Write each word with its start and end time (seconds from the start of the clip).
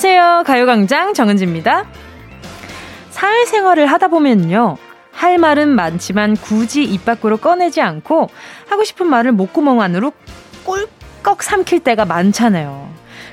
안녕하세요. 0.00 0.42
가요광장 0.44 1.14
정은지입니다. 1.14 1.86
사회생활을 3.08 3.86
하다 3.86 4.08
보면요. 4.08 4.76
할 5.10 5.38
말은 5.38 5.70
많지만 5.70 6.36
굳이 6.36 6.84
입 6.84 7.06
밖으로 7.06 7.38
꺼내지 7.38 7.80
않고 7.80 8.28
하고 8.68 8.84
싶은 8.84 9.06
말을 9.06 9.32
목구멍 9.32 9.80
안으로 9.80 10.12
꿀꺽 10.64 11.42
삼킬 11.42 11.80
때가 11.80 12.04
많잖아요. 12.04 12.92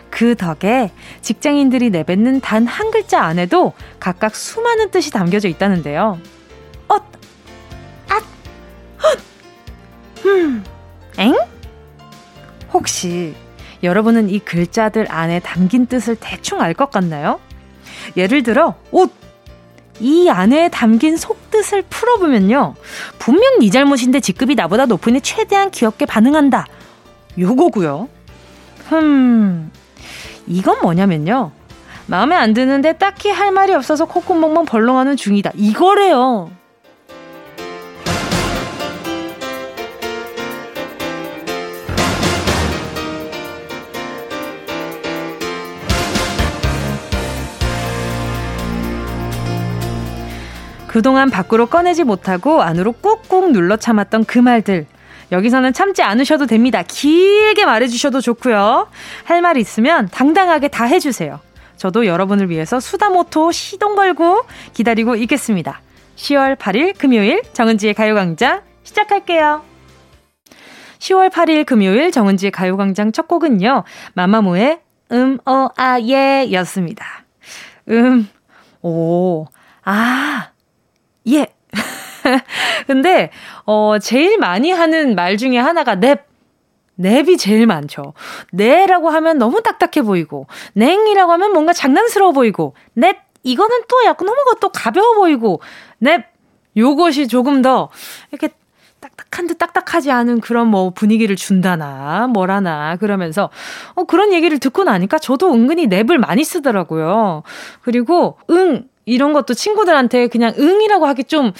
그 0.10 0.36
덕에 0.38 0.92
직장인들이 1.20 1.90
내뱉는 1.90 2.40
단 2.40 2.66
한 2.66 2.92
글자 2.92 3.20
안에도 3.22 3.74
각각 4.00 4.34
수많은 4.34 4.90
뜻이 4.90 5.12
담겨져 5.12 5.50
있다는데요. 5.50 6.18
엇, 6.88 7.04
앗, 8.08 8.24
헛, 9.04 9.20
흠, 10.22 10.64
엥? 11.18 11.36
혹시 12.72 13.36
여러분은 13.84 14.30
이 14.30 14.40
글자들 14.40 15.06
안에 15.12 15.40
담긴 15.40 15.86
뜻을 15.86 16.16
대충 16.20 16.62
알 16.62 16.74
것 16.74 16.90
같나요? 16.90 17.40
예를 18.18 18.42
들어, 18.44 18.76
옷! 18.92 19.12
이 20.00 20.28
안에 20.28 20.70
담긴 20.70 21.18
속뜻을 21.18 21.84
풀어보면요. 21.84 22.74
분명 23.20 23.60
네 23.60 23.70
잘못인데 23.70 24.22
직급이 24.22 24.56
나보다 24.56 24.88
높으니 24.88 25.22
최대한 25.22 25.70
귀엽게 25.70 26.06
반응한다. 26.08 26.66
요거고요. 27.38 28.10
흠, 28.90 29.72
이건 30.48 30.80
뭐냐면요. 30.82 31.52
마음에 32.08 32.36
안 32.36 32.54
드는데 32.54 32.94
딱히 32.94 33.30
할 33.30 33.52
말이 33.52 33.74
없어서 33.74 34.06
콧구멍만 34.06 34.66
벌렁하는 34.66 35.16
중이다. 35.16 35.52
이거래요. 35.56 36.50
그동안 50.94 51.32
밖으로 51.32 51.66
꺼내지 51.66 52.04
못하고 52.04 52.62
안으로 52.62 52.92
꾹꾹 52.92 53.52
눌러 53.52 53.78
참았던 53.78 54.26
그 54.26 54.38
말들. 54.38 54.86
여기서는 55.32 55.74
참지 55.74 56.04
않으셔도 56.04 56.46
됩니다. 56.46 56.84
길게 56.88 57.66
말해주셔도 57.66 58.22
좋고요. 58.22 58.88
할 59.24 59.42
말 59.42 59.58
있으면 59.58 60.08
당당하게 60.10 60.68
다 60.68 60.86
해주세요. 60.86 61.40
저도 61.78 62.06
여러분을 62.06 62.52
위해서 62.52 62.80
수다모토 62.80 63.52
시동 63.52 63.96
걸고 63.96 64.44
기다리고 64.74 65.16
있겠습니다. 65.16 65.82
10월 66.16 66.56
8일 66.58 66.96
금요일 66.96 67.42
정은지의 67.54 67.96
가요광장 67.96 68.62
시작할게요. 68.84 69.64
10월 71.00 71.32
8일 71.32 71.66
금요일 71.66 72.12
정은지의 72.12 72.52
가요광장 72.52 73.14
첫 73.14 73.28
곡은요. 73.28 73.84
마마무의 74.14 74.80
음, 75.12 75.40
어, 75.48 75.70
아, 75.76 76.00
예 76.02 76.48
였습니다. 76.52 77.04
음, 77.90 78.30
오, 78.84 79.48
아, 79.84 80.50
예. 81.28 81.48
근데, 82.88 83.32
어, 83.66 83.98
제일 84.00 84.38
많이 84.38 84.72
하는 84.72 85.16
말 85.16 85.38
중에 85.38 85.58
하나가 85.58 85.96
넵. 85.96 86.26
넵이 86.96 87.38
제일 87.38 87.66
많죠. 87.66 88.14
네라고 88.52 89.10
하면 89.10 89.40
너무 89.40 89.62
딱딱해 89.64 90.06
보이고, 90.06 90.48
냉이라고 90.74 91.32
하면 91.32 91.54
뭔가 91.54 91.74
장난스러워 91.74 92.32
보이고, 92.34 92.76
넵. 92.94 93.18
이거는 93.44 93.82
또 93.90 94.06
약간 94.06 94.26
너무 94.28 94.38
또 94.62 94.70
가벼워 94.70 95.16
보이고, 95.16 95.62
넵. 96.00 96.26
요것이 96.76 97.28
조금 97.28 97.62
더 97.62 97.90
이렇게 98.32 98.50
딱딱한 99.00 99.48
듯 99.48 99.58
딱딱하지 99.58 100.12
않은 100.12 100.40
그런 100.40 100.68
뭐 100.68 100.92
분위기를 100.92 101.36
준다나 101.36 102.28
뭐라나 102.28 102.96
그러면서 102.96 103.50
어 103.96 104.06
그런 104.06 104.32
얘기를 104.32 104.58
듣고 104.60 104.86
나니까 104.86 105.20
저도 105.20 105.54
은근히 105.54 105.88
랩을 105.88 106.18
많이 106.18 106.44
쓰더라고요. 106.44 107.44
그리고 107.82 108.38
응 108.50 108.88
이런 109.06 109.34
것도 109.34 109.54
친구들한테 109.54 110.28
그냥 110.28 110.54
응이라고 110.58 111.06
하기 111.08 111.26
좀, 111.26 111.52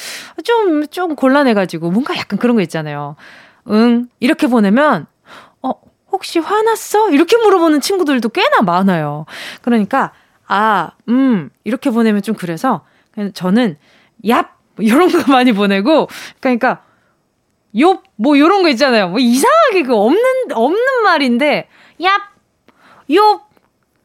좀, 0.44 0.88
좀 0.88 1.16
곤란해가지고 1.16 1.92
뭔가 1.92 2.16
약간 2.18 2.40
그런 2.40 2.56
거 2.56 2.62
있잖아요. 2.62 3.16
응, 3.70 4.08
이렇게 4.20 4.48
보내면, 4.48 5.06
어, 5.62 5.72
혹시 6.12 6.40
화났어? 6.40 7.10
이렇게 7.12 7.38
물어보는 7.38 7.82
친구들도 7.82 8.30
꽤나 8.30 8.62
많아요. 8.62 9.26
그러니까, 9.62 10.12
아, 10.48 10.92
음, 11.10 11.50
이렇게 11.64 11.90
보내면 11.90 12.22
좀 12.22 12.36
그래서, 12.36 12.86
저는, 13.34 13.78
얍! 14.24 14.48
이런 14.80 15.10
거 15.10 15.32
많이 15.32 15.54
보내고, 15.54 16.08
그러니까, 16.40 16.84
요, 17.80 18.02
뭐, 18.16 18.38
요런 18.38 18.64
거 18.64 18.70
있잖아요. 18.70 19.10
뭐, 19.10 19.20
이상하게 19.20 19.84
그 19.84 19.96
없는, 19.96 20.52
없는 20.54 21.04
말인데, 21.04 21.68
얍! 22.00 22.10
요, 23.16 23.42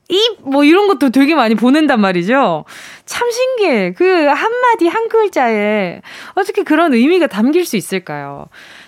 입, 0.09 0.39
뭐 0.41 0.65
이런 0.65 0.87
것도 0.89 1.11
되게 1.11 1.35
많이 1.35 1.55
보낸단 1.55 2.01
말이죠. 2.01 2.65
참 3.05 3.31
신기해. 3.31 3.93
그 3.93 4.05
한마디 4.27 4.89
한 4.89 5.09
글자에 5.09 6.01
어떻게 6.35 6.63
그런 6.63 6.95
의미가 6.95 7.27
담길 7.27 7.67
수 7.67 7.77
있을까요? 7.77 8.47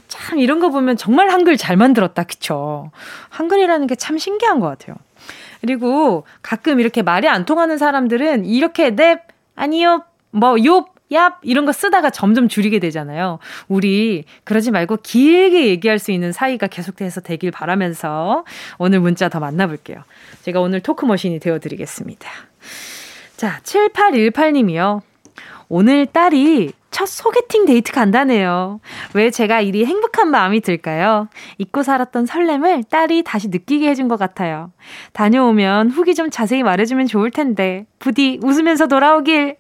참 0.09 0.39
이런 0.39 0.61
거 0.61 0.71
보면 0.71 0.97
정말 0.97 1.29
한글 1.31 1.57
잘 1.57 1.77
만들었다. 1.77 2.25
그쵸? 2.25 2.91
한글이라는 3.29 3.87
게 3.87 3.95
참 3.97 4.19
신기한 4.19 4.61
것 4.61 4.67
같아요. 4.69 4.97
그리고 5.61 6.25
가끔 6.43 6.81
이렇게 6.81 7.03
말이 7.03 7.29
안 7.29 7.45
통하는 7.45 7.77
사람들은 7.77 8.47
이렇게 8.47 8.91
넵, 8.97 9.21
아니요, 9.57 10.05
뭐, 10.31 10.57
요, 10.65 10.87
얍 11.11 11.35
이런 11.43 11.65
거 11.65 11.73
쓰다가 11.73 12.11
점점 12.11 12.49
줄이게 12.49 12.79
되잖아요. 12.79 13.39
우리 13.69 14.25
그러지 14.45 14.71
말고 14.71 14.99
길게 15.03 15.67
얘기할 15.69 15.99
수 15.99 16.13
있는 16.13 16.33
사이가 16.33 16.67
계속해서 16.69 17.21
되길 17.21 17.51
바라면서 17.51 18.45
오늘 18.79 19.01
문자 19.01 19.29
더 19.29 19.41
만나볼게요. 19.41 20.03
제가 20.43 20.61
오늘 20.61 20.81
토크 20.81 21.05
머신이 21.07 21.41
되어드리겠습니다. 21.41 22.31
자, 23.37 23.61
7818님이요. 23.63 25.01
오늘 25.69 26.07
딸이 26.07 26.73
첫 26.91 27.07
소개팅 27.07 27.65
데이트 27.65 27.93
간다네요. 27.93 28.81
왜 29.15 29.31
제가 29.31 29.61
이리 29.61 29.87
행복한 29.87 30.29
마음이 30.29 30.61
들까요? 30.61 31.29
잊고 31.59 31.85
살았던 31.85 32.27
설렘을 32.27 32.83
딸이 32.85 33.23
다시 33.23 33.49
느끼게 33.49 33.89
해준 33.89 34.09
것 34.09 34.19
같아요. 34.19 34.73
다녀오면 35.13 35.91
후기 35.91 36.15
좀 36.15 36.31
자세히 36.31 36.65
말해주면 36.65 37.07
좋을 37.07 37.31
텐데. 37.31 37.87
부디 38.01 38.41
웃으면서 38.43 38.89
돌아오길. 38.89 39.57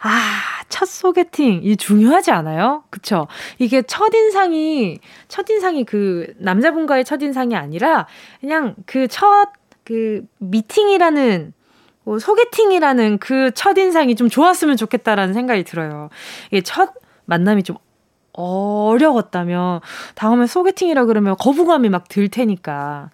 아, 0.00 0.40
첫 0.68 0.86
소개팅. 0.86 1.60
이 1.62 1.76
중요하지 1.76 2.30
않아요? 2.30 2.84
그쵸? 2.90 3.26
이게 3.58 3.82
첫인상이, 3.82 4.98
첫인상이 5.28 5.84
그 5.84 6.34
남자분과의 6.38 7.04
첫인상이 7.04 7.56
아니라 7.56 8.06
그냥 8.40 8.74
그 8.86 9.08
첫, 9.08 9.48
그 9.84 10.22
미팅이라는 10.38 11.52
뭐 12.04 12.18
소개팅이라는 12.18 13.18
그 13.18 13.50
첫인상이 13.54 14.14
좀 14.16 14.28
좋았으면 14.28 14.76
좋겠다라는 14.76 15.34
생각이 15.34 15.64
들어요. 15.64 16.08
이게 16.50 16.60
첫 16.60 16.92
만남이 17.24 17.62
좀 17.62 17.76
어려웠다면 18.32 19.80
다음에 20.14 20.46
소개팅이라 20.46 21.06
그러면 21.06 21.36
거부감이 21.38 21.88
막 21.88 22.08
들 22.08 22.28
테니까. 22.28 23.10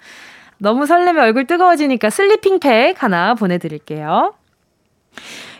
너무 0.59 0.87
설레면 0.87 1.22
얼굴 1.22 1.47
뜨거워지니까 1.47 2.10
sleeping 2.10 2.59
pack 2.60 3.03
하나 3.03 3.34
보내드릴게요. 3.34 4.34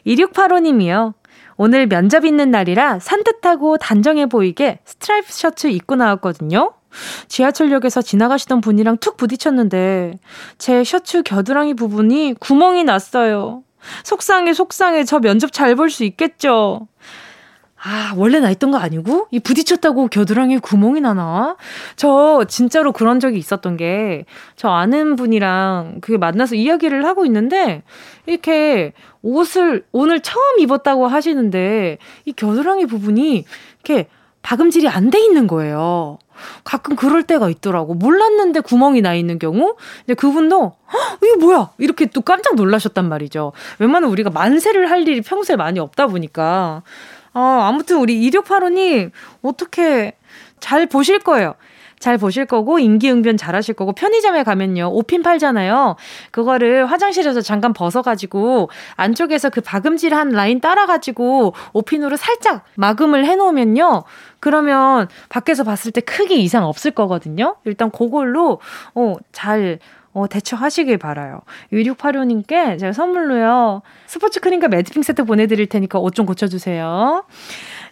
2685님이요. 0.07 1.15
오늘 1.57 1.87
면접 1.87 2.25
있는 2.25 2.51
날이라 2.51 2.99
산뜻하고 2.99 3.79
단정해 3.79 4.27
보이게 4.27 4.81
스트라이프 4.85 5.29
셔츠 5.31 5.67
입고 5.69 5.97
나왔거든요. 5.97 6.73
지하철역에서 7.29 8.03
지나가시던 8.03 8.61
분이랑 8.61 8.99
툭 8.99 9.17
부딪혔는데 9.17 10.19
제 10.59 10.85
셔츠 10.85 11.23
겨드랑이 11.23 11.75
부분이 11.75 12.35
구멍이 12.39 12.85
났어요. 12.85 13.63
속상해 14.05 14.53
속상해 14.53 15.05
저 15.05 15.19
면접 15.19 15.53
잘 15.53 15.75
볼 15.75 15.91
수 15.91 16.05
있겠죠. 16.05 16.87
아, 17.85 18.15
원래 18.17 18.39
나 18.39 18.49
있던 18.51 18.71
거 18.71 18.79
아니고? 18.79 19.27
이 19.33 19.41
부딪혔다고 19.41 20.07
겨드랑이 20.07 20.59
구멍이 20.59 21.01
나나? 21.01 21.57
저 21.97 22.45
진짜로 22.47 22.93
그런 22.93 23.19
적이 23.19 23.39
있었던 23.39 23.77
게, 23.77 24.25
저 24.55 24.69
아는 24.69 25.17
분이랑 25.17 25.99
그 26.01 26.13
만나서 26.13 26.55
이야기를 26.55 27.05
하고 27.05 27.27
있는데, 27.27 27.83
이렇게 28.27 28.93
옷을 29.23 29.85
오늘 29.91 30.21
처음 30.21 30.61
입었다고 30.61 31.09
하시는데, 31.09 31.99
이 32.25 32.33
겨드랑이 32.33 32.87
부분이 32.87 33.45
이렇게 33.85 34.09
박음질이 34.43 34.89
안 34.89 35.11
돼 35.11 35.21
있는 35.21 35.47
거예요. 35.49 36.19
가끔 36.65 36.97
그럴 36.97 37.23
때가 37.23 37.49
있더라고. 37.49 37.95
몰랐는데 37.95 38.61
구멍이 38.61 39.01
나 39.03 39.15
있는 39.15 39.39
경우. 39.39 39.77
근데 39.99 40.15
그분도 40.15 40.73
이게 41.23 41.37
뭐야? 41.37 41.71
이렇게 41.79 42.07
또 42.07 42.21
깜짝 42.23 42.57
놀라셨단 42.57 43.09
말이죠. 43.09 43.53
웬만하면 43.79 44.11
우리가 44.11 44.31
만세를 44.31 44.91
할 44.91 45.07
일이 45.07 45.21
평소에 45.21 45.57
많이 45.57 45.79
없다 45.79 46.09
보니까 46.09 46.83
어, 47.35 47.41
아무튼 47.41 47.99
우리 47.99 48.31
2685님, 48.31 49.11
어떻게 49.43 50.13
잘 50.61 50.87
보실 50.87 51.19
거예요. 51.19 51.55
잘 52.03 52.19
보실 52.19 52.47
거고 52.47 52.81
인기응변 52.81 53.37
잘 53.37 53.55
하실 53.55 53.75
거고 53.75 53.93
편의점에 53.93 54.43
가면요. 54.43 54.91
오핀 54.93 55.23
팔잖아요. 55.23 55.95
그거를 56.33 56.87
화장실에서 56.87 57.41
잠깐 57.43 57.73
벗어가지고 57.73 58.71
안쪽에서 58.97 59.51
그 59.51 59.61
박음질한 59.61 60.31
라인 60.31 60.61
따라가지고 60.61 61.55
오핀으로 61.73 62.17
살짝 62.17 62.65
마금을 62.75 63.25
해놓으면요. 63.25 64.03
그러면 64.41 65.07
밖에서 65.29 65.63
봤을 65.63 65.93
때 65.93 66.01
크게 66.01 66.35
이상 66.35 66.65
없을 66.65 66.91
거거든요. 66.91 67.55
일단 67.65 67.93
그걸로 67.93 68.59
어잘 68.95 69.79
어, 70.15 70.27
대처하시길 70.29 70.99
바라요. 70.99 71.41
1685님께 71.73 72.79
제가 72.79 72.93
선물로요. 72.93 73.83
스포츠 74.07 74.41
크림과 74.41 74.69
매트핑 74.69 75.03
세트 75.03 75.25
보내드릴 75.25 75.67
테니까 75.67 75.99
옷 75.99 76.15
좀 76.15 76.27
고쳐주세요. 76.27 77.25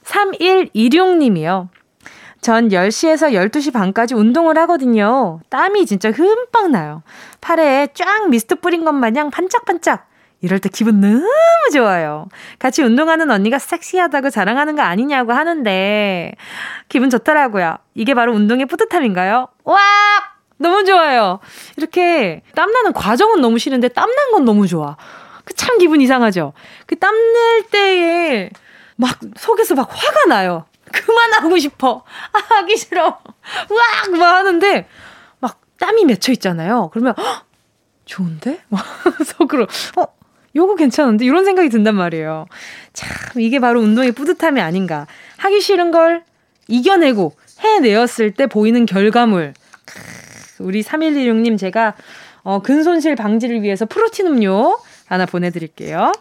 3126님이요. 0.04 1.68
전 2.40 2.68
10시에서 2.68 3.32
12시 3.32 3.72
반까지 3.72 4.14
운동을 4.14 4.56
하거든요. 4.58 5.40
땀이 5.50 5.86
진짜 5.86 6.10
흠뻑 6.10 6.70
나요. 6.70 7.02
팔에 7.40 7.88
쫙 7.94 8.28
미스트 8.28 8.56
뿌린 8.56 8.84
것 8.84 8.92
마냥 8.92 9.30
반짝반짝. 9.30 10.06
이럴 10.42 10.58
때 10.58 10.70
기분 10.70 11.00
너무 11.00 11.22
좋아요. 11.72 12.28
같이 12.58 12.82
운동하는 12.82 13.30
언니가 13.30 13.58
섹시하다고 13.58 14.30
자랑하는 14.30 14.74
거 14.74 14.82
아니냐고 14.82 15.32
하는데 15.32 16.32
기분 16.88 17.10
좋더라고요. 17.10 17.76
이게 17.94 18.14
바로 18.14 18.32
운동의 18.34 18.64
뿌듯함인가요? 18.66 19.48
와! 19.64 19.76
너무 20.60 20.84
좋아요. 20.84 21.40
이렇게 21.76 22.42
땀나는 22.54 22.92
과정은 22.92 23.40
너무 23.40 23.58
싫은데 23.58 23.88
땀난 23.88 24.32
건 24.32 24.44
너무 24.44 24.66
좋아. 24.66 24.96
그 25.44 25.54
참 25.54 25.78
기분 25.78 26.00
이상하죠? 26.00 26.52
그 26.86 26.96
땀날 26.98 27.62
때에 27.70 28.50
막 28.96 29.18
속에서 29.36 29.74
막 29.74 29.88
화가 29.90 30.26
나요. 30.26 30.66
그만하고 30.92 31.58
싶어. 31.58 32.04
아, 32.32 32.54
하기 32.56 32.76
싫어. 32.76 33.18
으악! 33.70 34.18
막 34.18 34.36
하는데 34.36 34.86
막 35.40 35.60
땀이 35.78 36.04
맺혀 36.04 36.32
있잖아요. 36.32 36.90
그러면 36.92 37.14
헉, 37.16 37.44
좋은데? 38.04 38.60
막 38.68 38.84
속으로 39.24 39.66
어 39.96 40.04
요거 40.54 40.74
괜찮은데? 40.76 41.24
이런 41.24 41.44
생각이 41.44 41.68
든단 41.68 41.94
말이에요. 41.94 42.46
참, 42.92 43.40
이게 43.40 43.60
바로 43.60 43.80
운동의 43.80 44.12
뿌듯함이 44.12 44.60
아닌가. 44.60 45.06
하기 45.38 45.60
싫은 45.60 45.90
걸 45.90 46.24
이겨내고 46.68 47.34
해내었을 47.60 48.34
때 48.34 48.46
보이는 48.46 48.84
결과물. 48.84 49.54
우리 50.60 50.82
3116님 50.82 51.58
제가 51.58 51.94
어, 52.42 52.60
근손실 52.60 53.16
방지를 53.16 53.62
위해서 53.62 53.86
프로틴 53.86 54.26
음료 54.26 54.78
하나 55.06 55.26
보내드릴게요. 55.26 56.12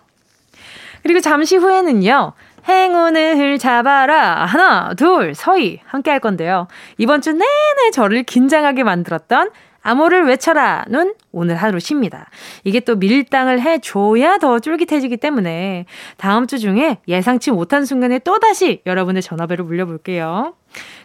그리고 1.03 1.19
잠시 1.21 1.55
후에는요. 1.55 2.33
행운을 2.67 3.57
잡아라. 3.57 4.45
하나, 4.45 4.93
둘, 4.95 5.33
서희. 5.33 5.79
함께 5.85 6.11
할 6.11 6.19
건데요. 6.19 6.67
이번 6.97 7.21
주 7.21 7.31
내내 7.31 7.91
저를 7.93 8.23
긴장하게 8.23 8.83
만들었던 8.83 9.49
암호를 9.81 10.25
외쳐라는 10.25 11.15
오늘 11.31 11.55
하루 11.55 11.79
쉽니다. 11.79 12.29
이게 12.63 12.81
또 12.81 12.95
밀당을 12.95 13.61
해줘야 13.61 14.37
더 14.37 14.59
쫄깃해지기 14.59 15.17
때문에 15.17 15.85
다음 16.17 16.47
주 16.47 16.59
중에 16.59 16.97
예상치 17.07 17.51
못한 17.51 17.85
순간에 17.85 18.19
또다시 18.19 18.81
여러분의 18.85 19.21
전화벨을 19.21 19.63
물려볼게요. 19.63 20.53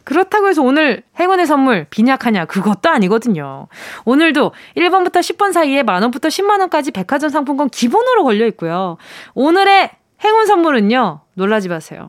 그렇다고 0.05 0.49
해서 0.49 0.63
오늘 0.63 1.03
행운의 1.19 1.47
선물 1.47 1.87
빈약하냐? 1.91 2.45
그것도 2.47 2.91
아니거든요. 2.91 3.69
오늘도 4.05 4.53
1번부터 4.77 5.21
10번 5.21 5.53
사이에 5.53 5.83
만원부터 5.83 6.29
10만원까지 6.29 6.93
백화점 6.93 7.31
상품권 7.31 7.71
기본으로 7.71 8.25
걸려 8.25 8.47
있고요. 8.47 8.99
오늘의 9.35 9.91
행운 10.25 10.47
선물은요, 10.47 11.21
놀라지 11.35 11.69
마세요. 11.69 12.09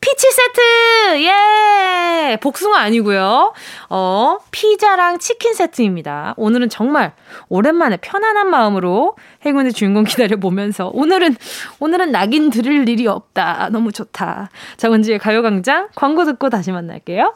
피치 0.00 0.26
세트! 0.30 1.22
예! 1.24 2.36
복숭아 2.40 2.78
아니고요. 2.80 3.52
어, 3.88 4.38
피자랑 4.50 5.18
치킨 5.18 5.54
세트입니다. 5.54 6.34
오늘은 6.36 6.68
정말 6.68 7.14
오랜만에 7.48 7.96
편안한 7.98 8.48
마음으로 8.48 9.16
행운의 9.46 9.72
주인공 9.72 10.04
기다려 10.04 10.36
보면서 10.36 10.90
오늘은, 10.92 11.36
오늘은 11.80 12.12
낙인 12.12 12.50
들을 12.50 12.88
일이 12.88 13.06
없다. 13.06 13.68
너무 13.70 13.92
좋다. 13.92 14.50
정은지의 14.76 15.18
가요 15.18 15.42
광장 15.42 15.88
광고 15.94 16.24
듣고 16.24 16.50
다시 16.50 16.72
만날게요. 16.72 17.34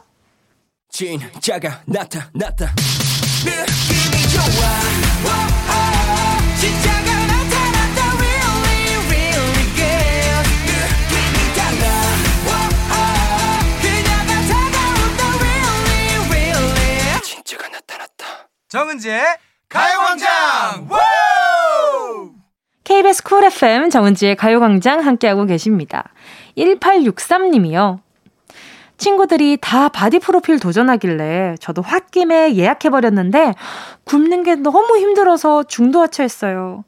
진짜가 0.91 1.83
나타났다. 1.87 2.75
느낌이 3.45 4.29
좋아. 4.33 5.58
정은지의 18.69 19.23
가요광장 19.71 20.89
KBS 22.85 23.23
쿨 23.23 23.45
FM 23.45 23.89
정은지의 23.89 24.37
가요광장 24.37 25.01
함께하고 25.01 25.47
계십니다. 25.47 26.13
1863님이요. 26.59 28.01
친구들이 28.99 29.57
다 29.59 29.89
바디 29.89 30.19
프로필 30.19 30.61
도전하길래 30.61 31.55
저도 31.61 31.81
홧김에 31.81 32.57
예약해버렸는데 32.57 33.55
굶는 34.05 34.43
게 34.43 34.55
너무 34.55 34.99
힘들어서 34.99 35.63
중도하차했어요. 35.63 36.85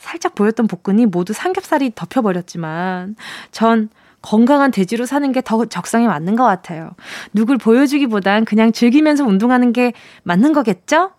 살짝 0.00 0.34
보였던 0.34 0.66
복근이 0.66 1.06
모두 1.06 1.32
삼겹살이 1.32 1.92
덮여버렸지만 1.94 3.14
전 3.52 3.90
건강한 4.22 4.70
돼지로 4.70 5.04
사는 5.04 5.30
게 5.32 5.40
더 5.42 5.64
적성에 5.66 6.06
맞는 6.06 6.36
것 6.36 6.44
같아요. 6.44 6.92
누굴 7.32 7.58
보여주기보단 7.58 8.44
그냥 8.44 8.72
즐기면서 8.72 9.24
운동하는 9.24 9.72
게 9.72 9.92
맞는 10.22 10.52
거겠죠? 10.52 11.10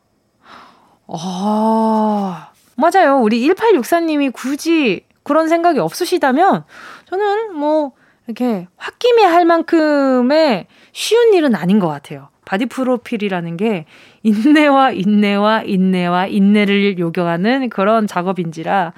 아, 1.07 2.51
맞아요. 2.75 3.19
우리 3.19 3.45
1864님이 3.47 4.31
굳이 4.33 5.05
그런 5.23 5.47
생각이 5.47 5.79
없으시다면 5.79 6.63
저는 7.05 7.55
뭐 7.55 7.91
이렇게 8.27 8.67
홧김에 8.77 9.23
할 9.23 9.45
만큼의 9.45 10.67
쉬운 10.93 11.33
일은 11.33 11.55
아닌 11.55 11.79
것 11.79 11.87
같아요. 11.87 12.29
바디 12.45 12.65
프로필이라는 12.65 13.57
게 13.57 13.85
인내와 14.23 14.91
인내와 14.91 15.63
인내와 15.63 16.27
인내를 16.27 16.99
요구하는 16.99 17.69
그런 17.69 18.05
작업인지라 18.07 18.93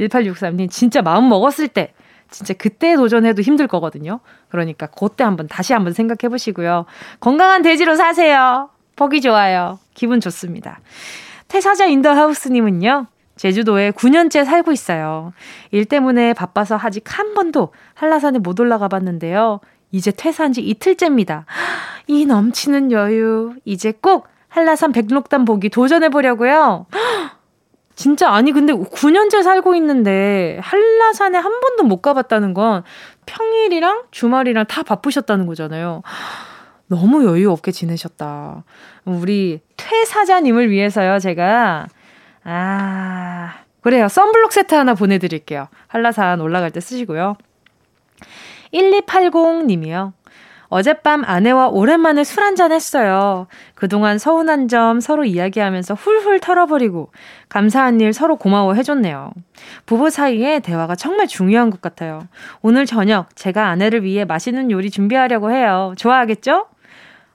1863님 0.00 0.70
진짜 0.70 1.02
마음 1.02 1.28
먹었을 1.28 1.68
때 1.68 1.92
진짜 2.30 2.54
그때 2.54 2.96
도전해도 2.96 3.42
힘들 3.42 3.66
거거든요. 3.66 4.20
그러니까 4.48 4.86
그때 4.86 5.24
한번 5.24 5.48
다시 5.48 5.72
한번 5.72 5.92
생각해 5.92 6.28
보시고요. 6.28 6.86
건강한 7.20 7.62
돼지로 7.62 7.96
사세요. 7.96 8.70
보기 8.96 9.20
좋아요. 9.20 9.78
기분 9.94 10.20
좋습니다. 10.20 10.80
태사자 11.48 11.86
in 11.86 11.96
the 11.96 12.10
house님은요. 12.10 13.06
제주도에 13.36 13.92
9년째 13.92 14.44
살고 14.44 14.72
있어요. 14.72 15.32
일 15.70 15.84
때문에 15.84 16.34
바빠서 16.34 16.78
아직 16.80 17.04
한 17.06 17.34
번도 17.34 17.72
한라산에 17.94 18.40
못 18.40 18.58
올라가 18.60 18.88
봤는데요. 18.88 19.60
이제 19.92 20.10
퇴사한 20.10 20.52
지 20.52 20.60
이틀째입니다. 20.60 21.46
이 22.08 22.26
넘치는 22.26 22.92
여유. 22.92 23.54
이제 23.64 23.92
꼭 23.92 24.26
한라산 24.48 24.92
백록담 24.92 25.44
보기 25.44 25.68
도전해 25.68 26.08
보려고요. 26.08 26.86
진짜 27.98 28.30
아니 28.30 28.52
근데 28.52 28.72
9년째 28.72 29.42
살고 29.42 29.74
있는데 29.74 30.60
한라산에 30.62 31.36
한 31.36 31.58
번도 31.58 31.82
못 31.82 32.00
가봤다는 32.00 32.54
건 32.54 32.84
평일이랑 33.26 34.04
주말이랑 34.12 34.66
다 34.66 34.84
바쁘셨다는 34.84 35.46
거잖아요. 35.46 36.02
너무 36.86 37.26
여유 37.26 37.50
없게 37.50 37.72
지내셨다. 37.72 38.62
우리 39.04 39.60
퇴사자님을 39.76 40.70
위해서요, 40.70 41.18
제가 41.18 41.88
아 42.44 43.54
그래요. 43.80 44.06
썬블록 44.06 44.52
세트 44.52 44.76
하나 44.76 44.94
보내드릴게요. 44.94 45.66
한라산 45.88 46.40
올라갈 46.40 46.70
때 46.70 46.78
쓰시고요. 46.78 47.36
1280님이요. 48.72 50.12
어젯밤 50.68 51.24
아내와 51.24 51.68
오랜만에 51.68 52.24
술 52.24 52.42
한잔 52.42 52.72
했어요. 52.72 53.46
그동안 53.74 54.18
서운한 54.18 54.68
점 54.68 55.00
서로 55.00 55.24
이야기하면서 55.24 55.94
훌훌 55.94 56.40
털어버리고 56.40 57.10
감사한 57.48 58.00
일 58.00 58.12
서로 58.12 58.36
고마워 58.36 58.74
해줬네요. 58.74 59.32
부부 59.86 60.10
사이에 60.10 60.60
대화가 60.60 60.94
정말 60.94 61.26
중요한 61.26 61.70
것 61.70 61.80
같아요. 61.80 62.28
오늘 62.60 62.84
저녁 62.86 63.34
제가 63.34 63.68
아내를 63.68 64.02
위해 64.02 64.24
맛있는 64.24 64.70
요리 64.70 64.90
준비하려고 64.90 65.50
해요. 65.50 65.94
좋아하겠죠? 65.96 66.66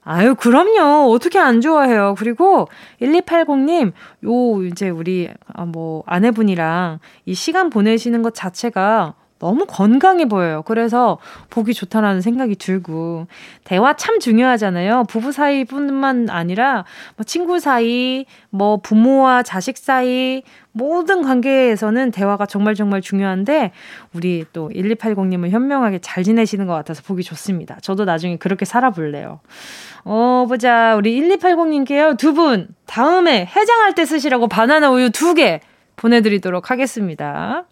아유, 0.06 0.36
그럼요. 0.36 1.12
어떻게 1.12 1.40
안 1.40 1.62
좋아해요. 1.62 2.16
그리고 2.18 2.68
1280님, 3.02 3.94
요, 4.26 4.64
이제 4.66 4.90
우리, 4.90 5.30
아, 5.54 5.64
뭐, 5.64 6.04
아내분이랑 6.06 7.00
이 7.26 7.34
시간 7.34 7.70
보내시는 7.70 8.22
것 8.22 8.36
자체가 8.36 9.14
너무 9.44 9.66
건강해 9.68 10.24
보여요. 10.26 10.62
그래서 10.66 11.18
보기 11.50 11.74
좋다라는 11.74 12.22
생각이 12.22 12.56
들고 12.56 13.28
대화 13.66 13.94
참 13.98 14.22
중요하잖아요. 14.22 15.04
부부 15.10 15.34
사이뿐만 15.34 16.30
아니라 16.30 16.86
뭐 17.18 17.26
친구 17.26 17.60
사이, 17.60 18.26
뭐 18.50 18.78
부모와 18.78 19.44
자식 19.44 19.78
사이 19.78 20.44
모든 20.72 21.24
관계에서는 21.24 22.12
대화가 22.12 22.46
정말 22.46 22.74
정말 22.74 23.02
중요한데 23.02 23.74
우리 24.14 24.46
또 24.54 24.70
1280님은 24.70 25.50
현명하게 25.50 26.00
잘 26.00 26.24
지내시는 26.24 26.66
것 26.66 26.74
같아서 26.74 27.04
보기 27.04 27.22
좋습니다. 27.24 27.78
저도 27.82 28.06
나중에 28.06 28.38
그렇게 28.38 28.64
살아볼래요. 28.64 29.42
어, 30.06 30.46
보자. 30.48 30.96
우리 30.96 31.20
1280님께요. 31.20 32.18
두 32.18 32.34
분 32.34 32.70
다음에 32.86 33.46
해장할 33.46 33.94
때 33.94 34.06
쓰시라고 34.06 34.48
바나나 34.48 34.90
우유 34.90 35.10
두 35.12 35.34
개 35.36 35.60
보내드리도록 35.98 36.72
하겠습니다. 36.72 37.66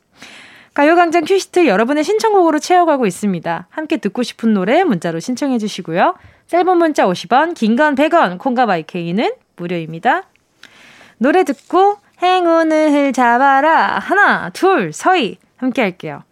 가요광장 0.74 1.26
큐시트 1.26 1.68
여러분의 1.68 2.04
신청곡으로 2.04 2.60
채워가고 2.60 3.06
있습니다. 3.06 3.68
함께 3.70 3.98
듣고 3.98 4.24
싶은 4.24 4.54
노래 4.54 4.84
문자로 4.84 5.20
신청해 5.20 5.58
주시고요. 5.58 6.16
짧은 6.48 6.78
문자 6.78 7.06
50원, 7.06 7.54
긴 7.56 7.76
건 7.76 7.96
100원, 7.96 8.38
콩과 8.38 8.66
마이케이는 8.66 9.34
무료입니다. 9.58 10.24
노래 11.18 11.44
듣고 11.44 11.98
행운을 12.22 13.12
잡아라. 13.14 14.00
하나, 14.00 14.50
둘, 14.52 14.94
서희. 14.94 15.38
함께 15.58 15.82
할게요. 15.82 16.24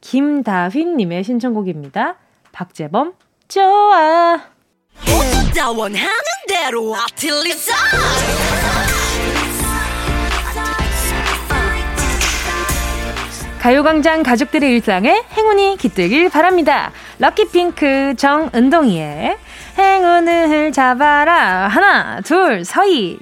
김다휘님의 0.00 1.24
신청곡입니다. 1.24 2.16
박재범, 2.52 3.14
좋아. 3.48 4.40
가요광장 13.60 14.22
가족들의 14.22 14.70
일상에 14.72 15.22
행운이 15.36 15.76
깃들길 15.78 16.30
바랍니다. 16.30 16.92
럭키핑크 17.18 18.14
정은동이의 18.16 19.36
행운을 19.78 20.72
잡아라. 20.72 21.68
하나, 21.68 22.22
둘, 22.22 22.64
서희. 22.64 23.18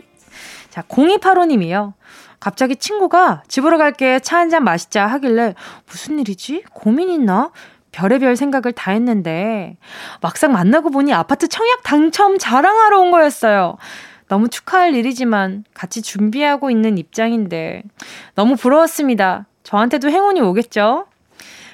자, 0.71 0.83
0285님이요. 0.83 1.95
갑자기 2.39 2.77
친구가 2.77 3.43
집으로 3.49 3.79
갈게 3.79 4.21
차 4.21 4.37
한 4.39 4.49
잔 4.49 4.63
마시자 4.63 5.09
하길래 5.09 5.55
무슨 5.91 6.21
일이지? 6.21 6.63
고민 6.73 7.09
있나? 7.11 7.51
별의별 7.91 8.37
생각을 8.37 8.73
다 8.75 8.93
했는데 8.93 9.77
막상 10.21 10.53
만나고 10.53 10.91
보니 10.91 11.13
아파트 11.13 11.49
청약 11.49 11.83
당첨 11.83 12.39
자랑하러 12.39 13.01
온 13.01 13.11
거였어요. 13.11 13.77
너무 14.29 14.49
축하할 14.49 14.95
일이지만 14.95 15.65
같이 15.75 16.01
준비하고 16.01 16.71
있는 16.71 16.97
입장인데 16.97 17.83
너무 18.37 18.55
부러웠습니다. 18.55 19.47
저한테도 19.69 20.09
행운이 20.09 20.41
오겠죠? 20.41 21.05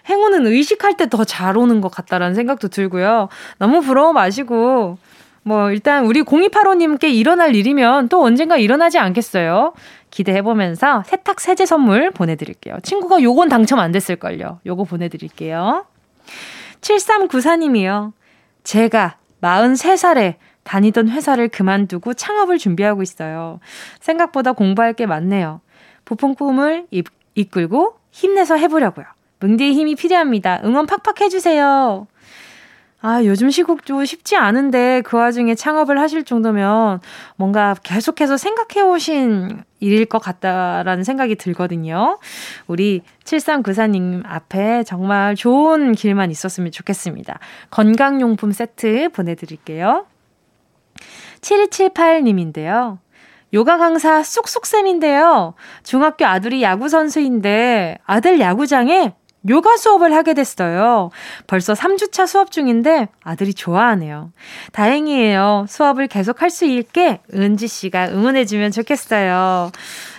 행운은 0.08 0.48
의식할 0.48 0.96
때 0.96 1.06
더 1.06 1.22
잘 1.24 1.56
오는 1.56 1.80
것 1.80 1.90
같다라는 1.90 2.34
생각도 2.34 2.66
들고요. 2.66 3.28
너무 3.58 3.80
부러워 3.82 4.12
마시고 4.12 4.98
뭐 5.44 5.70
일단 5.70 6.04
우리 6.04 6.22
0285님께 6.22 7.04
일어날 7.14 7.54
일이면 7.54 8.08
또 8.08 8.22
언젠가 8.24 8.56
일어나지 8.56 8.98
않겠어요? 8.98 9.74
기대해보면서 10.10 11.04
세탁 11.06 11.40
세제 11.40 11.66
선물 11.66 12.10
보내드릴게요. 12.10 12.78
친구가 12.82 13.22
요건 13.22 13.48
당첨 13.48 13.78
안 13.78 13.92
됐을걸요. 13.92 14.58
요거 14.66 14.84
보내드릴게요. 14.84 15.86
7394님이요. 16.80 18.12
제가 18.64 19.18
43살에 19.40 20.34
다니던 20.64 21.10
회사를 21.10 21.48
그만두고 21.48 22.14
창업을 22.14 22.58
준비하고 22.58 23.02
있어요. 23.02 23.60
생각보다 24.00 24.52
공부할 24.52 24.94
게 24.94 25.06
많네요. 25.06 25.60
부푼 26.04 26.34
꿈을 26.34 26.86
이끌고 27.34 27.96
힘내서 28.10 28.56
해보려고요. 28.56 29.06
뭉디의 29.40 29.74
힘이 29.74 29.94
필요합니다. 29.94 30.60
응원 30.64 30.86
팍팍 30.86 31.20
해주세요. 31.20 32.06
아, 33.06 33.22
요즘 33.22 33.50
시국도 33.50 34.06
쉽지 34.06 34.34
않은데 34.34 35.02
그 35.04 35.18
와중에 35.18 35.54
창업을 35.54 36.00
하실 36.00 36.24
정도면 36.24 37.00
뭔가 37.36 37.74
계속해서 37.82 38.38
생각해 38.38 38.80
오신 38.80 39.62
일일 39.80 40.06
것 40.06 40.20
같다라는 40.20 41.04
생각이 41.04 41.34
들거든요. 41.34 42.18
우리 42.66 43.02
7394님 43.24 44.22
앞에 44.24 44.84
정말 44.84 45.34
좋은 45.34 45.92
길만 45.92 46.30
있었으면 46.30 46.72
좋겠습니다. 46.72 47.38
건강용품 47.70 48.52
세트 48.52 49.10
보내드릴게요. 49.10 50.06
7278님인데요. 51.42 52.96
요가 53.54 53.78
강사 53.78 54.22
쏙쏙쌤인데요. 54.22 55.54
중학교 55.82 56.26
아들이 56.26 56.62
야구선수인데 56.62 57.98
아들 58.04 58.40
야구장에 58.40 59.14
요가 59.48 59.76
수업을 59.76 60.14
하게 60.14 60.32
됐어요. 60.34 61.10
벌써 61.46 61.74
3주차 61.74 62.26
수업 62.26 62.50
중인데 62.50 63.08
아들이 63.22 63.52
좋아하네요. 63.54 64.32
다행이에요. 64.72 65.66
수업을 65.68 66.08
계속 66.08 66.40
할 66.42 66.50
수 66.50 66.64
있게 66.64 67.20
은지 67.34 67.68
씨가 67.68 68.08
응원해주면 68.08 68.70
좋겠어요. 68.70 69.70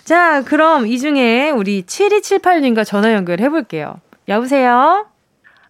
자, 0.04 0.44
그럼 0.44 0.86
이 0.86 1.00
중에 1.00 1.50
우리 1.50 1.82
7278님과 1.84 2.86
전화 2.86 3.14
연결해 3.14 3.50
볼게요. 3.50 3.96
여보세요? 4.28 5.08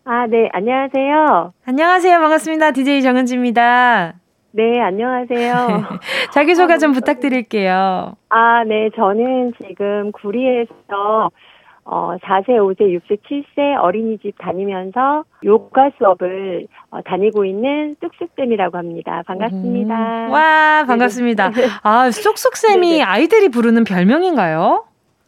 아, 0.03 0.27
네, 0.27 0.49
안녕하세요. 0.51 1.53
안녕하세요. 1.65 2.19
반갑습니다. 2.19 2.71
DJ 2.71 3.01
정은지입니다. 3.01 4.13
네, 4.55 4.79
안녕하세요. 4.79 5.83
자기소개 6.31 6.77
좀 6.77 6.93
부탁드릴게요. 6.93 8.15
아, 8.29 8.63
네, 8.63 8.89
저는 8.95 9.51
지금 9.67 10.13
구리에서 10.13 11.29
어, 11.83 12.15
4세, 12.23 12.47
5세, 12.47 12.79
6세, 12.79 13.19
7세 13.21 13.77
어린이집 13.77 14.33
다니면서 14.37 15.25
요가 15.43 15.91
수업을 15.97 16.67
어, 16.89 17.01
다니고 17.01 17.43
있는 17.43 17.97
쑥쑥쌤이라고 17.99 18.77
합니다. 18.77 19.23
반갑습니다. 19.27 20.27
음. 20.27 20.31
와, 20.31 20.85
반갑습니다. 20.87 21.51
네. 21.51 21.63
아, 21.83 22.09
쑥쑥쌤이 22.09 23.03
아이들이 23.03 23.49
부르는 23.49 23.83
별명인가요? 23.83 24.85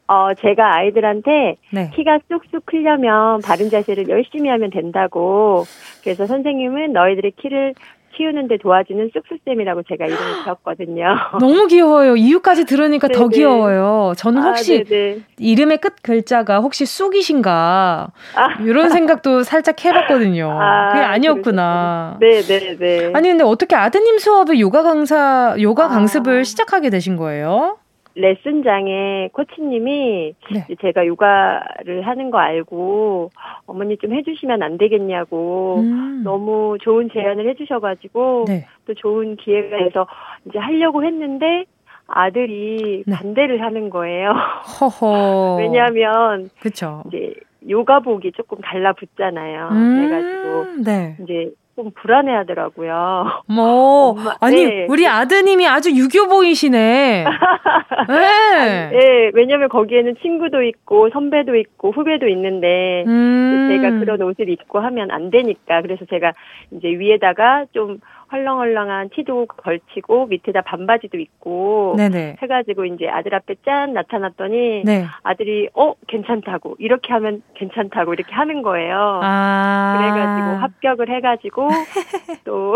어, 0.07 0.34
제가 0.36 0.77
아이들한테 0.77 1.57
네. 1.74 1.91
키가 1.93 2.19
쑥쑥 2.29 2.65
크려면 2.65 3.41
바른 3.41 3.69
자세를 3.69 4.07
열심히 4.07 4.50
하면 4.50 4.69
된다고. 4.69 5.65
그래서 6.01 6.25
선생님은 6.25 6.93
너희들의 6.93 7.31
키를 7.36 7.74
키우는데 8.17 8.57
도와주는 8.57 9.12
쑥쑥쌤이라고 9.13 9.83
제가 9.83 10.05
이름을 10.05 10.43
지었거든요. 10.43 11.05
너무 11.39 11.67
귀여워요. 11.67 12.15
이유까지 12.15 12.65
들으니까 12.65 13.07
네네. 13.07 13.19
더 13.19 13.27
귀여워요. 13.27 14.13
저는 14.17 14.41
아, 14.41 14.47
혹시 14.50 14.83
아, 14.89 15.24
이름의 15.38 15.77
끝 15.77 16.01
글자가 16.01 16.59
혹시 16.59 16.86
쑥이신가 16.86 18.12
아. 18.36 18.47
이런 18.63 18.89
생각도 18.89 19.43
살짝 19.43 19.83
해봤거든요. 19.86 20.50
아, 20.59 20.91
그게 20.93 21.03
아니었구나. 21.03 22.17
네네네. 22.19 23.12
아니 23.13 23.29
근데 23.29 23.43
어떻게 23.43 23.75
아드님 23.75 24.17
수업을 24.17 24.59
요가 24.59 24.81
강사 24.83 25.55
요가 25.59 25.86
아. 25.86 25.88
강습을 25.89 26.43
시작하게 26.45 26.89
되신 26.89 27.15
거예요? 27.17 27.77
레슨장에 28.17 29.29
코치님이 29.31 30.33
네. 30.51 30.67
제가 30.81 31.05
요가를 31.05 32.01
하는 32.05 32.31
거 32.31 32.39
알고 32.39 33.29
어머니 33.67 33.97
좀 33.97 34.13
해주시면 34.13 34.63
안 34.63 34.77
되겠냐고 34.77 35.81
음. 35.81 36.24
너무 36.24 36.77
좋은 36.81 37.09
제안을 37.13 37.47
해주셔가지고 37.50 38.45
네. 38.47 38.65
또 38.86 38.95
좋은 38.95 39.36
기회가 39.36 39.77
돼서 39.77 40.07
이제 40.45 40.57
하려고 40.57 41.03
했는데 41.03 41.65
아들이 42.07 43.03
네. 43.05 43.15
반대를 43.15 43.62
하는 43.62 43.89
거예요. 43.89 44.31
허허. 44.31 45.57
왜냐하면 45.62 46.50
그쵸. 46.59 47.03
이제 47.07 47.33
요가복이 47.69 48.31
조금 48.31 48.59
달라붙잖아요. 48.62 49.69
음. 49.71 50.07
그래가지고 50.09 50.83
네. 50.83 51.17
이제 51.21 51.51
좀 51.77 51.91
불안해하더라고요. 51.91 53.43
뭐 53.48 54.10
엄마, 54.17 54.36
아니 54.41 54.65
네. 54.65 54.88
우리 54.89 55.07
아드님이 55.07 55.67
아주 55.67 55.91
유교보이시네. 55.91 57.24
네. 58.10 58.89
네, 58.89 59.31
왜냐면 59.36 59.69
거기에는 59.69 60.15
친구도 60.19 60.63
있고 60.63 61.12
선배도 61.12 61.55
있고 61.55 61.91
후배도 61.91 62.27
있는데 62.29 63.03
음. 63.05 63.69
제가 63.69 64.00
그런 64.00 64.24
옷을 64.24 64.50
입고 64.50 64.79
하면 64.79 65.12
안 65.12 65.29
되니까 65.29 65.84
그래서 65.84 66.05
제가 66.05 66.34
이제 66.72 66.88
위에다가 66.88 67.65
좀 67.74 68.00
헐렁헐렁한 68.31 69.10
티도 69.13 69.48
걸치고 69.48 70.27
밑에다 70.27 70.62
반바지도 70.62 71.17
입고 71.17 71.96
네네. 71.98 72.38
해가지고 72.41 72.86
이제 72.86 73.07
아들 73.07 73.34
앞에 73.36 73.55
짠 73.65 73.93
나타났더니 73.93 74.84
네. 74.84 75.05
아들이 75.24 75.69
어 75.74 75.93
괜찮다고 76.07 76.75
이렇게 76.79 77.13
하면 77.13 77.41
괜찮다고 77.55 78.13
이렇게 78.13 78.34
하는 78.34 78.62
거예요. 78.62 79.22
아~ 79.24 79.98
그래가지고 79.98 80.63
합격을 80.63 81.15
해가지고 81.15 81.67
또 82.43 82.75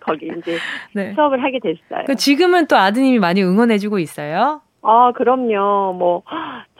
거기 0.00 0.26
이제 0.26 0.58
네. 0.94 1.14
수업을 1.14 1.42
하게 1.42 1.58
됐어요. 1.60 2.04
그 2.06 2.14
지금은 2.14 2.66
또 2.66 2.76
아드님이 2.76 3.18
많이 3.18 3.42
응원해주고 3.42 3.98
있어요? 3.98 4.60
아, 4.82 5.12
그럼요. 5.12 5.94
뭐, 5.96 6.22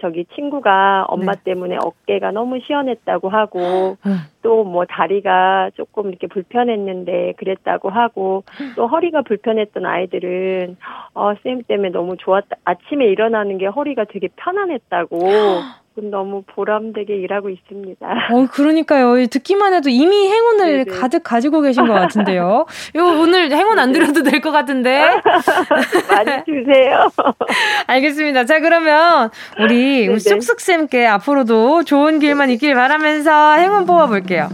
저기 0.00 0.25
친구가 0.35 1.06
엄마 1.09 1.32
네. 1.32 1.42
때문에 1.44 1.76
어깨가 1.80 2.32
너무 2.32 2.59
시원했다고 2.61 3.28
하고, 3.28 3.97
음. 4.04 4.18
또뭐 4.42 4.87
다리가 4.87 5.71
조금 5.75 6.09
이렇게 6.09 6.26
불편했는데 6.26 7.35
그랬다고 7.37 7.90
하고, 7.90 8.42
또 8.75 8.88
허리가 8.88 9.23
불편했던 9.23 9.87
아이들은, 9.87 10.76
어, 11.14 11.35
쌤 11.44 11.62
때문에 11.62 11.90
너무 11.90 12.16
좋았다. 12.16 12.56
아침에 12.64 13.06
일어나는 13.06 13.59
게 13.59 13.66
허리가 13.66 14.04
되게 14.04 14.28
편안했다고. 14.37 15.18
너무 16.00 16.42
보람되게 16.54 17.14
일하고 17.14 17.49
있습니다. 17.50 18.06
어, 18.30 18.46
그러니까요. 18.50 19.26
듣기만 19.26 19.75
해도 19.75 19.88
이미 19.90 20.28
행운을 20.28 20.84
네네. 20.84 20.99
가득 20.99 21.22
가지고 21.22 21.61
계신 21.61 21.87
것 21.87 21.92
같은데요. 21.92 22.66
요 22.96 23.04
오늘 23.04 23.50
행운 23.52 23.78
안 23.78 23.92
드려도 23.92 24.22
될 24.22 24.40
것 24.40 24.50
같은데. 24.50 25.00
많이 26.08 26.44
주세요. 26.44 27.08
알겠습니다. 27.87 28.44
자, 28.44 28.61
그러면 28.61 29.30
우리 29.61 30.06
네네. 30.06 30.18
쑥쑥쌤께 30.18 31.06
앞으로도 31.06 31.84
좋은 31.84 32.18
길만 32.18 32.50
있길 32.50 32.75
바라면서 32.75 33.54
행운 33.54 33.87
뽑아볼게요. 33.87 34.49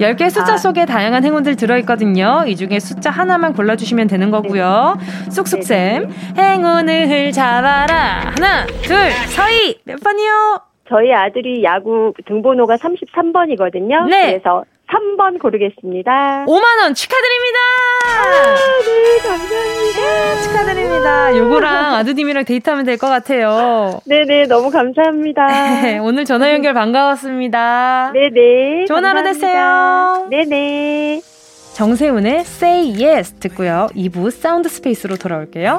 10개 0.00 0.30
숫자 0.30 0.54
아. 0.54 0.56
속에 0.56 0.84
다양한 0.86 1.22
행운들 1.24 1.54
들어있거든요. 1.54 2.44
이 2.46 2.56
중에 2.56 2.80
숫자 2.80 3.10
하나만 3.10 3.52
골라주시면 3.52 4.08
되는 4.08 4.30
거고요. 4.30 4.98
쑥쑥쌤, 5.30 6.10
행운을 6.36 7.30
잡아라. 7.32 8.32
하나, 8.34 8.66
둘, 8.82 8.96
서희. 9.28 9.78
몇 9.84 10.00
번이요? 10.02 10.60
저희 10.92 11.10
아들이 11.12 11.64
야구 11.64 12.12
등번호가 12.26 12.76
33번이거든요. 12.76 14.08
네. 14.10 14.26
그래서 14.32 14.64
3번 14.90 15.40
고르겠습니다. 15.40 16.44
5만원 16.46 16.94
축하드립니다! 16.94 17.58
아, 18.04 18.54
네, 18.84 19.18
감사합니다. 19.26 20.00
네, 20.02 20.42
축하드립니다. 20.42 21.36
요거랑 21.38 21.94
아드님이랑 21.94 22.44
데이트하면 22.44 22.84
될 22.84 22.98
것 22.98 23.08
같아요. 23.08 24.00
네네, 24.06 24.48
너무 24.48 24.70
감사합니다. 24.70 25.46
네, 25.46 25.98
오늘 26.04 26.26
전화 26.26 26.52
연결 26.52 26.74
반가웠습니다. 26.74 28.10
네네. 28.12 28.84
좋은 28.84 29.02
하루 29.02 29.22
되세요. 29.22 30.26
네네. 30.28 31.22
정세훈의 31.72 32.40
Say 32.40 33.02
Yes 33.02 33.32
듣고요. 33.40 33.86
2부 33.96 34.30
사운드 34.30 34.68
스페이스로 34.68 35.16
돌아올게요. 35.16 35.78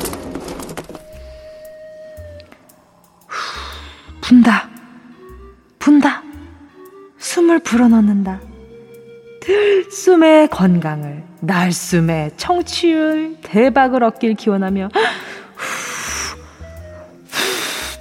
분다. 4.31 4.69
분다. 5.77 6.23
숨을 7.17 7.59
불어넣는다. 7.59 8.39
들숨의 9.41 10.47
건강을, 10.47 11.25
날숨의 11.41 12.31
청취율, 12.37 13.39
대박을 13.41 14.05
얻길 14.05 14.35
기원하며, 14.35 14.87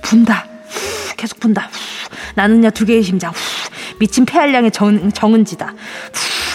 분다. 0.02 0.44
계속 1.16 1.40
분다. 1.40 1.68
나는야 2.36 2.70
두 2.70 2.84
개의 2.86 3.02
심장. 3.02 3.32
미친 3.98 4.24
폐활량의 4.24 4.70
정, 4.70 5.10
정은지다. 5.10 5.74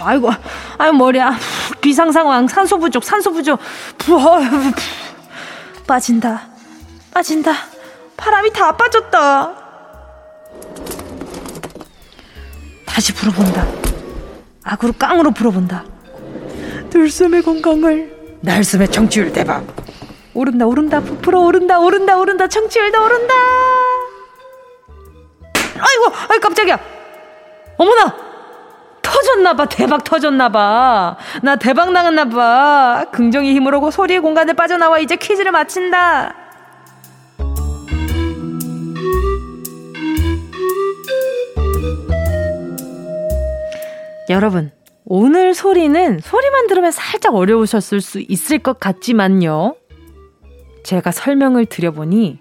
아이고, 0.03 0.31
아유, 0.77 0.93
머리야. 0.93 1.37
비상 1.81 2.13
상황, 2.13 2.47
산소 2.47 2.79
부족, 2.79 3.03
산소 3.03 3.33
부족. 3.33 3.59
빠진다. 5.85 6.47
빠진다. 7.13 7.53
바람이 8.15 8.53
다 8.53 8.71
빠졌다. 8.77 9.64
다시 12.95 13.13
불어본다. 13.13 13.67
악으로 14.63 14.93
깡으로 14.93 15.31
불어본다. 15.31 15.83
들숨의 16.89 17.41
건강을 17.41 18.37
날숨의 18.39 18.87
청취율 18.89 19.33
대박. 19.33 19.65
오른다 20.33 20.65
오른다 20.65 21.01
부풀어 21.01 21.41
오른다 21.41 21.77
오른다 21.77 22.17
오른다 22.17 22.47
청취율도 22.47 23.03
오른다. 23.03 23.33
아이고 25.55 26.15
아이 26.29 26.39
깜짝이야. 26.39 26.79
어머나 27.75 28.15
터졌나봐 29.01 29.65
대박 29.65 30.05
터졌나봐 30.05 31.17
나 31.43 31.55
대박 31.57 31.91
나갔나봐 31.91 33.07
긍정의 33.11 33.53
힘으로 33.55 33.91
소리의 33.91 34.21
공간에 34.21 34.53
빠져나와 34.53 34.99
이제 34.99 35.17
퀴즈를 35.17 35.51
마친다. 35.51 36.33
여러분, 44.29 44.71
오늘 45.05 45.53
소리는 45.53 46.19
소리만 46.19 46.67
들으면 46.67 46.91
살짝 46.91 47.35
어려우셨을 47.35 48.01
수 48.01 48.19
있을 48.19 48.59
것 48.59 48.79
같지만요. 48.79 49.75
제가 50.83 51.11
설명을 51.11 51.65
드려보니 51.67 52.39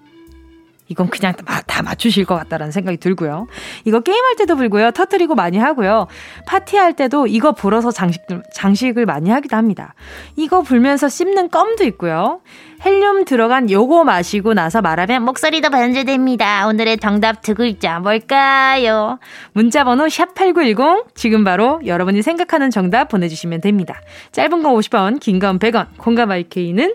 이건 0.94 1.08
그냥 1.08 1.34
다 1.66 1.82
맞추실 1.82 2.24
것 2.24 2.36
같다라는 2.36 2.70
생각이 2.70 2.98
들고요. 2.98 3.48
이거 3.84 3.98
게임할 3.98 4.36
때도 4.36 4.54
불고요. 4.54 4.92
터트리고 4.92 5.34
많이 5.34 5.58
하고요. 5.58 6.06
파티할 6.46 6.92
때도 6.92 7.26
이거 7.26 7.50
불어서 7.50 7.90
장식, 7.90 8.22
장식을 8.52 9.04
많이 9.04 9.28
하기도 9.30 9.56
합니다. 9.56 9.94
이거 10.36 10.62
불면서 10.62 11.08
씹는 11.08 11.50
껌도 11.50 11.82
있고요. 11.86 12.40
헬륨 12.84 13.24
들어간 13.24 13.68
요거 13.68 14.04
마시고 14.04 14.54
나서 14.54 14.82
말하면 14.82 15.24
목소리도 15.24 15.70
변질됩니다. 15.70 16.68
오늘의 16.68 16.98
정답 16.98 17.42
두 17.42 17.54
글자 17.56 17.98
뭘까요? 17.98 19.18
문자 19.52 19.82
번호 19.82 20.04
샵8910 20.04 21.06
지금 21.16 21.42
바로 21.42 21.80
여러분이 21.84 22.22
생각하는 22.22 22.70
정답 22.70 23.08
보내주시면 23.08 23.62
됩니다. 23.62 24.00
짧은 24.30 24.62
건 24.62 24.74
50원, 24.74 25.18
긴 25.18 25.40
건 25.40 25.58
100원, 25.58 25.88
콩과 25.98 26.23
my 26.23 26.30
K는 26.30 26.94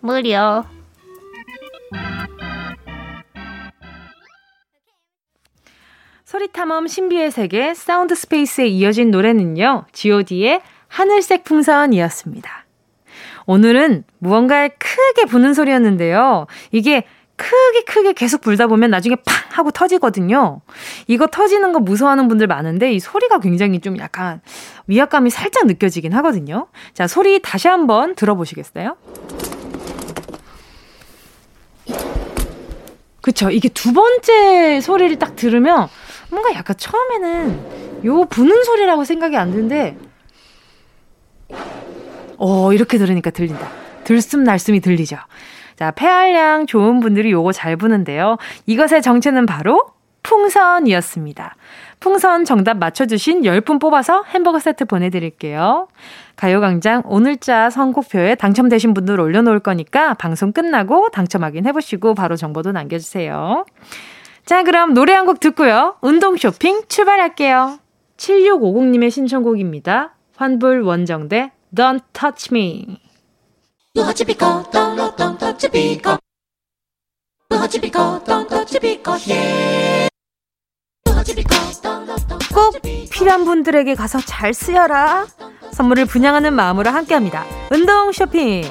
무료. 0.00 0.64
소리탐험 6.26 6.88
신비의 6.88 7.30
세계 7.30 7.72
사운드 7.72 8.16
스페이스에 8.16 8.66
이어진 8.66 9.12
노래는요. 9.12 9.84
god의 9.92 10.60
하늘색 10.88 11.44
풍선이었습니다. 11.44 12.66
오늘은 13.46 14.02
무언가에 14.18 14.70
크게 14.70 15.26
부는 15.26 15.54
소리였는데요. 15.54 16.48
이게 16.72 17.04
크게 17.36 17.84
크게 17.84 18.12
계속 18.14 18.40
불다 18.40 18.66
보면 18.66 18.90
나중에 18.90 19.14
팡 19.24 19.36
하고 19.50 19.70
터지거든요. 19.70 20.62
이거 21.06 21.28
터지는 21.28 21.72
거 21.72 21.78
무서워하는 21.78 22.26
분들 22.26 22.48
많은데 22.48 22.92
이 22.92 22.98
소리가 22.98 23.38
굉장히 23.38 23.78
좀 23.78 23.96
약간 23.98 24.40
위압감이 24.88 25.30
살짝 25.30 25.68
느껴지긴 25.68 26.12
하거든요. 26.14 26.66
자, 26.92 27.06
소리 27.06 27.40
다시 27.40 27.68
한번 27.68 28.16
들어보시겠어요? 28.16 28.96
그쵸. 33.20 33.50
이게 33.50 33.68
두 33.68 33.92
번째 33.92 34.80
소리를 34.80 35.18
딱 35.20 35.36
들으면 35.36 35.88
뭔가 36.30 36.54
약간 36.54 36.76
처음에는 36.76 38.04
요 38.04 38.24
부는 38.24 38.64
소리라고 38.64 39.04
생각이 39.04 39.36
안 39.36 39.50
드는데 39.50 39.96
어, 42.38 42.72
이렇게 42.72 42.98
들으니까 42.98 43.30
들린다. 43.30 43.68
들숨 44.04 44.44
날숨이 44.44 44.80
들리죠. 44.80 45.16
자, 45.76 45.90
폐활량 45.90 46.66
좋은 46.66 47.00
분들이 47.00 47.30
요거 47.32 47.52
잘 47.52 47.76
부는데요. 47.76 48.36
이것의 48.66 49.02
정체는 49.02 49.46
바로 49.46 49.90
풍선이었습니다. 50.22 51.56
풍선 52.00 52.44
정답 52.44 52.78
맞춰주신 52.78 53.42
10분 53.42 53.80
뽑아서 53.80 54.24
햄버거 54.28 54.58
세트 54.58 54.84
보내드릴게요. 54.86 55.88
가요광장 56.34 57.02
오늘자 57.06 57.70
선곡표에 57.70 58.34
당첨되신 58.34 58.92
분들 58.92 59.20
올려놓을 59.20 59.60
거니까 59.60 60.14
방송 60.14 60.52
끝나고 60.52 61.08
당첨 61.10 61.44
확인해보시고 61.44 62.14
바로 62.14 62.36
정보도 62.36 62.72
남겨주세요. 62.72 63.64
자, 64.46 64.62
그럼 64.62 64.94
노래 64.94 65.12
한 65.12 65.26
곡 65.26 65.40
듣고요. 65.40 65.96
운동 66.02 66.36
쇼핑 66.36 66.82
출발할게요. 66.88 67.78
7650님의 68.16 69.10
신청곡입니다. 69.10 70.14
환불 70.36 70.82
원정대 70.82 71.50
Don't 71.74 72.02
Touch 72.12 72.48
Me. 72.52 72.98
꼭 82.54 82.80
필요한 83.10 83.44
분들에게 83.44 83.94
가서 83.94 84.20
잘 84.20 84.54
쓰여라. 84.54 85.26
선물을 85.72 86.06
분양하는 86.06 86.54
마음으로 86.54 86.90
함께합니다. 86.90 87.44
운동 87.72 88.12
쇼핑. 88.12 88.62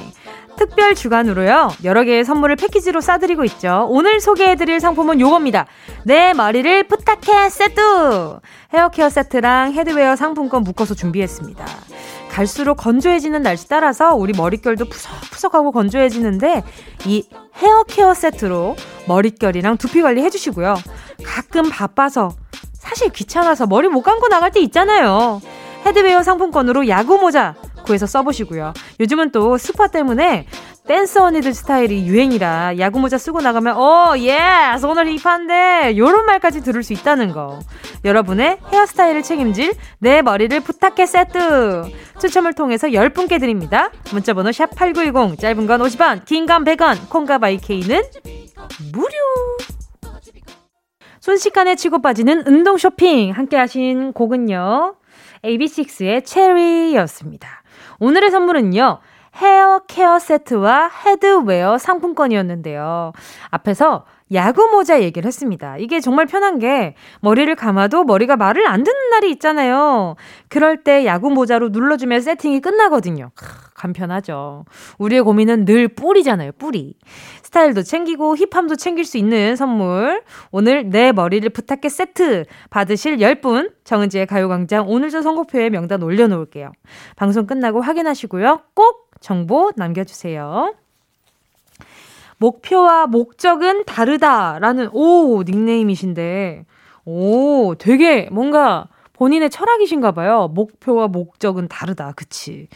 특별 0.58 0.96
주간으로요. 0.96 1.70
여러 1.84 2.04
개의 2.04 2.24
선물을 2.26 2.56
패키지로 2.56 3.02
싸드리고 3.02 3.44
있죠. 3.46 3.88
오늘 3.90 4.20
소개해드릴 4.20 4.80
상품은 4.80 5.20
요겁니다. 5.20 5.66
내 6.04 6.34
머리를 6.34 6.88
부탁해 6.88 7.50
세트! 7.50 8.40
hair 8.74 8.92
care 8.92 9.10
세트랑 9.10 9.74
headwear 9.74 10.16
상품권 10.16 10.64
묶어서 10.64 10.96
준비했습니다. 10.96 11.66
갈수록 12.30 12.76
건조해지는 12.76 13.42
날씨 13.42 13.70
따라서 13.70 14.14
우리 14.14 14.34
머릿결도 14.34 14.86
푸석푸석하고 14.86 15.72
건조해지는데 15.72 16.64
이 17.06 17.24
헤어케어 17.56 18.14
세트로 18.14 18.76
머릿결이랑 19.08 19.78
두피 19.78 20.02
관리 20.02 20.22
해주시고요. 20.24 20.76
가끔 21.24 21.70
바빠서 21.70 22.32
사실 22.74 23.10
귀찮아서 23.10 23.66
머리 23.68 23.88
못 23.88 24.02
감고 24.02 24.28
나갈 24.28 24.52
때 24.52 24.60
있잖아요. 24.60 25.42
headwear 25.86 26.24
상품권으로 26.24 26.88
야구 26.88 27.18
모자 27.18 27.56
구해서 27.86 28.06
써보시고요. 28.06 28.74
요즘은 29.00 29.32
또 29.32 29.58
스우파 29.58 29.88
때문에 29.88 30.48
댄스 30.88 31.18
언니들 31.20 31.54
스타일이 31.54 32.06
유행이라 32.06 32.78
야구 32.80 33.00
모자 33.00 33.18
쓰고 33.18 33.42
나가면 33.42 33.78
어, 33.78 34.14
예, 34.20 34.38
오늘 34.88 35.08
hip한데 35.18 35.98
요런 35.98 36.26
말까지 36.26 36.62
들을 36.62 36.84
수 36.84 36.94
있다는 36.94 37.32
거. 37.32 37.60
여러분의 38.04 38.58
헤어스타일을 38.72 39.24
책임질 39.24 39.74
내 40.00 40.22
머리를 40.22 40.60
부탁해 40.60 41.06
세트. 41.06 41.84
추첨을 42.20 42.54
통해서 42.54 42.88
10분께 42.88 43.40
드립니다. 43.40 43.90
문자번호 44.12 44.50
샵8910 44.52 45.40
짧은 45.40 45.66
건 45.68 45.82
50원, 45.82 46.26
긴 46.26 46.46
건 46.46 46.64
100원, 46.64 47.10
콩과 47.10 47.40
my 47.40 47.58
K는 47.58 48.02
무료. 48.94 49.10
순식간에 51.20 51.76
치고 51.76 52.02
빠지는 52.04 52.46
운동 52.46 52.78
쇼핑 52.78 53.32
함께 53.32 53.58
하신 53.58 54.14
곡은요. 54.14 54.96
AB6IX의 55.44 56.24
체리였습니다. 56.26 57.55
오늘의 58.00 58.32
선물은요. 58.32 59.00
hair 59.38 59.80
care 59.88 60.18
세트와 60.18 60.90
headwear 61.06 61.78
상품권이었는데요. 61.78 63.12
앞에서 63.50 64.06
야구 64.34 64.68
모자 64.72 65.02
얘기를 65.02 65.28
했습니다. 65.28 65.78
이게 65.78 66.00
정말 66.00 66.26
편한 66.26 66.58
게 66.58 66.96
머리를 67.22 67.54
감아도 67.56 68.06
머리가 68.06 68.38
말을 68.38 68.66
안 68.66 68.84
듣는 68.84 69.10
날이 69.10 69.30
있잖아요. 69.32 70.16
그럴 70.48 70.84
때 70.84 71.06
야구 71.06 71.30
모자로 71.30 71.70
눌러주면 71.70 72.22
세팅이 72.22 72.62
끝나거든요. 72.62 73.32
간편하죠. 73.76 74.66
우리의 74.98 75.22
고민은 75.22 75.66
늘 75.66 75.90
뿌리잖아요, 75.90 76.54
뿌리. 76.54 76.96
스타일도 77.56 77.84
챙기고 77.84 78.36
힙함도 78.36 78.76
챙길 78.76 79.06
수 79.06 79.18
있는 79.18 79.56
선물. 79.56 80.22
오늘 80.52 80.90
내 80.90 81.14
머리를 81.14 81.50
부탁해 81.52 81.88
세트 81.88 82.44
받으실 82.70 83.18
10분 83.18 83.72
정은지의 83.86 84.28
가요광장 84.28 84.90
오늘 84.90 85.10
저 85.10 85.22
선곡표에 85.22 85.70
명단 85.70 86.04
올려놓을게요. 86.04 86.74
방송 87.16 87.48
끝나고 87.48 87.80
확인하시고요. 87.80 88.60
꼭 88.74 89.10
정보 89.22 89.72
남겨주세요. 89.78 90.76
목표와 92.40 93.08
목적은 93.08 93.86
다르다라는 93.86 94.90
오 94.92 95.42
닉네임이신데 95.44 96.66
오 97.06 97.76
되게 97.76 98.28
뭔가 98.34 98.90
본인의 99.14 99.50
철학이신가 99.50 100.12
봐요. 100.12 100.50
목표와 100.54 101.08
목적은 101.08 101.70
다르다. 101.70 102.12
그치. 102.18 102.68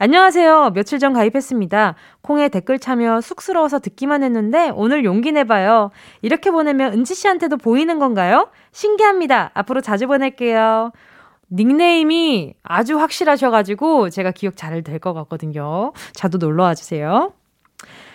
안녕하세요. 0.00 0.70
며칠 0.74 1.00
전 1.00 1.12
가입했습니다. 1.12 1.96
콩에 2.22 2.48
댓글 2.48 2.78
참여 2.78 3.20
쑥스러워서 3.20 3.80
듣기만 3.80 4.22
했는데 4.22 4.70
오늘 4.74 5.04
용기 5.04 5.32
내봐요. 5.32 5.90
이렇게 6.22 6.52
보내면 6.52 6.92
은지 6.92 7.16
씨한테도 7.16 7.56
보이는 7.56 7.98
건가요? 7.98 8.48
신기합니다. 8.70 9.50
앞으로 9.54 9.80
자주 9.80 10.06
보낼게요. 10.06 10.92
닉네임이 11.50 12.54
아주 12.62 12.96
확실하셔가지고 13.00 14.10
제가 14.10 14.30
기억 14.30 14.56
잘 14.56 14.82
될 14.84 15.00
것 15.00 15.14
같거든요. 15.14 15.92
자도 16.12 16.38
놀러와 16.38 16.76
주세요. 16.76 17.32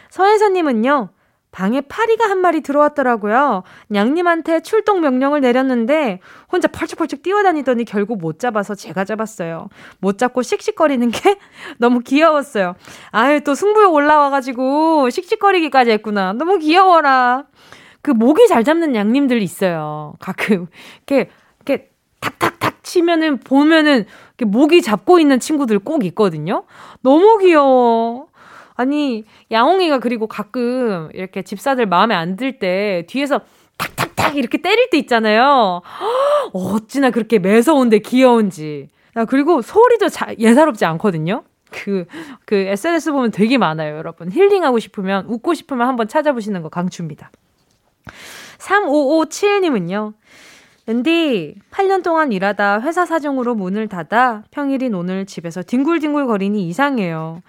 서혜선님은요, 0.09 1.09
방에 1.53 1.81
파리가 1.81 2.27
한 2.29 2.39
마리 2.39 2.61
들어왔더라고요. 2.61 3.61
냥님한테 3.87 4.61
출동 4.61 5.01
명령을 5.01 5.39
내렸는데 5.39 6.19
혼자 6.51 6.67
펄쩍펄쩍 6.67 7.21
뛰어다니더니 7.21 7.85
결국 7.85 8.17
못 8.17 8.39
잡아서 8.39 8.73
제가 8.73 9.05
잡았어요. 9.05 9.69
못 9.99 10.17
잡고 10.17 10.41
씩씩거리는 10.41 11.11
게 11.11 11.37
너무 11.77 11.99
귀여웠어요. 11.99 12.73
아유, 13.11 13.41
또 13.41 13.53
승부욕 13.53 13.93
올라와가지고 13.93 15.11
씩씩거리기까지 15.11 15.91
했구나. 15.91 16.33
너무 16.33 16.57
귀여워라. 16.57 17.43
그 18.01 18.09
목이 18.09 18.47
잘 18.47 18.63
잡는 18.63 18.95
양님들 18.95 19.39
있어요. 19.43 20.15
가끔. 20.19 20.65
이렇게, 21.05 21.29
이렇게 21.63 21.91
탁탁탁 22.19 22.83
치면은 22.83 23.37
보면은 23.37 24.05
목이 24.43 24.81
잡고 24.81 25.19
있는 25.19 25.39
친구들 25.39 25.77
꼭 25.77 26.03
있거든요. 26.05 26.63
너무 27.01 27.37
귀여워. 27.37 28.27
아니, 28.75 29.23
야옹이가 29.51 29.99
그리고 29.99 30.27
가끔 30.27 31.09
이렇게 31.13 31.41
집사들 31.43 31.85
마음에 31.85 32.15
안 32.15 32.35
들 32.35 32.59
때 32.59 33.05
뒤에서 33.07 33.41
탁탁탁 33.77 34.35
이렇게 34.35 34.57
때릴 34.61 34.89
때 34.89 34.97
있잖아요. 34.99 35.81
어찌나 36.53 37.09
그렇게 37.11 37.39
매서운데 37.39 37.99
귀여운지. 37.99 38.89
야, 39.17 39.25
그리고 39.25 39.61
소리도 39.61 40.09
자, 40.09 40.33
예사롭지 40.39 40.85
않거든요. 40.85 41.43
그, 41.71 42.05
그 42.45 42.55
SNS 42.55 43.11
보면 43.11 43.31
되게 43.31 43.57
많아요, 43.57 43.97
여러분. 43.97 44.31
힐링하고 44.31 44.79
싶으면, 44.79 45.25
웃고 45.27 45.53
싶으면 45.55 45.87
한번 45.87 46.07
찾아보시는 46.07 46.61
거 46.61 46.69
강추입니다. 46.69 47.31
3557님은요. 48.59 50.13
랜디, 50.85 51.55
8년 51.71 52.03
동안 52.03 52.31
일하다 52.33 52.81
회사 52.81 53.05
사정으로 53.05 53.55
문을 53.55 53.87
닫아 53.87 54.43
평일인 54.51 54.93
오늘 54.95 55.25
집에서 55.25 55.63
뒹굴뒹굴 55.63 56.27
거리니 56.27 56.67
이상해요. 56.67 57.41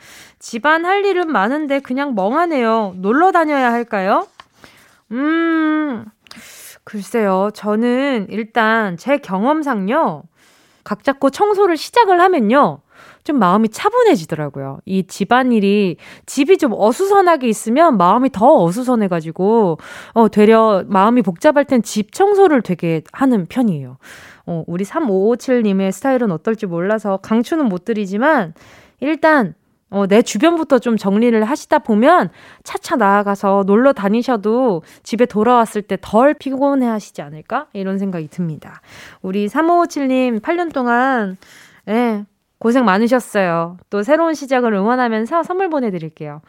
집안 0.44 0.84
할 0.84 1.06
일은 1.06 1.32
많은데 1.32 1.80
그냥 1.80 2.14
멍하네요. 2.14 2.96
놀러 2.98 3.32
다녀야 3.32 3.72
할까요? 3.72 4.26
음, 5.10 6.04
글쎄요. 6.84 7.48
저는 7.54 8.26
일단 8.28 8.98
제 8.98 9.16
경험상요. 9.16 10.22
각 10.84 11.02
잡고 11.02 11.30
청소를 11.30 11.78
시작을 11.78 12.20
하면요. 12.20 12.80
좀 13.24 13.38
마음이 13.38 13.70
차분해지더라고요. 13.70 14.80
이 14.84 15.06
집안일이, 15.06 15.96
집이 16.26 16.58
좀 16.58 16.74
어수선하게 16.74 17.48
있으면 17.48 17.96
마음이 17.96 18.28
더 18.28 18.64
어수선해가지고, 18.64 19.78
어, 20.12 20.28
되려 20.28 20.84
마음이 20.86 21.22
복잡할 21.22 21.64
땐 21.64 21.82
집 21.82 22.12
청소를 22.12 22.60
되게 22.60 23.00
하는 23.12 23.46
편이에요. 23.46 23.96
어, 24.44 24.64
우리 24.66 24.84
3557님의 24.84 25.90
스타일은 25.90 26.30
어떨지 26.32 26.66
몰라서 26.66 27.16
강추는 27.22 27.64
못 27.64 27.86
드리지만, 27.86 28.52
일단, 29.00 29.54
어, 29.90 30.06
내 30.06 30.22
주변부터 30.22 30.78
좀 30.80 30.96
정리를 30.96 31.42
하시다 31.44 31.78
보면 31.78 32.30
차차 32.64 32.96
나아가서 32.96 33.64
놀러 33.66 33.92
다니셔도 33.92 34.82
집에 35.02 35.24
돌아왔을 35.26 35.82
때 35.82 35.96
덜 36.00 36.34
피곤해 36.34 36.86
하시지 36.86 37.22
않을까? 37.22 37.66
이런 37.72 37.98
생각이 37.98 38.28
듭니다. 38.28 38.80
우리 39.22 39.46
3557님 39.46 40.40
8년 40.40 40.72
동안, 40.72 41.36
예, 41.88 42.24
고생 42.58 42.84
많으셨어요. 42.84 43.76
또 43.90 44.02
새로운 44.02 44.34
시작을 44.34 44.72
응원하면서 44.72 45.42
선물 45.44 45.68
보내드릴게요. 45.70 46.40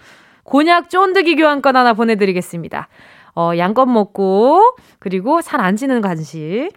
곤약 0.44 0.90
쫀득이 0.90 1.36
교환권 1.36 1.76
하나 1.76 1.94
보내드리겠습니다. 1.94 2.88
어, 3.36 3.52
양껏 3.58 3.88
먹고, 3.90 4.76
그리고 5.00 5.42
살 5.42 5.60
안 5.60 5.76
찌는 5.76 6.02
간식. 6.02 6.70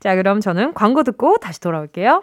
자, 0.00 0.14
그럼 0.14 0.40
저는 0.40 0.72
광고 0.74 1.02
듣고 1.02 1.36
다시 1.38 1.60
돌아올게요. 1.60 2.22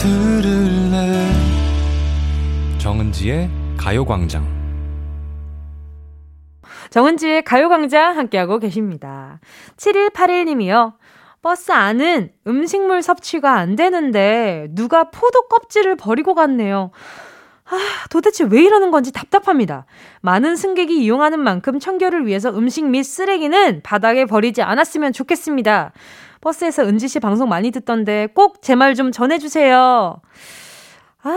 들을래 0.00 1.26
정은지의 2.78 3.50
가요광장 3.76 4.46
정은지의 6.88 7.42
가요광장 7.44 8.16
함께하고 8.16 8.58
계십니다. 8.60 9.40
7181님이요. 9.76 10.94
버스 11.42 11.72
안은 11.72 12.30
음식물 12.46 13.02
섭취가 13.02 13.52
안 13.52 13.76
되는데 13.76 14.68
누가 14.70 15.10
포도 15.10 15.48
껍질을 15.48 15.96
버리고 15.96 16.34
갔네요. 16.34 16.92
아, 17.66 17.76
도대체 18.08 18.44
왜 18.44 18.62
이러는 18.62 18.90
건지 18.90 19.12
답답합니다. 19.12 19.84
많은 20.22 20.56
승객이 20.56 20.96
이용하는 20.96 21.40
만큼 21.40 21.78
청결을 21.78 22.26
위해서 22.26 22.48
음식 22.56 22.86
및 22.86 23.02
쓰레기는 23.02 23.82
바닥에 23.82 24.24
버리지 24.24 24.62
않았으면 24.62 25.12
좋겠습니다. 25.12 25.92
버스에서 26.40 26.84
은지 26.84 27.08
씨 27.08 27.20
방송 27.20 27.48
많이 27.48 27.70
듣던데 27.70 28.28
꼭 28.34 28.60
제 28.62 28.74
말 28.74 28.94
좀 28.94 29.12
전해주세요. 29.12 30.20
아, 31.22 31.36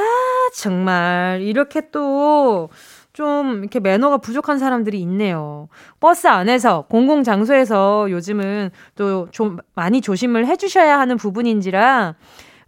정말, 0.55 1.41
이렇게 1.41 1.89
또, 1.91 2.69
좀 3.11 3.59
이렇게 3.59 3.79
매너가 3.81 4.17
부족한 4.19 4.57
사람들이 4.57 4.99
있네요. 5.01 5.67
버스 5.99 6.27
안에서, 6.27 6.85
공공 6.89 7.23
장소에서 7.23 8.09
요즘은 8.09 8.71
또 8.95 9.27
좀 9.31 9.57
많이 9.75 9.99
조심을 10.01 10.47
해주셔야 10.47 10.97
하는 10.99 11.17
부분인지라 11.17 12.15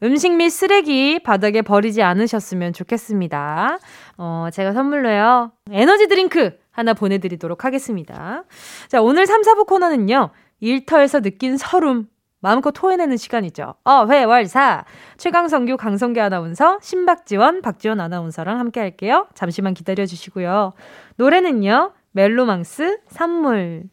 음식 0.03 0.33
및 0.35 0.49
쓰레기 0.49 1.19
바닥에 1.19 1.61
버리지 1.61 2.03
않으셨으면 2.03 2.73
좋겠습니다. 2.73 3.79
어, 4.17 4.47
제가 4.51 4.73
선물로요. 4.73 5.51
에너지 5.71 6.07
드링크 6.07 6.51
하나 6.71 6.93
보내드리도록 6.93 7.63
하겠습니다. 7.63 8.43
자, 8.89 9.01
오늘 9.01 9.25
3, 9.25 9.41
4부 9.41 9.65
코너는요. 9.67 10.29
일터에서 10.59 11.21
느낀 11.21 11.57
설움 11.57 12.07
마음껏 12.39 12.71
토해내는 12.71 13.17
시간이죠. 13.17 13.75
어, 13.83 14.05
회, 14.09 14.23
월, 14.23 14.45
사. 14.45 14.85
최강성규, 15.17 15.77
강성규 15.77 16.21
아나운서, 16.21 16.77
신박지원, 16.81 17.61
박지원 17.61 17.99
아나운서랑 17.99 18.59
함께 18.59 18.79
할게요. 18.79 19.27
잠시만 19.33 19.73
기다려 19.73 20.05
주시고요. 20.05 20.73
노래는요, 21.17 21.93
멜로망스, 22.11 22.99
산물. 23.07 23.89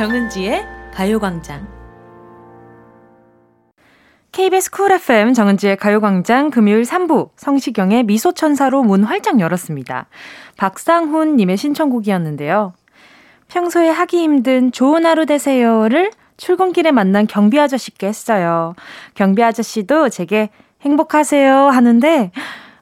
정은지의 0.00 0.66
가요광장 0.94 1.68
KBS 4.32 4.70
쿨 4.70 4.92
FM 4.92 5.34
정은지의 5.34 5.76
가요광장 5.76 6.48
금요일 6.48 6.84
3부 6.84 7.28
성시경의 7.36 8.04
미소천사로 8.04 8.82
문 8.82 9.04
활짝 9.04 9.40
열었습니다. 9.40 10.06
박상훈님의 10.56 11.58
신청곡이었는데요. 11.58 12.72
평소에 13.48 13.90
하기 13.90 14.22
힘든 14.22 14.72
좋은 14.72 15.04
하루 15.04 15.26
되세요를 15.26 16.12
출근길에 16.38 16.92
만난 16.92 17.26
경비 17.26 17.60
아저씨께 17.60 18.06
했어요. 18.06 18.74
경비 19.12 19.44
아저씨도 19.44 20.08
제게 20.08 20.48
행복하세요 20.80 21.68
하는데 21.68 22.32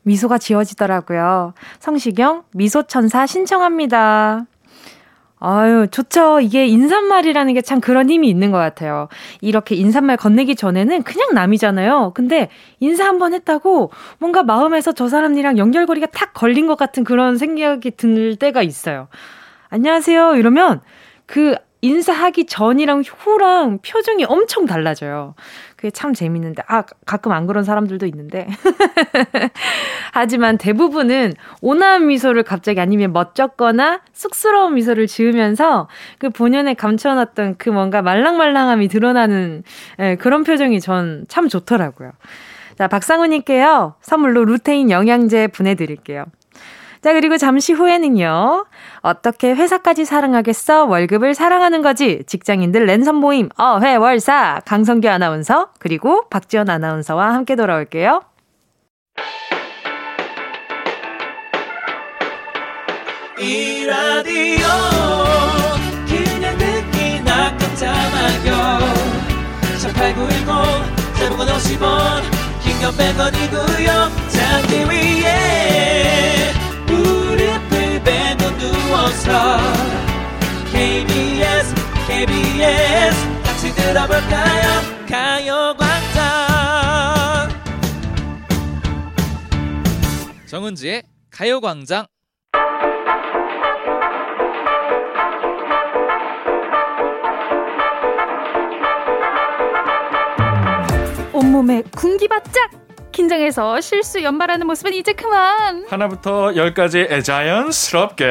미소가 0.02 0.38
지워지더라고요. 0.38 1.54
성시경 1.80 2.44
미소천사 2.52 3.26
신청합니다. 3.26 4.46
아유, 5.40 5.86
좋죠. 5.90 6.40
이게 6.40 6.66
인사말이라는 6.66 7.54
게 7.54 7.60
참 7.62 7.80
그런 7.80 8.08
힘이 8.10 8.28
있는 8.28 8.50
것 8.50 8.58
같아요. 8.58 9.08
이렇게 9.40 9.74
인사말 9.76 10.16
건네기 10.16 10.56
전에는 10.56 11.02
그냥 11.02 11.34
남이잖아요. 11.34 12.12
근데 12.14 12.48
인사 12.80 13.04
한번 13.04 13.34
했다고 13.34 13.90
뭔가 14.18 14.42
마음에서 14.42 14.92
저 14.92 15.08
사람이랑 15.08 15.58
연결고리가 15.58 16.06
탁 16.06 16.32
걸린 16.34 16.66
것 16.66 16.76
같은 16.76 17.04
그런 17.04 17.36
생각이 17.36 17.92
들 17.92 18.36
때가 18.36 18.62
있어요. 18.62 19.08
안녕하세요. 19.70 20.36
이러면 20.36 20.80
그 21.26 21.54
인사하기 21.80 22.46
전이랑 22.46 23.02
후랑 23.06 23.78
표정이 23.86 24.24
엄청 24.24 24.66
달라져요. 24.66 25.34
그게 25.76 25.90
참 25.90 26.12
재밌는데, 26.12 26.62
아, 26.66 26.82
가끔 27.06 27.30
안 27.32 27.46
그런 27.46 27.62
사람들도 27.62 28.04
있는데. 28.06 28.48
하지만 30.12 30.58
대부분은 30.58 31.34
온화한 31.60 32.08
미소를 32.08 32.42
갑자기 32.42 32.80
아니면 32.80 33.12
멋쩍거나 33.12 34.00
쑥스러운 34.12 34.74
미소를 34.74 35.06
지으면서 35.06 35.88
그 36.18 36.30
본연에 36.30 36.74
감춰놨던 36.74 37.56
그 37.58 37.70
뭔가 37.70 38.02
말랑말랑함이 38.02 38.88
드러나는 38.88 39.62
예, 40.00 40.16
그런 40.16 40.42
표정이 40.44 40.80
전 40.80 41.24
참 41.28 41.48
좋더라고요. 41.48 42.12
자, 42.76 42.88
박상우님께요. 42.88 43.94
선물로 44.00 44.44
루테인 44.44 44.90
영양제 44.90 45.48
보내드릴게요. 45.48 46.24
자, 47.02 47.12
그리고 47.12 47.36
잠시 47.36 47.72
후에는요. 47.72 48.66
어떻게 49.02 49.54
회사까지 49.54 50.04
사랑하겠어? 50.04 50.84
월급을 50.86 51.34
사랑하는 51.34 51.82
거지. 51.82 52.22
직장인들 52.26 52.86
랜선 52.86 53.14
모임, 53.16 53.48
어회월사. 53.56 54.62
강성규 54.64 55.08
아나운서, 55.08 55.68
그리고 55.78 56.28
박지원 56.28 56.68
아나운서와 56.70 57.34
함께 57.34 57.54
돌아올게요. 57.56 58.22
이 63.40 63.84
라디오 63.86 64.66
그냥 66.08 66.58
듣기나 66.58 67.56
깜짝마요 67.56 68.78
18910 69.78 71.14
대목원 71.18 71.46
50원 71.46 72.22
긴건 72.62 72.92
100원이고요 72.94 74.10
잠기 74.28 74.84
위에 74.90 76.52
무릎을 76.98 78.02
베고 78.02 78.58
누워서 78.58 79.58
KBS 80.72 81.74
KBS 82.06 83.42
같이 83.44 83.74
들어볼까요? 83.74 84.80
가요광장. 85.08 86.28
정은지의 90.46 91.02
가요광장. 91.30 92.06
온몸에 101.32 101.82
군기 101.94 102.26
바짝 102.26 102.70
긴장해서 103.18 103.80
실수 103.80 104.22
연발하는 104.22 104.64
모습은 104.68 104.92
이제 104.94 105.12
그만. 105.12 105.84
하나부터 105.90 106.54
열까지 106.54 107.08
자연스럽게 107.24 108.24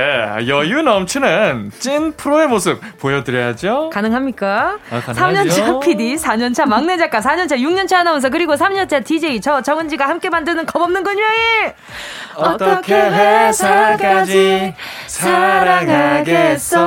여유 0.48 0.82
넘치는 0.82 1.72
찐 1.78 2.14
프로의 2.14 2.48
모습 2.48 2.80
보여드려야죠. 2.98 3.90
가능합니까? 3.92 4.78
아, 4.90 5.02
3년차 5.02 5.82
PD, 5.82 6.16
4년차 6.16 6.66
막내 6.70 6.96
작가, 6.96 7.20
4년차, 7.20 7.58
6년차 7.60 7.96
아나운서, 7.96 8.30
그리고 8.30 8.56
3년차 8.56 9.04
DJ 9.04 9.42
저 9.42 9.62
정은지가 9.62 10.08
함께 10.08 10.30
만드는 10.30 10.66
겁없는 10.66 11.04
금요일! 11.04 11.74
어떻게 12.36 12.94
회사까지 12.94 14.74
사랑하겠어? 15.08 16.78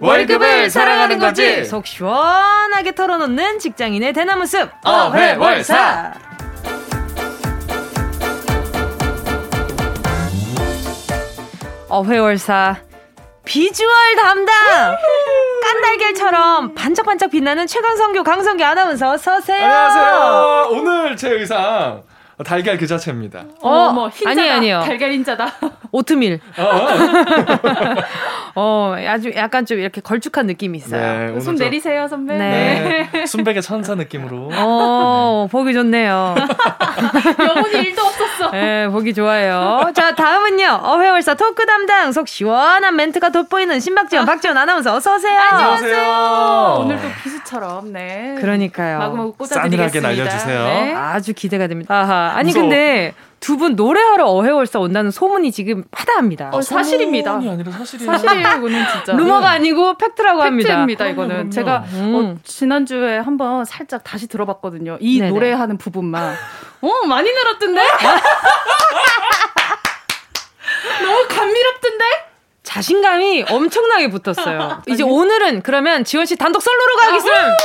월급을 0.00 0.70
사랑하는 0.70 1.20
거지! 1.20 1.64
속 1.64 1.86
시원하게 1.86 2.96
털어놓는 2.96 3.60
직장인의 3.60 4.12
대나무 4.12 4.44
숲! 4.44 4.70
어회월사! 4.84 6.14
어회월사 11.88 12.76
비주얼 13.44 14.16
담당 14.16 14.54
깐달걀처럼 15.62 16.74
반짝반짝 16.74 17.30
빛나는 17.30 17.66
최강성교 17.66 18.22
강성교 18.22 18.62
아나운서 18.62 19.16
서세요. 19.16 19.64
안녕하세요. 19.64 20.68
오늘 20.72 21.16
제 21.16 21.30
의상 21.30 22.02
달걀 22.44 22.76
그 22.76 22.86
자체입니다. 22.86 23.44
어, 23.62 23.70
어 23.70 24.08
흰자다. 24.08 24.30
아니 24.30 24.50
아니요. 24.50 24.82
달걀 24.84 25.12
흰자다. 25.12 25.54
오트밀. 25.90 26.40
어, 26.58 26.62
어. 26.62 26.88
어, 28.60 28.96
아주 29.06 29.30
약간 29.36 29.64
좀 29.64 29.78
이렇게 29.78 30.00
걸쭉한 30.00 30.46
느낌이 30.46 30.78
있어요. 30.78 31.34
네, 31.34 31.40
손 31.40 31.54
내리세요, 31.54 32.08
선배. 32.08 32.36
네. 32.36 33.08
네. 33.12 33.26
순백의 33.26 33.62
천사 33.62 33.94
느낌으로. 33.94 34.50
어, 34.52 35.46
네. 35.46 35.52
보기 35.52 35.72
좋네요. 35.74 36.34
영혼이 37.38 37.86
일도 37.86 38.02
없었어. 38.02 38.50
네, 38.50 38.88
보기 38.88 39.14
좋아요. 39.14 39.92
자, 39.94 40.14
다음은요. 40.16 40.80
어회월사 40.82 41.34
토크 41.34 41.66
담당 41.66 42.10
속 42.10 42.26
시원한 42.26 42.96
멘트가 42.96 43.30
돋보이는 43.30 43.78
신박지원 43.78 44.26
박지원 44.26 44.56
아나운서 44.56 44.96
어서 44.96 45.14
오세요. 45.14 45.38
안녕하세요. 45.38 46.76
오늘도 46.80 47.08
비수처럼 47.22 47.92
네. 47.92 48.34
그러니까요. 48.40 48.98
마구마구 48.98 49.34
꽂아드리겠습니다. 49.34 49.88
싸늘하게 49.90 50.00
날려주세요. 50.00 50.64
네. 50.64 50.94
아주 50.94 51.32
기대가 51.32 51.68
됩니다. 51.68 51.94
아하. 51.94 52.32
아니 52.34 52.48
무서워. 52.48 52.64
근데 52.64 53.14
두 53.40 53.56
분 53.56 53.76
노래하러 53.76 54.26
어회월사 54.26 54.78
온다는 54.80 55.10
소문이 55.10 55.52
지금 55.52 55.84
파다합니다. 55.90 56.50
어, 56.52 56.60
사실입니다. 56.60 57.32
소문이 57.32 57.50
아니라 57.50 57.72
사실이에요. 57.72 58.12
사실이에요, 58.12 58.48
이거는 58.58 58.84
진짜. 58.92 59.12
루머가 59.14 59.48
아니고 59.50 59.96
팩트라고 59.96 60.42
합니다. 60.42 60.68
팩트입니다, 60.68 61.06
이거는. 61.08 61.28
그럼요. 61.36 61.50
제가 61.50 61.84
음. 61.92 62.14
어, 62.14 62.40
지난주에 62.44 63.18
한번 63.18 63.64
살짝 63.64 64.02
다시 64.04 64.26
들어봤거든요. 64.26 64.98
이 65.00 65.18
네네. 65.20 65.30
노래하는 65.32 65.78
부분만. 65.78 66.34
어, 66.80 67.06
많이 67.06 67.30
늘었던데? 67.32 67.80
너무 71.02 71.26
감미롭던데? 71.28 72.04
자신감이 72.62 73.44
엄청나게 73.48 74.10
붙었어요. 74.10 74.82
이제 74.86 75.02
오늘은 75.02 75.62
그러면 75.62 76.04
지원 76.04 76.26
씨 76.26 76.36
단독 76.36 76.60
솔로로 76.62 76.96
가겠습니다. 76.96 77.56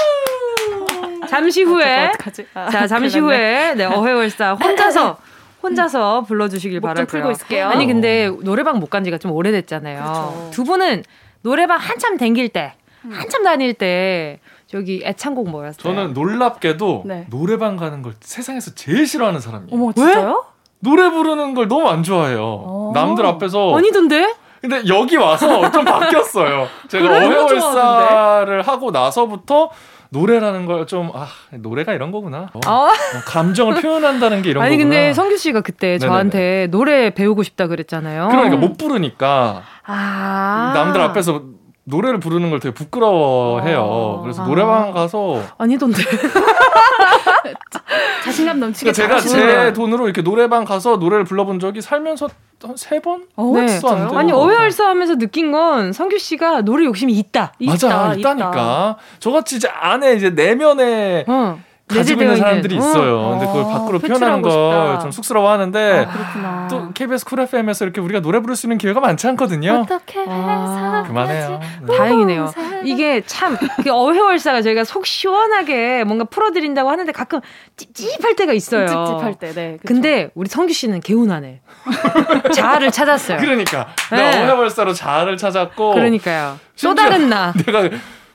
잠시 1.28 1.64
후에 1.64 2.12
아, 2.54 2.70
자 2.70 2.88
잠시 2.88 3.20
후에 3.20 3.74
네 3.76 3.86
어회월사 3.86 4.54
혼자서 4.54 5.18
혼자서 5.64 6.22
불러주시길 6.24 6.82
바라고요. 6.82 7.06
풀고 7.08 7.32
있을게요. 7.32 7.68
아니 7.68 7.88
근데 7.88 8.30
노래방 8.42 8.80
못 8.80 8.90
간 8.90 9.04
지가 9.04 9.18
좀 9.18 9.32
오래됐잖아요. 9.32 10.02
그렇죠. 10.04 10.50
두 10.52 10.64
분은 10.64 11.04
노래방 11.42 11.80
한참 11.80 12.18
댕길 12.18 12.50
때, 12.50 12.74
음. 13.06 13.12
한참 13.12 13.44
다닐 13.44 13.74
때 13.74 14.40
저기 14.68 15.02
애창곡 15.04 15.50
뭐였어요? 15.50 15.82
저는 15.82 16.14
놀랍게도 16.14 17.04
네. 17.06 17.26
노래방 17.30 17.76
가는 17.78 18.02
걸 18.02 18.14
세상에서 18.20 18.76
제일 18.76 19.08
싫어하는 19.08 19.40
사람이에요. 19.40 19.70
어머 19.74 19.92
진짜요? 19.94 20.46
노래 20.80 21.10
부르는 21.10 21.54
걸 21.54 21.68
너무 21.68 21.88
안 21.88 22.04
좋아해요. 22.04 22.40
어. 22.44 22.92
남들 22.94 23.26
앞에서 23.26 23.76
아니던데? 23.76 24.36
근데 24.62 24.82
여기 24.88 25.18
와서 25.18 25.70
좀 25.72 25.84
바뀌었어요. 25.86 26.68
제가 26.88 27.06
어회월사를 27.10 28.62
하고 28.62 28.92
나서부터 28.92 29.70
노래라는 30.14 30.66
걸 30.66 30.86
좀 30.86 31.10
아 31.14 31.28
노래가 31.52 31.94
이런 31.94 32.12
거구나. 32.12 32.50
어, 32.54 32.60
어. 32.68 32.88
감정을 33.26 33.82
표현한다는 33.82 34.42
게 34.44 34.52
이런 34.52 34.64
아니, 34.64 34.78
거구나. 34.78 34.90
근데 34.96 35.14
성규 35.14 35.38
씨가 35.38 35.62
그때 35.62 35.88
네네네. 35.98 36.00
저한테 36.08 36.68
노래 36.72 37.10
배우고 37.10 37.44
싶다 37.44 37.68
그랬잖아요. 37.68 38.30
그러니까 38.30 38.56
못 38.58 38.78
부르니까 38.78 39.64
아~ 39.86 40.72
남들 40.76 41.02
앞에서 41.02 41.44
노래를 41.86 42.20
부르는 42.20 42.50
걸 42.50 42.60
되게 42.60 42.74
부끄러워해요. 42.74 44.18
아~ 44.20 44.22
그래서 44.22 44.46
노래방 44.46 44.92
가서 44.94 45.42
아니던데. 45.58 46.02
자신감 48.24 48.60
넘치게 48.60 48.92
그러니까 48.92 49.20
제가 49.20 49.66
제 49.68 49.74
돈으로 49.74 50.06
이렇게 50.06 50.22
노래방 50.22 50.64
가서 50.64 50.96
노래를 50.98 51.26
불러본 51.26 51.60
적이 51.60 51.82
살면서 51.82 52.30
한 52.64 52.78
세 52.78 53.02
번? 53.02 53.26
어, 53.36 53.52
네. 53.56 53.78
안 53.86 54.16
아니 54.16 54.32
어회월사 54.32 54.88
하면서 54.88 55.18
느낀 55.18 55.52
건 55.52 55.92
성규 55.92 56.18
씨가 56.18 56.62
노래 56.62 56.86
욕심이 56.86 57.12
있다. 57.12 57.52
맞아, 57.60 57.88
있다, 57.88 58.14
있다니까. 58.16 58.50
있다. 58.52 58.98
저같이 59.20 59.58
이제 59.58 59.68
안에 59.68 60.14
이제 60.14 60.30
내면에 60.30 61.26
어. 61.28 61.60
가지고 61.94 62.22
있는 62.24 62.38
사람들이 62.38 62.76
있는. 62.76 62.90
있어요. 62.90 63.20
어. 63.20 63.30
근데 63.32 63.46
그걸 63.48 63.64
밖으로 63.66 64.00
표현하는 64.00 64.42
걸 64.42 65.00
좀 65.02 65.12
쑥스러워하는데 65.12 66.08
아, 66.08 66.68
또 66.70 66.92
KBS 66.94 67.26
쿨 67.26 67.40
FM에서 67.42 67.84
이렇게 67.86 68.00
우리가 68.02 68.20
노래 68.22 68.40
부를 68.40 68.56
수 68.56 68.68
있는 68.68 68.78
기회가 68.78 69.00
많지 69.00 69.28
않거든요. 69.28 69.82
어떻게 69.84 70.24
아, 70.28 71.04
그만해요. 71.08 71.60
네. 71.82 71.98
다행이네요. 71.98 72.52
이게 72.84 73.22
참그 73.26 73.90
어회월사가 73.92 74.62
저희가 74.62 74.84
속 74.84 75.06
시원하게 75.06 76.04
뭔가 76.04 76.26
풀어드린다고 76.26 76.90
하는데 76.90 77.12
가끔 77.12 77.40
찝찝할 77.78 78.36
때가 78.36 78.54
있어요. 78.54 78.88
찝찝할 78.88 79.34
때. 79.36 79.52
네. 79.54 79.72
그쵸. 79.82 79.94
근데 79.94 80.30
우리 80.36 80.48
성규 80.50 80.74
씨는 80.74 81.02
개운하네. 81.02 81.62
자아를 82.54 82.92
찾았어요. 82.92 83.38
그러니까 83.40 83.88
네. 84.12 84.18
내가 84.42 84.54
어회월사로 84.54 84.94
자아를 84.94 85.38
찾았고. 85.38 85.94
그러니까요. 85.94 86.60
또 86.82 86.96
다른 86.96 87.30
나. 87.30 87.54
내가 87.66 87.90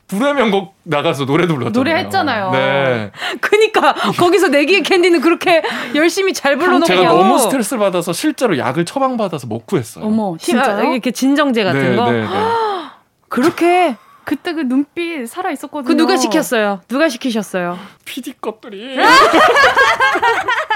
불의 0.09 0.35
명곡 0.35 0.75
나가서 0.85 1.27
노래도 1.27 1.55
불렀잖아요. 1.55 1.73
노래했잖아요. 1.73 2.51
네. 2.51 3.11
그니까 3.40 3.92
거기서 3.92 4.49
내기의 4.49 4.83
캔디는 4.83 5.21
그렇게 5.21 5.62
열심히 5.94 6.33
잘 6.33 6.57
불러놓고 6.57 6.87
제가 6.87 7.03
너무 7.05 7.38
스트레스 7.38 7.77
받아서 7.77 8.12
실제로 8.12 8.57
약을 8.59 8.87
처방 8.87 9.16
받아서 9.18 9.47
못 9.47 9.66
구했어요. 9.66 10.05
어머, 10.05 10.37
진짜 10.38 10.81
이렇게 10.83 11.11
진정제 11.11 11.62
같은 11.62 11.90
네, 11.90 11.97
거. 11.97 12.11
네, 12.11 12.21
네. 12.23 12.27
그렇게 13.29 13.97
그때 14.25 14.53
그 14.53 14.61
눈빛 14.61 15.27
살아 15.27 15.51
있었거든요. 15.51 15.88
그 15.88 15.97
누가 15.97 16.16
시켰어요? 16.16 16.81
누가 16.88 17.09
시키셨어요? 17.09 17.79
PD 18.05 18.35
것들이. 18.40 18.97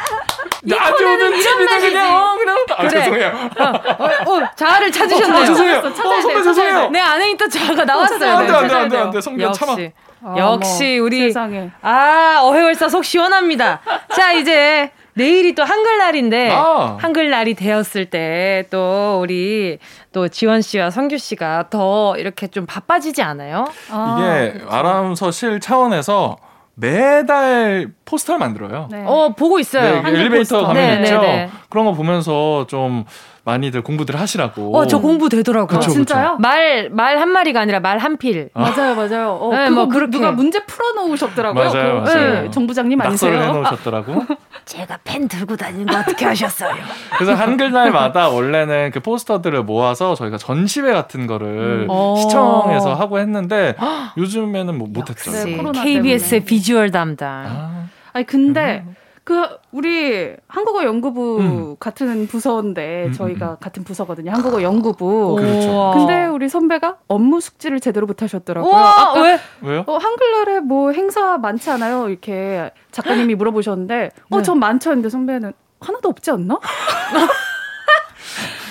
나중에는 0.63 1.33
TV는 1.41 1.81
그냥 1.81 2.39
그냥 2.39 2.57
아, 2.71 2.77
그래. 2.77 2.89
죄송해요. 2.91 3.51
어, 3.59 3.65
어, 3.65 4.33
어 4.37 4.51
자아를 4.57 4.93
찾으셨네요. 4.93 5.43
어, 5.43 5.47
죄송해요. 5.47 5.79
어, 5.79 6.21
선배 6.21 6.43
죄송해요. 6.43 6.91
내 6.91 7.01
안에 7.01 7.31
있던 7.33 7.51
자아가 7.51 7.85
나왔어요. 7.85 8.37
안돼 8.39 8.53
안돼 8.53 8.75
안돼 8.75 8.97
안돼 8.99 9.21
성경 9.21 9.53
참아. 9.53 9.77
아, 10.25 10.35
역시 10.39 10.99
뭐, 10.99 11.07
우리 11.07 11.21
세상에. 11.23 11.71
아 11.83 12.39
어회월사 12.43 12.89
속 12.89 13.05
시원합니다. 13.05 13.81
자 14.15 14.33
이제 14.33 14.93
내일이 15.15 15.55
또 15.55 15.63
한글날인데 15.65 16.51
아. 16.53 16.97
한글날이 17.01 17.55
되었을 17.55 18.07
때 18.07 18.65
또 18.71 19.19
우리 19.21 19.79
또 20.13 20.29
지원 20.29 20.63
씨와 20.63 20.91
성규 20.91 21.19
씨가 21.19 21.67
더 21.71 22.17
이렇게 22.17 22.47
좀 22.47 22.65
바빠지지 22.67 23.23
않아요? 23.23 23.67
아, 23.91 24.17
이게 24.19 24.53
그렇죠. 24.59 24.71
아나운서실 24.75 25.61
차원에서 25.61 26.37
매달 26.75 27.93
포스터를 28.05 28.39
만들어요. 28.39 28.89
네. 28.91 29.05
어 29.07 29.35
보고 29.37 29.59
있어요. 29.59 30.03
네, 30.03 30.11
엘리베이터 30.11 30.67
가면 30.67 30.75
네, 30.75 31.03
있죠. 31.03 31.21
네, 31.21 31.27
네. 31.37 31.51
그런 31.69 31.85
거 31.85 31.93
보면서 31.93 32.67
좀 32.69 33.05
많이들 33.45 33.83
공부들 33.83 34.19
하시라고. 34.21 34.77
어, 34.77 34.87
저 34.87 35.01
공부 35.01 35.29
되더라고요. 35.29 35.67
그쵸, 35.79 35.91
진짜요? 35.91 36.37
말, 36.39 36.89
말 36.91 37.19
한 37.19 37.29
마리가 37.31 37.61
아니라 37.61 37.81
말 37.81 37.99
한 37.99 38.17
필. 38.17 38.51
아. 38.55 38.61
맞아요, 38.71 38.95
맞아요. 38.95 39.33
어, 39.41 39.51
네, 39.55 39.69
뭐, 39.71 39.89
그렇게. 39.89 40.11
누가 40.11 40.31
문제 40.33 40.65
풀어 40.65 40.93
놓으셨더라고요. 40.95 41.65
맞아요, 41.65 42.05
그, 42.05 42.11
맞아요. 42.11 42.43
네, 42.45 42.51
정부장님 42.51 43.01
아니세요? 43.01 43.33
낙서를 43.33 43.49
해 43.55 43.59
놓으셨더라고. 43.61 44.25
제가 44.65 44.99
펜 45.03 45.27
들고 45.27 45.57
다니는 45.57 45.87
거 45.87 45.99
어떻게 45.99 46.25
하셨어요? 46.25 46.73
그래서 47.19 47.35
한글날마다 47.35 48.29
원래는 48.29 48.91
그 48.93 49.01
포스터들을 49.01 49.65
모아서 49.65 50.15
저희가 50.15 50.37
전시회 50.39 50.93
같은 50.93 51.27
거를 51.27 51.89
음. 51.91 52.17
시청해서 52.17 52.95
하고 52.95 53.19
했는데 53.19 53.75
요즘에는 54.17 54.79
뭐 54.79 54.87
못했죠. 54.89 55.31
네, 55.33 55.59
KBS의 55.83 56.45
비주얼 56.45 56.91
담당. 56.93 57.45
아. 57.49 57.85
아니 58.13 58.25
근데 58.27 58.85
음. 58.87 58.95
그 59.25 59.47
우리 59.71 60.35
한국어 60.49 60.85
연구부 60.85 61.39
음. 61.39 61.77
같은 61.79 62.27
부서인데 62.27 63.05
음, 63.05 63.09
음 63.09 63.13
저희가 63.13 63.51
음. 63.53 63.57
같은 63.61 63.85
부서거든요. 63.85 64.33
한국어 64.33 64.63
연구부. 64.63 65.37
그렇죠. 65.39 65.93
근데 65.95 66.27
우리 66.27 66.49
선배가 66.49 66.99
업무 67.07 67.41
숙지를 67.41 67.79
제대로 67.79 68.07
못 68.07 68.23
하셨더라고요. 68.23 68.75
아까 68.75 69.23
왜? 69.23 69.39
왜요? 69.61 69.85
어, 69.87 69.97
한글날에 69.97 70.61
뭐 70.61 70.91
행사 70.91 71.39
많지 71.39 71.71
않아요? 71.71 72.09
이렇게 72.09 72.73
작가님이 72.91 73.37
물어보셨는데 73.37 74.11
어, 74.31 74.37
네. 74.39 74.43
전 74.43 74.59
많죠. 74.59 74.91
근데 74.91 75.09
선배는 75.09 75.53
하나도 75.81 76.09
없지 76.09 76.31
않나? 76.33 76.59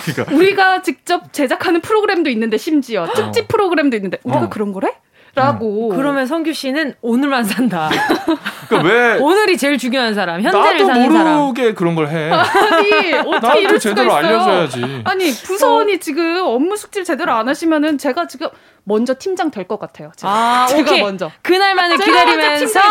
그러니까. 0.04 0.36
우리가 0.36 0.82
직접 0.82 1.32
제작하는 1.32 1.80
프로그램도 1.80 2.30
있는데 2.32 2.58
심지어 2.58 3.08
특집 3.14 3.46
어. 3.46 3.48
프로그램도 3.48 3.96
있는데 3.98 4.18
우리가 4.24 4.46
어. 4.46 4.50
그런 4.50 4.74
거래? 4.74 4.94
라고. 5.34 5.92
음. 5.92 5.96
그러면 5.96 6.26
성규 6.28 6.52
씨는 6.54 6.96
오늘만 7.02 7.44
산다. 7.46 7.90
그러니까 8.68 8.90
왜 8.94 9.18
오늘이 9.20 9.58
제일 9.58 9.78
중요한 9.78 10.14
사람, 10.14 10.42
현재를 10.42 10.80
사는 10.86 11.10
사람. 11.12 11.14
나도 11.26 11.40
모르게 11.44 11.74
그런 11.74 11.96
걸 11.96 12.10
해. 12.10 12.30
아니 12.32 13.14
어떻게 13.14 13.62
이럴 13.62 13.80
제대로 13.80 14.10
수가 14.10 14.22
있어요? 14.22 14.40
알려줘야지. 14.42 15.02
아니 15.06 15.32
부서원이 15.32 15.96
어. 15.96 15.98
지금 16.00 16.42
업무 16.44 16.76
숙지를 16.76 17.06
제대로 17.06 17.32
안 17.34 17.48
하시면은 17.48 17.98
제가 17.98 18.28
지금 18.28 18.48
먼저 18.84 19.14
팀장 19.18 19.52
될 19.52 19.68
것 19.68 19.80
같아요. 19.80 20.12
제가, 20.18 20.34
아, 20.34 20.66
제가 20.72 20.82
오케이. 20.92 21.02
먼저 21.04 21.32
그날만을 21.44 21.98
기다리면서 21.98 22.82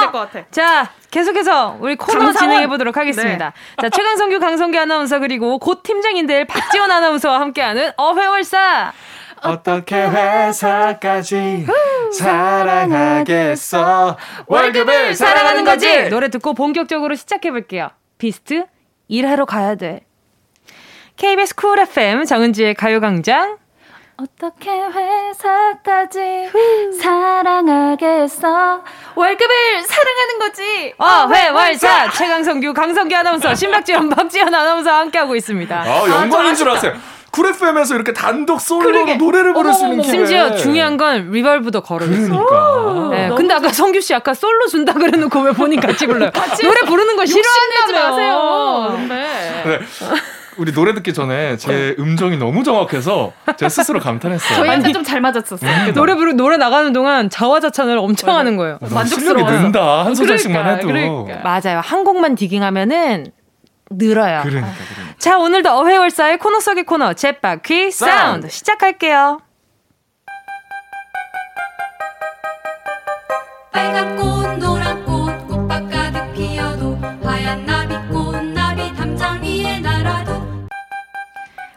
자 0.51 0.91
계속해서 1.11 1.77
우리 1.81 1.97
코너 1.97 2.33
진행해 2.33 2.69
보도록 2.69 2.97
하겠습니다. 2.97 3.53
네. 3.77 3.83
자 3.83 3.89
최강성규, 3.91 4.39
강성규 4.39 4.79
아나운서 4.79 5.19
그리고 5.19 5.59
곧 5.59 5.83
팀장인들 5.83 6.47
박지원 6.47 6.91
아나운서와 6.91 7.41
함께하는 7.41 7.91
어회월사. 7.97 8.93
어떻게 9.43 9.97
회사까지 9.97 11.67
사랑하겠어? 12.19 14.17
월급을 14.47 15.15
사랑하는 15.15 15.65
거지! 15.65 16.09
노래 16.09 16.29
듣고 16.29 16.55
본격적으로 16.55 17.15
시작해 17.15 17.51
볼게요. 17.51 17.91
비스트 18.19 18.67
일하러 19.09 19.45
가야 19.45 19.75
돼. 19.75 20.07
KBS 21.17 21.55
쿨 21.55 21.79
FM 21.81 22.25
정은지의 22.25 22.75
가요광장. 22.75 23.59
어떻게 24.17 24.71
회사까지 24.71 26.51
사랑하겠어? 27.01 28.85
월급을 29.15 29.83
사랑하는 29.87 30.39
거지! 30.39 30.95
어회월사 30.99 32.11
최강성규 32.11 32.75
강성규 32.75 33.17
아나운서 33.17 33.55
신박지현 33.57 34.11
박지현 34.11 34.55
아나운서와 34.55 34.99
함께하고 35.01 35.35
있습니다. 35.37 35.75
아 35.75 36.09
영광인 36.09 36.51
아, 36.53 36.55
줄 36.55 36.69
아세요 36.69 36.93
Cool 37.31 37.47
FM에서 37.47 37.95
이렇게 37.95 38.13
단독 38.13 38.61
솔로로 38.61 38.93
그러게. 38.93 39.15
노래를 39.17 39.53
부를 39.55 39.73
수 39.73 39.85
있는 39.87 40.01
기회. 40.03 40.13
심지어 40.13 40.57
중요한 40.57 40.97
건 40.97 41.31
reverb도 41.31 41.81
걸어줬어요. 41.83 42.45
그러니까. 42.45 43.09
네, 43.17 43.31
근데 43.37 43.55
아까 43.55 43.69
성규 43.73 44.01
씨 44.01 44.15
아까 44.15 44.35
솔로 44.35 44.67
준다 44.67 44.93
그래놓고 44.95 45.41
왜 45.41 45.53
본인 45.53 45.81
같이 45.81 46.07
불러요? 46.07 46.31
같이 46.33 46.65
노래 46.65 46.81
부르는 46.87 47.17
거 47.17 47.25
싫어한다며. 47.27 48.11
마세요. 48.11 49.07
네. 49.09 49.79
우리 50.57 50.73
노래 50.73 50.93
듣기 50.93 51.15
전에 51.15 51.57
제 51.57 51.95
음정이 51.99 52.37
너무 52.37 52.65
정확해서 52.65 53.33
제 53.57 53.69
스스로 53.69 53.99
감탄했어요. 54.01 54.57
저희한테 54.59 54.93
좀 54.93 55.05
잘 55.05 55.21
맞았었어요. 55.21 55.71
음. 55.89 55.95
노래 55.95 56.15
부르 56.15 56.33
노래 56.33 56.57
나가는 56.59 56.93
동안 56.93 57.31
자화자찬을 57.31 57.97
엄청 57.97 58.27
맞아. 58.29 58.41
하는 58.41 58.57
거예요. 58.57 58.79
만족스러워. 58.81 59.39
실력이 59.49 59.63
는다. 59.63 60.05
한 60.05 60.15
소절씩만 60.15 60.63
그러니까, 60.81 60.99
해도. 61.01 61.25
그러니까. 61.25 61.49
맞아요. 61.49 61.81
한 61.83 62.05
곡만 62.05 62.35
digging하면은 62.35 63.27
늘어요. 63.91 64.43
그러니까, 64.43 64.73
그러니까. 64.95 65.15
자, 65.19 65.39
오늘도 65.39 65.69
어회월사의 65.69 66.39
코너 66.39 66.61
속의 66.61 66.85
코너, 66.85 67.13
쳇바퀴 67.15 67.91
사운드 67.91 68.49
시작할게요. 68.49 69.41
빨간 73.73 74.17
꽃, 74.17 74.59
노란 74.59 75.05
꽃, 75.05 75.47
꽃밭 75.49 75.91
가득 75.91 76.33
피어도 76.35 76.97
하얀 77.25 77.67
나비꽃, 77.67 78.45
나비 78.55 78.95
담장 78.95 79.43
위에 79.43 79.81
날아도 79.81 80.41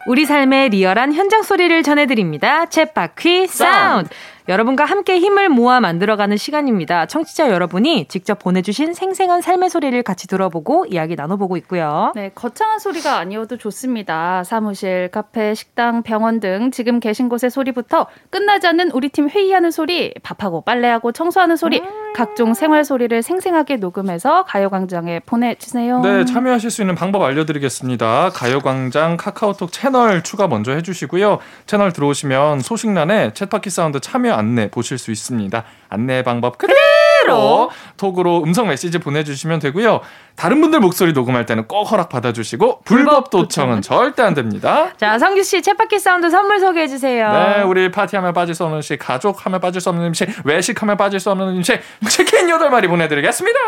우리 0.06 0.26
삶의 0.26 0.70
리얼한 0.70 1.14
현장 1.14 1.42
소리를 1.42 1.82
전해드립니다. 1.82 2.66
쳇바퀴 2.66 3.48
사운드. 3.48 4.10
여러분과 4.50 4.84
함께 4.84 5.20
힘을 5.20 5.50
모아 5.50 5.80
만들어가는 5.80 6.36
시간입니다. 6.36 7.06
청취자 7.06 7.50
여러분이 7.50 8.08
직접 8.10 8.40
보내주신 8.40 8.94
생생한 8.94 9.42
삶의 9.42 9.70
소리를 9.70 10.02
같이 10.04 10.28
들어보고 10.28 10.86
이야기 10.88 11.16
나눠보고 11.16 11.56
있고요. 11.58 12.12
네, 12.16 12.30
거창한 12.36 12.80
소리가 12.80 13.18
아니어도 13.18 13.58
좋습니다. 13.58 14.44
사무실, 14.44 15.10
카페, 15.12 15.54
식당, 15.54 16.04
병원 16.04 16.42
등 16.42 16.72
지금 16.72 17.00
계신 17.00 17.30
곳의 17.30 17.50
소리부터 17.50 18.08
끝나지 18.30 18.68
않는 18.68 18.92
우리 18.92 19.10
팀 19.10 19.30
회의하는 19.30 19.72
소리, 19.72 20.14
밥하고 20.24 20.62
빨래하고 20.62 21.14
청소하는 21.14 21.56
소리, 21.56 21.80
음~ 21.80 22.14
각종 22.14 22.54
생활 22.54 22.84
소리를 22.84 23.22
생생하게 23.24 23.78
녹음해서 23.78 24.44
가요광장에 24.44 25.22
보내주세요. 25.22 26.02
네, 26.02 26.26
참여하실 26.26 26.70
수 26.70 26.82
있는 26.82 26.96
방법 26.96 27.24
알려드리겠습니다. 27.24 28.32
가요광장 28.34 29.18
카카오톡 29.18 29.72
채널 29.72 30.22
추가 30.22 30.48
먼저 30.48 30.74
해주시고요. 30.74 31.40
채널 31.66 31.94
들어오시면 31.94 32.60
소식란에 32.60 33.32
챗바퀴 33.32 33.70
사운드 33.70 34.00
참여 34.00 34.33
안내 34.34 34.70
보실 34.70 34.98
수 34.98 35.12
있습니다. 35.12 35.64
안내 35.90 36.24
방법 36.24 36.58
그대로 36.58 37.70
톡으로 37.98 38.44
음성 38.44 38.68
메시지 38.68 38.98
보내주시면 38.98 39.60
되고요. 39.60 40.02
다른 40.36 40.60
분들 40.62 40.80
목소리 40.80 41.14
녹음할 41.14 41.46
때는 41.46 41.68
꼭 41.68 41.84
허락 41.86 42.10
받아주시고 42.10 42.82
불법 42.84 43.30
도청은 43.30 43.82
절대 43.82 44.24
안 44.24 44.34
됩니다. 44.34 44.90
자, 44.98 45.18
성규 45.20 45.44
씨 45.44 45.62
쳇바퀴 45.62 46.00
사운드 46.00 46.30
선물 46.30 46.60
소개해 46.60 46.88
주세요. 46.88 47.32
네, 47.32 47.62
우리 47.62 47.92
파티하면 47.92 48.34
빠질 48.34 48.56
수 48.56 48.64
없는 48.64 48.78
음식, 48.78 48.98
가족하면 48.98 49.60
빠질 49.60 49.80
수 49.80 49.90
없는 49.90 50.06
음식, 50.06 50.28
외식하면 50.44 50.98
빠질 50.98 51.20
수 51.20 51.30
없는 51.32 51.48
음식, 51.50 51.80
치킨 52.10 52.48
8마리 52.48 52.88
보내드리겠습니다. 52.90 53.60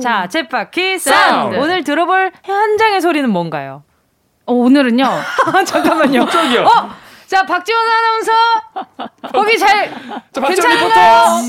자, 0.00 0.28
쳇바퀴 0.30 0.98
사운드. 0.98 1.56
오늘 1.56 1.82
들어볼 1.84 2.32
현장의 2.44 3.00
소리는 3.00 3.28
뭔가요? 3.28 3.82
어, 4.46 4.52
오늘은요. 4.52 5.04
잠깐만요. 5.66 6.26
저기요. 6.30 6.62
어? 6.62 7.05
자, 7.26 7.44
박지원 7.44 7.82
아나운서. 7.88 8.32
거기 9.32 9.58
잘. 9.58 9.90
리포터. 10.36 11.40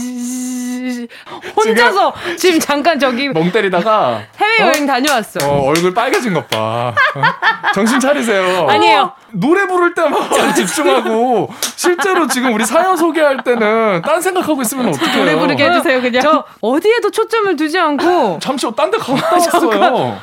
혼자서 1.56 2.14
지금, 2.24 2.38
지금, 2.38 2.60
잠깐 2.60 3.00
저기. 3.00 3.30
멍 3.30 3.52
때리다가. 3.52 4.24
해외 4.38 4.60
여행 4.70 4.84
어? 4.84 4.88
다녀왔어. 4.88 5.40
어, 5.48 5.68
얼굴 5.68 5.94
빨개진 5.94 6.34
것 6.34 6.48
봐. 6.50 6.94
어? 7.16 7.24
정신 7.74 8.00
차리세요. 8.00 8.68
아니에요. 8.68 9.14
노래 9.32 9.68
부를 9.68 9.94
때만 9.94 10.30
집중하고 10.56 11.50
실제로 11.76 12.28
지금 12.28 12.54
우리 12.54 12.66
사연 12.66 12.96
소개할 12.96 13.44
때는 13.44 14.02
딴 14.04 14.22
생각하고 14.22 14.62
있으면 14.62 14.90
어떡해요. 14.90 15.18
노래 15.18 15.36
부르게 15.36 15.66
해주세요 15.70 16.02
그냥. 16.02 16.22
저 16.22 16.46
어디에도 16.62 17.12
초점을 17.12 17.56
두지 17.56 17.78
않고 17.78 18.40
잠시 18.42 18.68
딴데 18.76 18.98
갔다 18.98 19.34
왔어요. 19.36 20.18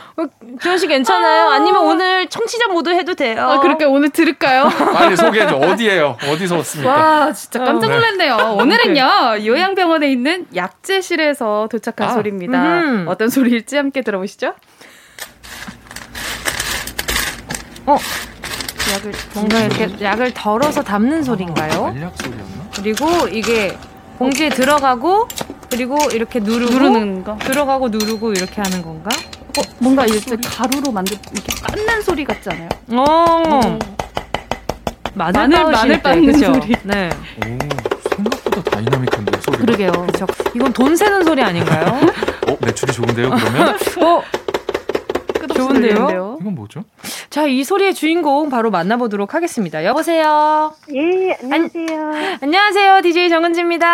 지원 0.62 0.78
씨 0.78 0.86
괜찮아요? 0.86 1.48
아니면 1.50 1.82
오늘 1.82 2.28
청취자 2.28 2.68
모드 2.68 2.88
해도 2.90 3.14
돼요? 3.14 3.40
아, 3.50 3.60
그럴까 3.60 3.88
오늘 3.88 4.10
들을까요? 4.10 4.68
빨리 4.94 5.16
소개해줘. 5.16 5.56
어디에요? 5.56 6.16
어디서 6.30 6.56
왔습니까? 6.56 6.92
와 6.92 7.32
진짜 7.32 7.58
깜짝 7.64 7.90
놀랐네요. 7.90 8.36
네. 8.36 8.42
오늘은요 8.42 9.44
요양병원에 9.46 10.10
있는 10.10 10.46
약재실에서 10.54 11.68
도착한 11.70 12.08
아. 12.08 12.12
소리입니다. 12.12 12.58
음흠. 12.80 13.10
어떤 13.10 13.28
소리일지 13.28 13.76
함께 13.76 14.02
들어보시죠. 14.02 14.54
어 17.86 17.98
약을 18.94 19.12
뭔가 19.34 19.60
이렇게 19.60 19.88
약을 20.00 20.32
덜어서 20.34 20.82
담는 20.82 21.22
소리인가요? 21.22 21.86
알약 21.96 22.12
소리였나? 22.22 22.70
그리고 22.76 23.28
이게 23.28 23.76
봉지에 24.18 24.48
들어가고 24.50 25.28
그리고 25.70 25.98
이렇게 26.12 26.38
누르고 26.38 26.72
누르는 26.72 27.24
거 27.24 27.36
들어가고 27.38 27.88
누르고 27.88 28.32
이렇게 28.32 28.60
하는 28.62 28.82
건가? 28.82 29.10
어, 29.58 29.62
뭔가 29.78 30.04
이렇게 30.06 30.36
가루로 30.36 30.92
만든 30.92 31.16
이렇게 31.32 31.54
빻는 31.62 32.02
소리 32.02 32.24
같지 32.24 32.48
않아요? 32.50 32.68
어. 32.92 33.60
음. 33.64 33.78
마늘 35.14 35.48
마늘, 35.48 35.70
마늘 35.70 36.02
빻는 36.02 36.38
소리. 36.38 36.74
네. 36.82 37.10
오, 37.38 38.10
생각보다 38.16 38.62
다이나믹한데 38.70 39.40
소리. 39.40 39.56
그러게요. 39.58 39.92
그렇죠. 39.92 40.26
이건 40.54 40.72
돈 40.72 40.96
세는 40.96 41.24
소리 41.24 41.42
아닌가요? 41.42 42.00
어, 42.48 42.56
매출이 42.60 42.92
좋은데요, 42.92 43.30
그러면? 43.30 43.76
어, 44.02 44.22
좋은데요? 45.48 46.38
이건 46.40 46.54
뭐죠? 46.54 46.84
자, 47.30 47.46
이 47.46 47.64
소리의 47.64 47.94
주인공 47.94 48.48
바로 48.48 48.70
만나보도록 48.70 49.34
하겠습니다. 49.34 49.84
여보세요? 49.84 50.72
예, 50.94 51.36
안녕하세요. 51.42 52.00
안, 52.06 52.38
안녕하세요. 52.42 53.00
DJ 53.02 53.28
정은지입니다. 53.28 53.86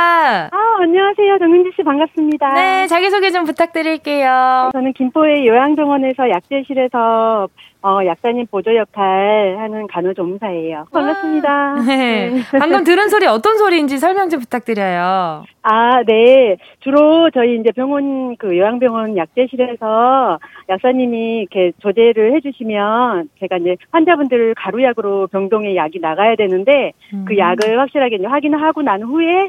아, 0.52 0.76
안녕하세요. 0.82 1.38
정은지 1.38 1.70
씨 1.76 1.82
반갑습니다. 1.82 2.52
네, 2.54 2.86
자기소개 2.86 3.30
좀 3.30 3.44
부탁드릴게요. 3.44 4.70
저는 4.72 4.92
김포의 4.92 5.46
요양병원에서 5.46 6.28
약제실에서 6.30 7.48
어, 7.82 8.04
약사님 8.04 8.46
보조 8.50 8.74
역할 8.76 9.56
하는 9.58 9.86
간호조무사예요. 9.86 10.86
반갑습니다. 10.92 11.74
네. 11.86 12.30
네. 12.30 12.42
방금 12.58 12.84
들은 12.84 13.08
소리 13.08 13.26
어떤 13.26 13.56
소리인지 13.56 13.96
설명 13.98 14.28
좀 14.28 14.40
부탁드려요. 14.40 15.44
아, 15.62 16.02
네. 16.06 16.56
주로 16.80 17.30
저희 17.30 17.58
이제 17.58 17.70
병원 17.72 18.36
그 18.36 18.56
요양병원 18.58 19.16
약재실에서 19.16 20.38
약사님이 20.68 21.38
이렇게 21.40 21.72
조제를 21.78 22.34
해주시면 22.34 23.30
제가 23.40 23.56
이제 23.56 23.76
환자분들 23.90 24.54
가루약으로 24.56 25.28
병동에 25.28 25.74
약이 25.74 26.00
나가야 26.00 26.36
되는데 26.36 26.92
그 27.10 27.16
음. 27.16 27.24
그 27.26 27.38
약을 27.38 27.78
확실하게 27.78 28.16
이제 28.16 28.26
확인하고 28.26 28.82
난 28.82 29.02
후에 29.02 29.48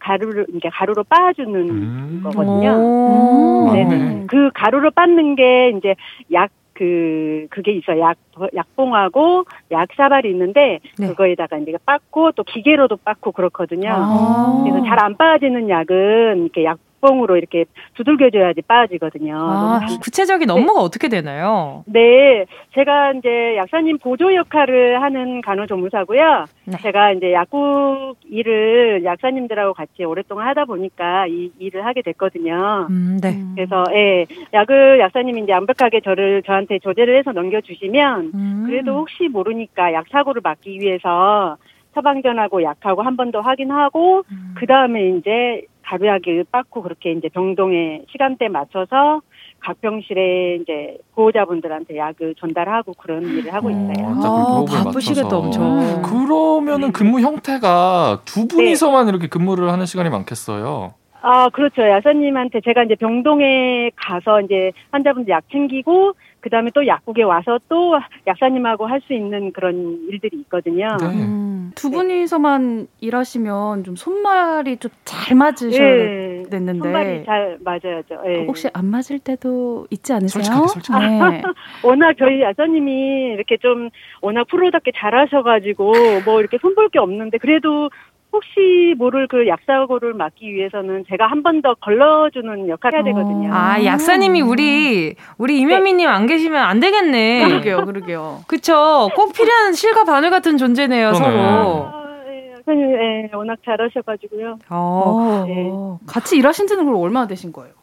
가루를 0.00 0.46
이제 0.54 0.68
가루로 0.70 1.04
빻아주는 1.04 1.54
음. 1.54 2.20
거거든요. 2.24 3.72
네. 3.72 4.24
그 4.26 4.50
가루로 4.54 4.90
빻는 4.90 5.34
게 5.36 5.72
이제 5.76 5.94
약 6.32 6.50
그 6.80 7.46
그게 7.50 7.72
있어 7.72 7.98
약 7.98 8.16
약봉하고 8.56 9.44
약사발이 9.70 10.30
있는데 10.30 10.78
네. 10.98 11.08
그거에다가 11.08 11.58
이제 11.58 11.74
빻고 11.84 12.32
또 12.32 12.42
기계로도 12.42 12.96
빻고 13.04 13.32
그렇거든요. 13.32 13.90
아. 13.92 14.64
그래서 14.64 14.82
잘 14.86 14.98
안 15.00 15.14
빠지는 15.16 15.68
약은 15.68 16.42
이렇게 16.42 16.64
약 16.64 16.78
뽕으로 17.00 17.36
이렇게 17.36 17.64
두들겨줘야지 17.94 18.62
빠지거든요. 18.62 19.36
아, 19.36 19.80
구체적인 20.02 20.46
네. 20.46 20.52
업무가 20.52 20.80
어떻게 20.80 21.08
되나요? 21.08 21.82
네, 21.86 22.46
제가 22.74 23.12
이제 23.12 23.56
약사님 23.56 23.98
보조 23.98 24.34
역할을 24.34 25.02
하는 25.02 25.40
간호조무사고요. 25.40 26.44
네. 26.66 26.76
제가 26.82 27.12
이제 27.12 27.32
약국 27.32 28.16
일을 28.28 29.04
약사님들하고 29.04 29.74
같이 29.74 30.04
오랫동안 30.04 30.46
하다 30.48 30.66
보니까 30.66 31.26
이 31.26 31.50
일을 31.58 31.84
하게 31.84 32.02
됐거든요. 32.02 32.86
음, 32.90 33.18
네. 33.22 33.36
그래서 33.54 33.84
예, 33.92 34.26
약을 34.52 35.00
약사님이 35.00 35.42
이제 35.42 35.52
완벽하게 35.52 36.00
저를 36.00 36.42
저한테 36.44 36.78
조제를 36.80 37.18
해서 37.18 37.32
넘겨주시면 37.32 38.30
음. 38.34 38.64
그래도 38.66 38.92
혹시 38.98 39.28
모르니까 39.28 39.92
약 39.92 40.06
사고를 40.10 40.40
막기 40.44 40.78
위해서 40.80 41.56
처방전하고 41.94 42.62
약하고 42.62 43.02
한 43.02 43.16
번 43.16 43.30
더 43.32 43.40
확인하고 43.40 44.22
음. 44.30 44.54
그 44.56 44.66
다음에 44.66 45.08
이제 45.10 45.62
가루약을 45.90 46.44
빻고 46.52 46.82
그렇게 46.82 47.12
이제 47.12 47.28
병동에 47.28 48.02
시간대 48.12 48.48
맞춰서 48.48 49.22
각 49.58 49.80
병실에 49.80 50.60
이제 50.62 50.96
보호자분들한테 51.14 51.96
약을 51.96 52.36
전달하고 52.38 52.94
그런 52.94 53.24
일을 53.24 53.52
하고 53.52 53.70
있어요. 53.70 54.14
아, 54.22 54.64
바쁘시겠다 54.84 55.36
엄청. 55.36 56.02
그러면은 56.02 56.88
네. 56.88 56.92
근무 56.92 57.20
형태가 57.20 58.20
두 58.24 58.46
분이서만 58.46 59.06
네. 59.06 59.10
이렇게 59.10 59.26
근무를 59.26 59.70
하는 59.70 59.84
시간이 59.84 60.08
많겠어요. 60.08 60.94
아, 61.22 61.48
그렇죠. 61.50 61.82
야사님한테 61.82 62.60
제가 62.64 62.84
이제 62.84 62.94
병동에 62.94 63.90
가서 63.96 64.40
이제 64.40 64.72
환자분들 64.92 65.30
약 65.30 65.44
챙기고 65.50 66.14
그 66.40 66.48
다음에 66.50 66.70
또 66.74 66.86
약국에 66.86 67.22
와서 67.22 67.58
또 67.68 67.98
약사님하고 68.26 68.86
할 68.86 69.00
수 69.00 69.14
있는 69.14 69.50
그런 69.52 69.98
일들이 70.10 70.36
있거든요. 70.42 70.96
네. 71.00 71.06
음, 71.06 71.72
두 71.74 71.90
분이서만 71.90 72.86
일하시면 73.00 73.84
좀 73.84 73.96
손말이 73.96 74.76
좀 74.76 74.90
잘 75.04 75.36
맞으셔야 75.36 75.80
네. 75.96 76.42
됐는데. 76.50 76.80
손말이 76.82 77.24
잘 77.24 77.58
맞아야죠. 77.64 78.22
네. 78.24 78.44
혹시 78.46 78.68
안 78.72 78.86
맞을 78.86 79.18
때도 79.18 79.86
있지 79.90 80.12
않으세요? 80.12 80.42
솔직하게, 80.42 80.68
솔직하게. 80.68 81.06
네. 81.06 81.42
워낙 81.82 82.14
저희 82.18 82.40
약사님이 82.42 83.32
이렇게 83.34 83.56
좀 83.56 83.88
워낙 84.20 84.46
프로답게 84.48 84.92
잘하셔가지고 84.96 85.92
뭐 86.24 86.40
이렇게 86.40 86.58
손볼 86.58 86.90
게 86.90 86.98
없는데 86.98 87.38
그래도 87.38 87.90
혹시 88.32 88.94
모를 88.96 89.26
그 89.26 89.46
약사고를 89.48 90.14
막기 90.14 90.54
위해서는 90.54 91.04
제가 91.08 91.26
한 91.26 91.42
번 91.42 91.62
더 91.62 91.74
걸러주는 91.74 92.68
역할을 92.68 92.98
해야 92.98 93.04
되거든요. 93.04 93.50
아, 93.52 93.84
약사님이 93.84 94.40
우리, 94.40 95.14
우리 95.36 95.58
이면미님 95.60 95.98
네. 95.98 96.06
안 96.06 96.26
계시면 96.26 96.62
안 96.62 96.78
되겠네. 96.80 97.48
그러게요, 97.48 97.84
그러게요. 97.86 98.38
그쵸. 98.48 99.08
꼭 99.16 99.32
필요한 99.32 99.72
실과 99.72 100.04
바늘 100.04 100.30
같은 100.30 100.56
존재네요, 100.56 101.12
서로. 101.14 101.28
아, 101.38 101.92
예, 102.28 102.52
약사님, 102.56 102.82
예, 102.92 103.30
워낙 103.34 103.58
잘하셔가지고요. 103.64 104.58
어, 104.70 105.44
네. 105.46 105.70
같이 106.06 106.36
일하신 106.36 106.66
지는 106.68 106.84
그럼 106.84 107.00
얼마나 107.00 107.26
되신 107.26 107.52
거예요? 107.52 107.74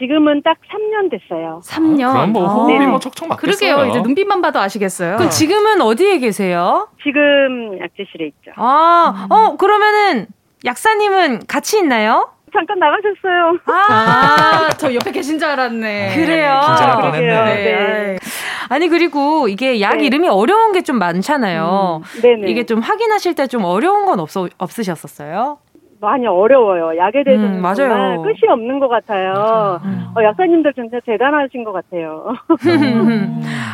지금은 0.00 0.42
딱 0.42 0.56
3년 0.72 1.10
됐어요. 1.10 1.60
3년. 1.64 2.08
아, 2.08 2.12
그럼 2.12 2.32
뭐 2.32 2.46
호흡이 2.46 2.78
아. 2.84 2.88
뭐 2.88 2.98
척척 2.98 3.28
맞겠어요. 3.28 3.76
그러게요. 3.76 3.90
이제 3.90 4.00
눈빛만 4.00 4.40
봐도 4.40 4.58
아시겠어요. 4.58 5.16
그럼 5.18 5.30
지금은 5.30 5.80
어디에 5.82 6.18
계세요? 6.18 6.88
지금 7.04 7.78
약재실에 7.80 8.26
있죠. 8.28 8.50
아, 8.56 9.26
음. 9.28 9.32
어 9.32 9.56
그러면은 9.56 10.26
약사님은 10.64 11.46
같이 11.46 11.78
있나요? 11.78 12.30
잠깐 12.52 12.78
나가셨어요. 12.80 13.58
아, 13.66 14.66
아저 14.74 14.92
옆에 14.94 15.12
계신 15.12 15.38
줄 15.38 15.46
알았네. 15.48 16.14
그래요. 16.16 16.60
긴장할 16.66 17.00
뻔했네. 17.00 17.54
네. 17.54 18.18
아니 18.68 18.88
그리고 18.88 19.48
이게 19.48 19.80
약 19.80 19.98
네. 19.98 20.06
이름이 20.06 20.28
어려운 20.28 20.72
게 20.72 20.80
좀 20.82 20.98
많잖아요. 20.98 22.02
음. 22.02 22.20
네네. 22.22 22.50
이게 22.50 22.64
좀 22.66 22.80
확인하실 22.80 23.34
때 23.34 23.46
좀 23.46 23.64
어려운 23.64 24.04
건 24.06 24.18
없어 24.18 24.48
없으셨었어요? 24.58 25.58
많이 26.00 26.26
어려워요. 26.26 26.96
약에 26.96 27.22
대해서 27.24 27.44
음, 27.44 27.60
맞아요. 27.60 27.76
정말 27.76 28.16
끝이 28.22 28.48
없는 28.48 28.80
것 28.80 28.88
같아요. 28.88 29.80
음. 29.84 30.06
어, 30.16 30.22
약사님들 30.22 30.72
진짜 30.74 30.98
대단하신 31.04 31.64
것 31.64 31.72
같아요. 31.72 32.34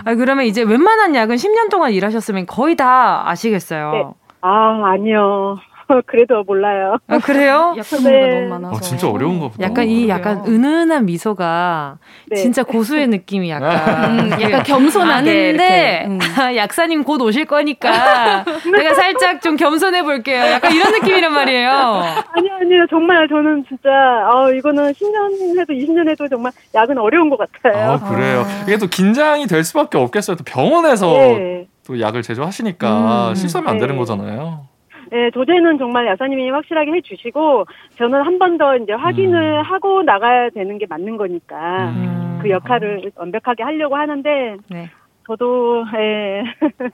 아, 0.05 0.15
그러면 0.15 0.45
이제 0.45 0.63
웬만한 0.63 1.15
약은 1.15 1.37
10년 1.37 1.71
동안 1.71 1.93
일하셨으면 1.93 2.47
거의 2.47 2.75
다 2.77 3.29
아시겠어요. 3.29 3.91
네. 3.93 4.05
아, 4.43 4.83
아니요. 4.87 5.57
그래도 6.07 6.43
몰라요. 6.45 6.99
아, 7.07 7.19
그래요? 7.19 7.75
약간 7.79 8.03
네. 8.05 8.35
너무 8.35 8.49
많아서. 8.49 8.77
아, 8.77 8.81
진짜 8.81 9.09
어려운가 9.11 9.49
보다. 9.49 9.63
약간 9.63 9.87
이 9.87 10.09
약간 10.09 10.43
은은한 10.47 11.07
미소가 11.07 11.99
네. 12.29 12.37
진짜 12.37 12.63
고수의 12.63 13.09
느낌이 13.09 13.51
약간 13.51 14.19
음, 14.19 14.31
약간 14.41 14.63
겸손하게 14.63 15.31
아는데 15.31 16.05
음. 16.07 16.19
약사님 16.57 17.05
곧 17.05 17.21
오실 17.23 17.47
거니까 17.47 18.45
내가 18.77 18.95
살짝 18.95 19.41
좀 19.41 19.57
겸손해 19.57 20.03
볼게요. 20.03 20.43
약간 20.47 20.73
이런 20.73 20.93
느낌이란 20.93 21.33
말이에요. 21.33 21.71
아니요, 21.71 22.53
아니요. 22.61 22.87
정말 22.91 23.29
저는 23.29 23.65
진짜 23.69 23.89
아, 23.91 24.51
이거는 24.51 24.93
10년 24.93 25.59
해도 25.61 25.73
20년 25.73 26.09
해도 26.11 26.29
정말 26.29 26.53
약은 26.75 26.99
어려운 26.99 27.31
것 27.31 27.39
같아요. 27.39 27.93
아, 27.93 27.99
그래요. 27.99 28.45
이게 28.67 28.77
또 28.79 28.87
긴장이 28.87 29.47
될 29.47 29.65
수밖에 29.65 29.99
없겠어요. 29.99 30.37
또 30.37 30.45
병원에서 30.45 31.13
네. 31.13 31.67
또 31.87 32.01
약을 32.01 32.23
제조하시니까 32.23 33.31
음. 33.31 33.35
실수하면 33.35 33.71
안 33.71 33.79
되는 33.79 33.95
네. 33.95 33.99
거잖아요. 33.99 34.76
네, 35.11 35.31
도제는 35.31 35.79
정말 35.79 36.07
야사님이 36.07 36.51
확실하게 36.51 36.93
해주시고 36.93 37.67
저는 37.99 38.23
한 38.23 38.39
번 38.39 38.59
더 38.59 38.77
이제 38.77 38.93
확인을 38.93 39.59
음. 39.59 39.63
하고 39.63 40.03
나가야 40.03 40.51
되는 40.51 40.79
게 40.79 40.87
맞는 40.89 41.17
거니까 41.17 41.57
음. 41.91 42.39
그 42.43 42.49
역할을 42.51 43.11
완벽하게 43.17 43.63
하려고 43.63 43.97
하는데 43.97 44.57
네. 44.71 44.91
저도 45.27 45.85
예, 45.97 46.43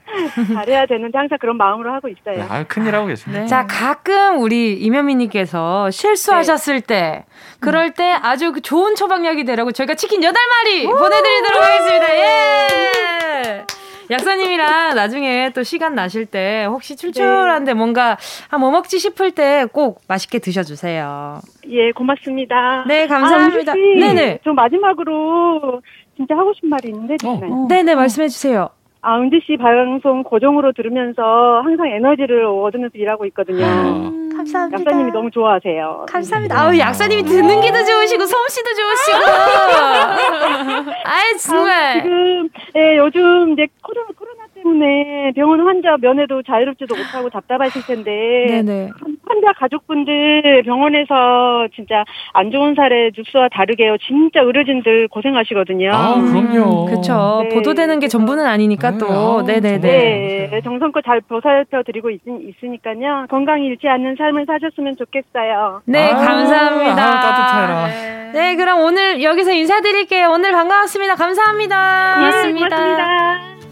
잘해야 0.54 0.86
되는데 0.86 1.18
항상 1.18 1.36
그런 1.38 1.56
마음으로 1.58 1.92
하고 1.92 2.08
있어요. 2.08 2.36
네, 2.36 2.46
아, 2.48 2.64
큰일 2.64 2.94
하고 2.94 3.06
계십니다. 3.06 3.42
네. 3.42 3.46
자, 3.46 3.66
가끔 3.68 4.40
우리 4.40 4.72
이면미님께서 4.74 5.90
실수하셨을 5.90 6.80
네. 6.80 6.86
때, 6.86 7.24
그럴 7.60 7.90
때 7.92 8.16
아주 8.22 8.52
그 8.52 8.62
좋은 8.62 8.94
처방약이 8.94 9.44
되라고 9.44 9.72
저희가 9.72 9.94
치킨 9.94 10.22
8 10.22 10.32
마리 10.32 10.84
보내드리도록 10.86 11.62
하겠습니다. 11.62 12.16
예! 12.16 13.64
약사님이랑 14.12 14.94
나중에 14.94 15.50
또 15.54 15.62
시간 15.62 15.94
나실 15.94 16.26
때 16.26 16.64
혹시 16.68 16.96
출출한데 16.96 17.72
네. 17.72 17.74
뭔가 17.74 18.16
아, 18.50 18.58
뭐 18.58 18.70
먹지 18.70 18.98
싶을 18.98 19.30
때 19.32 19.66
꼭 19.72 20.00
맛있게 20.08 20.38
드셔주세요. 20.38 21.40
예, 21.68 21.92
고맙습니다. 21.92 22.84
네, 22.86 23.06
감사합니다. 23.06 23.72
아, 23.72 23.74
네네. 23.74 24.40
저 24.44 24.52
마지막으로 24.52 25.80
진짜 26.16 26.36
하고 26.36 26.52
싶은 26.54 26.68
말이 26.68 26.88
있는데, 26.88 27.16
어. 27.24 27.40
어. 27.42 27.66
네네, 27.68 27.94
말씀해 27.94 28.28
주세요. 28.28 28.68
아, 29.04 29.18
은지 29.18 29.40
씨 29.44 29.56
방송 29.56 30.22
고정으로 30.22 30.72
들으면서 30.72 31.60
항상 31.64 31.88
에너지를 31.88 32.44
얻으면서 32.44 32.92
일하고 32.96 33.26
있거든요. 33.26 33.64
음, 33.66 34.30
감사합니다. 34.36 34.80
약사님이 34.80 35.10
너무 35.10 35.28
좋아하세요. 35.32 36.06
감사합니다. 36.08 36.56
아우, 36.60 36.78
약사님이 36.78 37.24
듣는 37.24 37.60
게도 37.60 37.84
좋으시고, 37.84 38.24
솜씨도 38.26 38.70
좋으시고. 38.74 39.18
아이, 41.04 41.36
정말. 41.38 41.72
아, 41.98 42.02
지금, 42.02 42.48
예, 42.76 42.96
요즘 42.98 43.52
이제 43.54 43.66
코로나, 43.82 44.08
코로나 44.16 44.44
때문에 44.62 45.32
병원 45.34 45.60
환자 45.60 45.96
면회도 46.00 46.42
자유롭지도 46.42 46.94
못하고 46.96 47.30
답답하실 47.30 47.86
텐데 47.86 48.46
네네. 48.48 48.90
환자 49.26 49.52
가족분들 49.58 50.62
병원에서 50.64 51.68
진짜 51.74 52.04
안 52.32 52.50
좋은 52.50 52.74
사례 52.74 53.10
뉴스와 53.16 53.48
다르게요. 53.52 53.96
진짜 54.06 54.40
의료진들 54.40 55.08
고생하시거든요. 55.08 55.90
아, 55.92 56.14
그럼요. 56.20 56.86
그렇죠. 56.86 57.42
네. 57.48 57.54
보도되는 57.54 58.00
게 58.00 58.08
전부는 58.08 58.46
아니니까 58.46 58.92
네. 58.92 58.98
또. 58.98 59.44
네네 59.44 59.80
네. 59.80 60.48
네. 60.50 60.60
정성껏 60.62 61.04
잘 61.04 61.20
보살펴 61.20 61.82
드리고 61.82 62.10
있, 62.10 62.20
으니까요 62.26 63.26
건강 63.28 63.62
잃지 63.62 63.88
않는 63.88 64.16
삶을 64.16 64.46
사셨으면 64.46 64.96
좋겠어요. 64.96 65.82
네, 65.86 66.10
아, 66.10 66.16
감사합니다. 66.16 66.92
아, 66.92 67.20
따뜻해라. 67.20 67.86
네. 67.86 68.32
네, 68.32 68.56
그럼 68.56 68.80
오늘 68.80 69.22
여기서 69.22 69.52
인사드릴게요. 69.52 70.30
오늘 70.30 70.52
반가웠습니다. 70.52 71.16
감사합니다. 71.16 72.14
고맙습니다. 72.16 72.76
네, 72.76 72.82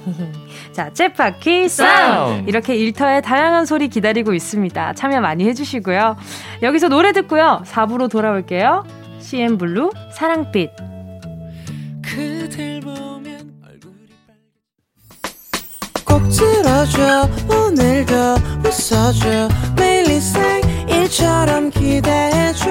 고맙습니다. 0.05 0.31
자, 0.73 0.91
챗바퀴 0.91 1.69
쌈! 1.69 2.45
이렇게 2.49 2.75
일터의 2.77 3.23
다양한 3.23 3.67
소리 3.67 3.89
기다리고 3.89 4.33
있습니다. 4.35 4.95
참여 4.95 5.21
많이 5.21 5.45
해주시고요. 5.49 6.17
여기서 6.63 6.89
노래 6.89 7.13
듣고요. 7.13 7.63
4부로 7.67 8.11
돌아올게요. 8.11 8.85
CN블루 9.21 9.91
사랑빛. 10.13 10.71
꼭 16.07 16.23
들어줘 16.29 17.29
오늘도 17.49 18.15
웃어줘 18.65 19.49
매일 19.77 20.11
일처럼 20.89 21.71
기대해줘 21.71 22.71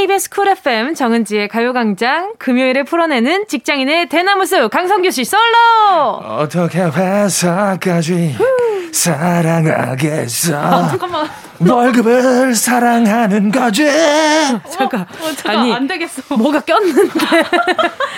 KBS 0.00 0.30
쿨 0.30 0.48
FM 0.48 0.94
정은지의 0.94 1.48
가요광장 1.48 2.32
금요일에 2.38 2.84
풀어내는 2.84 3.46
직장인의 3.48 4.08
대나무숲 4.08 4.70
강성규 4.70 5.10
씨 5.10 5.26
솔로! 5.26 6.14
어떻게 6.22 6.80
회사까지 6.80 8.34
사랑하겠어? 8.92 10.56
아, 10.56 10.88
잠깐만 10.88 11.28
월급을 11.68 12.54
사랑하는 12.54 13.50
거지. 13.52 13.86
잠깐. 14.70 15.02
어, 15.02 15.06
잠깐 15.36 15.56
아니 15.60 15.72
안 15.74 15.86
되겠어. 15.86 16.34
뭐가 16.36 16.60
꼈는데. 16.60 17.02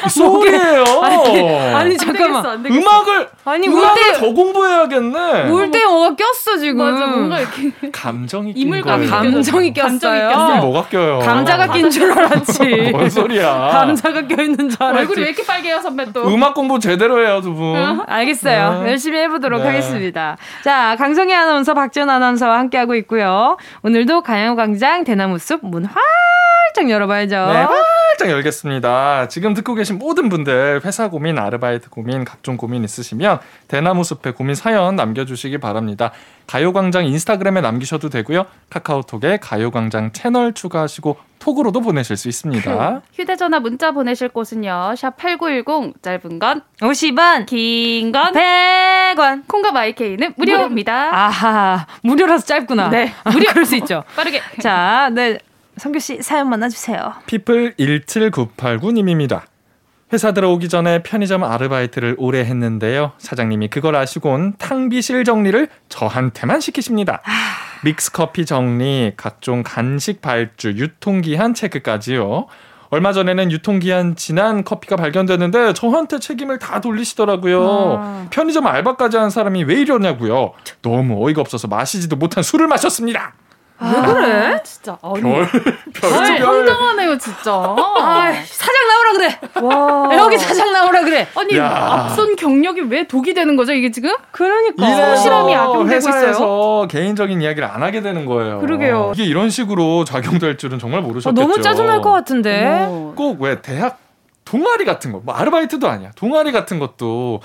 소리예요. 0.09 0.85
아니, 1.03 1.75
아니 1.75 1.97
잠깐만. 1.97 2.47
안 2.47 2.63
되겠어, 2.63 2.79
안 2.79 2.83
음악을 2.83 3.29
아니 3.45 3.69
음악을 3.69 4.13
더 4.21 4.33
공부해야겠네. 4.33 5.51
울때 5.51 5.85
뭐가 5.85 6.15
꼈어 6.17 6.57
지금. 6.59 6.79
맞아 6.79 7.07
뭔가 7.07 7.41
이렇게 7.41 7.73
감정이 7.91 8.53
이물감 8.55 9.09
감정이 9.09 9.73
꼈어요. 9.75 10.29
감정이 10.29 10.61
뭐가 10.61 10.89
껴요? 10.89 11.19
감자가 11.19 11.73
낀 11.73 11.91
줄 11.91 12.13
알았지. 12.13 12.91
뭔 12.93 13.11
소리야? 13.11 13.53
감자가 13.73 14.27
껴 14.29 14.41
있는 14.43 14.69
줄 14.69 14.81
알았지. 14.81 14.99
얼굴이 15.01 15.21
왜 15.21 15.29
이렇게 15.29 15.45
빨개요 15.45 15.81
선배 15.81 16.11
또? 16.13 16.29
음악 16.29 16.55
공부 16.55 16.79
제대로 16.79 17.21
해요 17.25 17.41
두 17.43 17.53
분. 17.55 17.77
어? 17.77 18.05
알겠어요. 18.07 18.83
네. 18.85 18.91
열심히 18.91 19.19
해보도록 19.19 19.61
네. 19.63 19.67
하겠습니다. 19.67 20.37
자 20.63 20.95
강성희 20.97 21.35
아나운서 21.35 21.75
박지원 21.75 22.09
아나운서와 22.09 22.59
함께하고 22.59 22.95
있고요. 22.97 23.32
오늘도 23.83 24.23
가요광장 24.23 25.05
대나무숲 25.05 25.65
문 25.65 25.85
활짝 25.85 26.52
열어봐야죠. 26.91 27.35
네, 27.35 27.67
활짝 28.09 28.31
열겠습니다. 28.31 29.29
지금 29.29 29.55
듣고 29.55 29.75
계신 29.75 29.99
모든 29.99 30.29
분들 30.29 30.81
회사 30.85 31.09
고민, 31.09 31.39
아르바이트 31.39 31.91
고민, 31.91 32.25
각종 32.25 32.57
고민 32.57 32.85
있으시면 32.85 33.39
대나무 33.69 34.05
숲에 34.05 34.33
고민 34.33 34.55
사연 34.55 34.97
남겨주시기 34.97 35.59
바랍니다. 35.59 36.13
가요광장 36.47 37.07
인스타그램에 37.07 37.61
남기셔도 37.61 38.09
되고요. 38.11 38.47
카카오톡에 38.71 39.39
가요광장 39.41 40.13
채널 40.13 40.53
추가하시고 40.53 41.17
톡으로도 41.39 41.81
보내실 41.81 42.17
수 42.17 42.29
있습니다. 42.29 43.03
휴대전화 43.15 43.61
문자 43.61 43.91
보내실 43.93 44.29
곳은요. 44.29 44.95
샵 44.97 45.17
8910 45.17 46.03
짧은 46.03 46.39
건 46.39 46.63
50원 46.81 47.47
긴 47.47 48.13
건 48.13 48.33
100원 48.33 49.49
콩과 49.49 49.73
마이케이는 49.73 50.35
무료입니다. 50.37 51.11
아하 51.15 51.87
무료라서 52.03 52.45
짧구나. 52.47 52.91
네 52.91 53.13
무료 53.33 53.47
그럴 53.51 53.65
수 53.65 53.77
있죠. 53.77 54.05
빠르게 54.17 54.41
자 54.61 55.09
네. 55.13 55.39
성규 55.77 55.99
씨 55.99 56.23
사연 56.23 56.49
만나주세요. 56.51 57.15
피플 57.27 57.75
17989님입니다. 57.77 59.43
회사 60.13 60.33
들어오기 60.33 60.69
전에 60.69 61.03
편의점 61.03 61.43
아르바이트를 61.43 62.17
오래 62.19 62.41
했는데요. 62.41 63.13
사장님이 63.17 63.69
그걸 63.69 63.97
아시곤 63.97 64.55
탕비실 64.59 65.25
정리를 65.25 65.69
저한테만 65.89 66.61
시키십니다. 66.61 67.23
믹스커피 67.85 68.45
정리, 68.45 69.15
각종 69.17 69.63
간식 69.63 70.21
발주, 70.21 70.69
유통기한 70.69 71.55
체크까지요. 71.55 72.47
얼마 72.91 73.15
전에는 73.15 73.51
유통기한 73.51 74.17
지난 74.17 74.65
커피가 74.65 74.97
발견됐는데 74.97 75.73
저한테 75.73 76.19
책임을 76.19 76.59
다 76.59 76.83
돌리시더라고요. 76.83 77.97
아. 77.99 78.27
편의점 78.29 78.67
알바까지 78.67 79.17
한 79.17 79.31
사람이 79.31 79.65
왜 79.65 79.81
이러냐고요. 79.81 80.53
너무 80.83 81.27
어이가 81.27 81.41
없어서 81.41 81.69
마시지도 81.69 82.17
못한 82.17 82.43
술을 82.43 82.67
마셨습니다. 82.67 83.33
왜 83.85 84.13
그래? 84.13 84.55
아, 84.55 84.63
진짜. 84.63 84.97
아니, 85.03 85.21
별, 85.23 85.49
별, 85.93 86.13
아, 86.15 86.49
황당하네요, 86.49 87.19
진짜. 87.19 87.53
아, 87.53 88.33
사장 88.45 88.89
나오라 88.89 89.13
그래. 89.13 89.39
와. 89.63 90.17
여기 90.17 90.39
사장 90.39 90.73
나오라 90.73 91.03
그래. 91.03 91.27
아니, 91.37 91.57
야. 91.57 91.67
앞선 91.69 92.37
경력이 92.37 92.83
왜 92.83 93.07
독이 93.07 93.35
되는 93.35 93.57
거죠, 93.57 93.73
이게 93.73 93.91
지금? 93.91 94.15
그러니까. 94.31 94.87
성실함이 94.87 95.55
악용되고 95.55 96.09
있어요. 96.09 96.87
개인적인 96.89 97.43
이야기를 97.43 97.69
안 97.69 97.83
하게 97.83 98.01
되는 98.03 98.27
거예요. 98.27 98.61
그러게요. 98.61 99.13
이게 99.15 99.25
이런 99.25 99.51
식으로 99.51 100.05
작용될 100.05 100.57
줄은 100.59 100.79
정말 100.79 101.01
모르셨겠죠. 101.03 101.41
아, 101.41 101.45
너무 101.47 101.61
짜증날 101.61 102.01
것 102.01 102.11
같은데. 102.13 102.87
꼭 103.17 103.41
왜 103.41 103.61
대학 103.63 103.99
동아리 104.45 104.85
같은 104.85 105.13
거, 105.13 105.21
뭐 105.25 105.35
아르바이트도 105.35 105.89
아니야. 105.89 106.11
동아리 106.17 106.53
같은 106.53 106.79
것도 106.79 107.41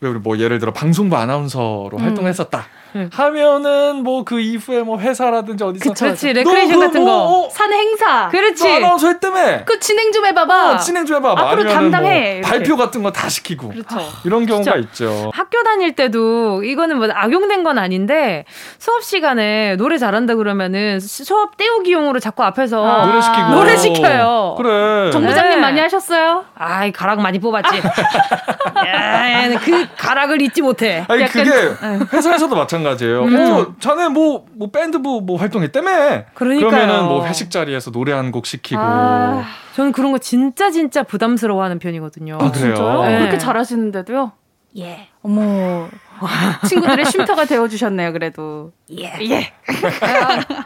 왜 0.00 0.08
우리 0.10 0.18
뭐 0.18 0.38
예를 0.38 0.58
들어 0.58 0.72
방송부 0.72 1.16
아나운서로 1.16 1.90
음. 1.94 2.02
활동했었다. 2.02 2.66
응. 2.96 3.10
하면은 3.12 4.02
뭐 4.02 4.24
그 4.24 4.40
이후에 4.40 4.82
뭐 4.82 4.98
회사라든지 4.98 5.62
어디서 5.64 5.90
그쵸, 5.90 6.04
그렇지 6.06 6.32
레크레이션 6.32 6.78
그 6.80 6.86
같은 6.86 7.02
뭐, 7.02 7.12
거. 7.12 7.46
어, 7.46 7.48
산 7.50 7.72
행사. 7.72 8.28
그렇지. 8.28 8.66
아나운서 8.76 9.08
했다며. 9.08 9.64
그 9.66 9.78
진행 9.80 10.12
좀 10.12 10.24
해봐봐. 10.24 10.72
어, 10.72 10.76
진행 10.78 11.04
좀 11.04 11.16
해봐 11.16 11.32
앞으로 11.36 11.68
담당해 11.68 12.40
뭐 12.42 12.50
발표 12.50 12.76
같은 12.76 13.02
거 13.02 13.10
다 13.10 13.28
시키고. 13.28 13.68
그렇죠. 13.68 13.98
이런 14.24 14.46
경우가 14.46 14.76
있죠. 14.76 15.30
학교 15.34 15.62
다닐 15.62 15.94
때도 15.94 16.62
이거는 16.64 16.96
뭐 16.98 17.08
악용된 17.12 17.64
건 17.64 17.78
아닌데 17.78 18.44
수업 18.78 19.02
시간에 19.04 19.76
노래 19.76 19.98
잘한다 19.98 20.34
그러면은 20.36 21.00
수업 21.00 21.56
떼우기용으로 21.56 22.18
자꾸 22.20 22.42
앞에서 22.44 22.84
아, 22.84 23.06
노래 23.06 23.20
시키고. 23.20 23.48
노래 23.50 23.76
시켜요. 23.76 24.54
그래. 24.56 25.10
정부장님 25.10 25.50
네. 25.50 25.56
많이 25.56 25.80
하셨어요? 25.80 26.44
아이 26.54 26.92
가락 26.92 27.20
많이 27.20 27.38
뽑았지. 27.38 27.76
야, 28.86 29.58
그 29.58 29.86
가락을 29.96 30.40
잊지 30.42 30.62
못해. 30.62 31.04
아니 31.08 31.22
약간, 31.22 31.44
그게 31.44 32.16
회사에서도 32.16 32.54
마찬가지 32.54 32.83
예요 33.02 33.22
음. 33.24 33.36
어, 33.52 33.74
자네 33.80 34.08
뭐, 34.08 34.46
뭐 34.52 34.70
밴드부 34.70 35.22
뭐 35.24 35.38
활동했다며. 35.38 36.24
그러니까요. 36.34 36.70
그러면은 36.70 37.04
뭐 37.06 37.26
회식 37.26 37.50
자리에서 37.50 37.90
노래 37.90 38.12
한 38.12 38.30
곡 38.32 38.46
시키고. 38.46 38.80
아, 38.80 39.44
저는 39.74 39.92
그런 39.92 40.10
거 40.12 40.18
진짜 40.18 40.70
진짜 40.70 41.02
부담스러워하는 41.02 41.78
편이거든요. 41.78 42.34
아, 42.40 42.50
그래요? 42.50 42.74
진짜요? 42.74 43.02
네. 43.02 43.18
그렇게 43.20 43.38
잘하시는데도요? 43.38 44.32
예. 44.78 45.08
어머. 45.22 45.88
친구들의 46.68 47.04
쉼터가 47.06 47.44
되어주셨네요, 47.44 48.12
그래도. 48.12 48.72
예. 48.98 49.12
예. 49.20 49.52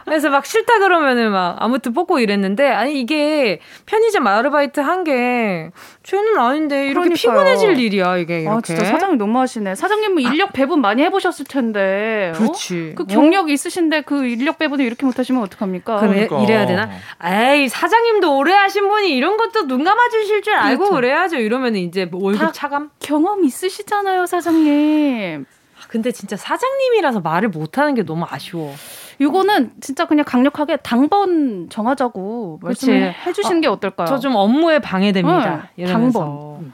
그래서 0.05 0.30
막 0.30 0.44
싫다 0.44 0.78
그러면은 0.78 1.30
막 1.30 1.57
아무튼 1.61 1.92
뽑고 1.92 2.18
이랬는데, 2.18 2.68
아니, 2.68 3.01
이게 3.01 3.61
편의점 3.86 4.26
아르바이트 4.26 4.80
한 4.80 5.05
게, 5.05 5.70
죄는 6.03 6.38
아닌데, 6.38 6.86
이렇게 6.86 7.09
그러니까요. 7.09 7.14
피곤해질 7.16 7.78
일이야, 7.78 8.16
이게. 8.18 8.40
이렇게. 8.40 8.57
아, 8.57 8.61
진짜 8.61 8.84
사장님 8.84 9.18
너무하시네. 9.18 9.74
사장님은 9.74 10.22
인력 10.22 10.53
배분 10.53 10.80
많이 10.80 11.03
해보셨을 11.03 11.44
텐데. 11.46 12.32
그렇지. 12.36 12.92
어? 12.92 12.94
그 12.96 13.07
경력이 13.07 13.51
어? 13.51 13.55
있으신데 13.55 14.03
그 14.03 14.26
인력 14.26 14.59
배분을 14.59 14.84
이렇게 14.84 15.07
못하시면 15.07 15.42
어떡합니까? 15.42 15.99
그래, 16.01 16.26
그러니까. 16.26 16.42
이래야 16.42 16.66
되나? 16.66 16.90
에이, 17.24 17.68
사장님도 17.68 18.36
오래 18.36 18.53
하신 18.53 18.88
분이 18.88 19.14
이런 19.14 19.36
것도 19.36 19.66
눈 19.66 19.84
감아주실 19.84 20.42
줄 20.42 20.55
알고 20.55 20.78
그렇죠. 20.78 20.94
그래야죠. 20.94 21.36
이러면 21.36 21.76
이제 21.76 22.09
월급 22.12 22.53
차감? 22.53 22.90
경험 23.01 23.44
있으시잖아요, 23.44 24.26
사장님. 24.26 25.46
근데 25.89 26.12
진짜 26.12 26.36
사장님이라서 26.36 27.20
말을 27.20 27.49
못하는 27.49 27.95
게 27.95 28.05
너무 28.05 28.24
아쉬워. 28.28 28.72
이거는 29.18 29.72
진짜 29.80 30.05
그냥 30.07 30.24
강력하게 30.24 30.76
당번 30.76 31.68
정하자고 31.70 32.61
말씀을 32.62 33.14
해주시는 33.26 33.59
아, 33.59 33.61
게 33.62 33.66
어떨까요? 33.66 34.07
저 34.07 34.18
좀 34.18 34.36
업무에 34.36 34.78
방해됩니다. 34.78 35.70
네, 35.76 35.86
당번. 35.86 36.72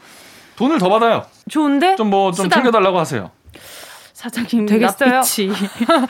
돈을 0.57 0.79
더 0.79 0.89
받아요. 0.89 1.25
좋은데? 1.49 1.97
좀 1.97 2.11
뭐좀 2.11 2.45
좀 2.45 2.51
챙겨달라고 2.51 2.99
하세요. 2.99 3.31
사장님 4.13 4.67
되겠어요? 4.67 5.11
낯빛이 5.23 5.53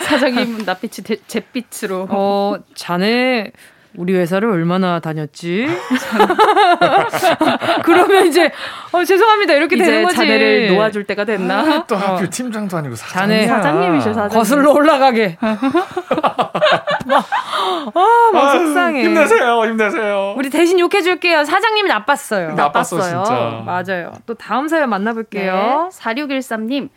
사장님은 0.00 0.64
낯빛이 0.64 1.18
잿빛으로. 1.26 2.06
어 2.10 2.56
자네 2.74 3.50
우리 3.96 4.14
회사를 4.14 4.48
얼마나 4.48 4.98
다녔지? 5.00 5.66
그러면 7.84 8.26
이제 8.26 8.50
어, 8.92 9.04
죄송합니다 9.04 9.54
이렇게 9.54 9.76
되는 9.76 10.02
거지. 10.02 10.16
자네를 10.16 10.74
놓아줄 10.74 11.04
때가 11.04 11.24
됐나? 11.24 11.60
아, 11.60 11.84
또 11.86 11.94
학교 11.96 12.24
어. 12.24 12.30
팀장도 12.30 12.76
아니고 12.76 12.96
사장님. 12.96 13.46
사장님이셔 13.46 14.12
사장님. 14.12 14.36
거슬러 14.36 14.72
올라가게. 14.72 15.36
막, 15.40 15.58
아, 17.94 18.30
막 18.32 18.50
속상해. 18.52 19.04
힘내세요, 19.04 19.64
힘내세요. 19.64 20.34
우리 20.36 20.50
대신 20.50 20.78
욕해줄게요. 20.80 21.44
사장님이 21.44 21.88
나빴어요. 21.88 22.54
나빴어, 22.54 23.00
진짜. 23.00 23.62
맞아요. 23.64 24.12
또 24.26 24.34
다음 24.34 24.66
사연 24.68 24.90
만나볼게요. 24.90 25.88
네, 25.92 25.98
4613님. 25.98 26.88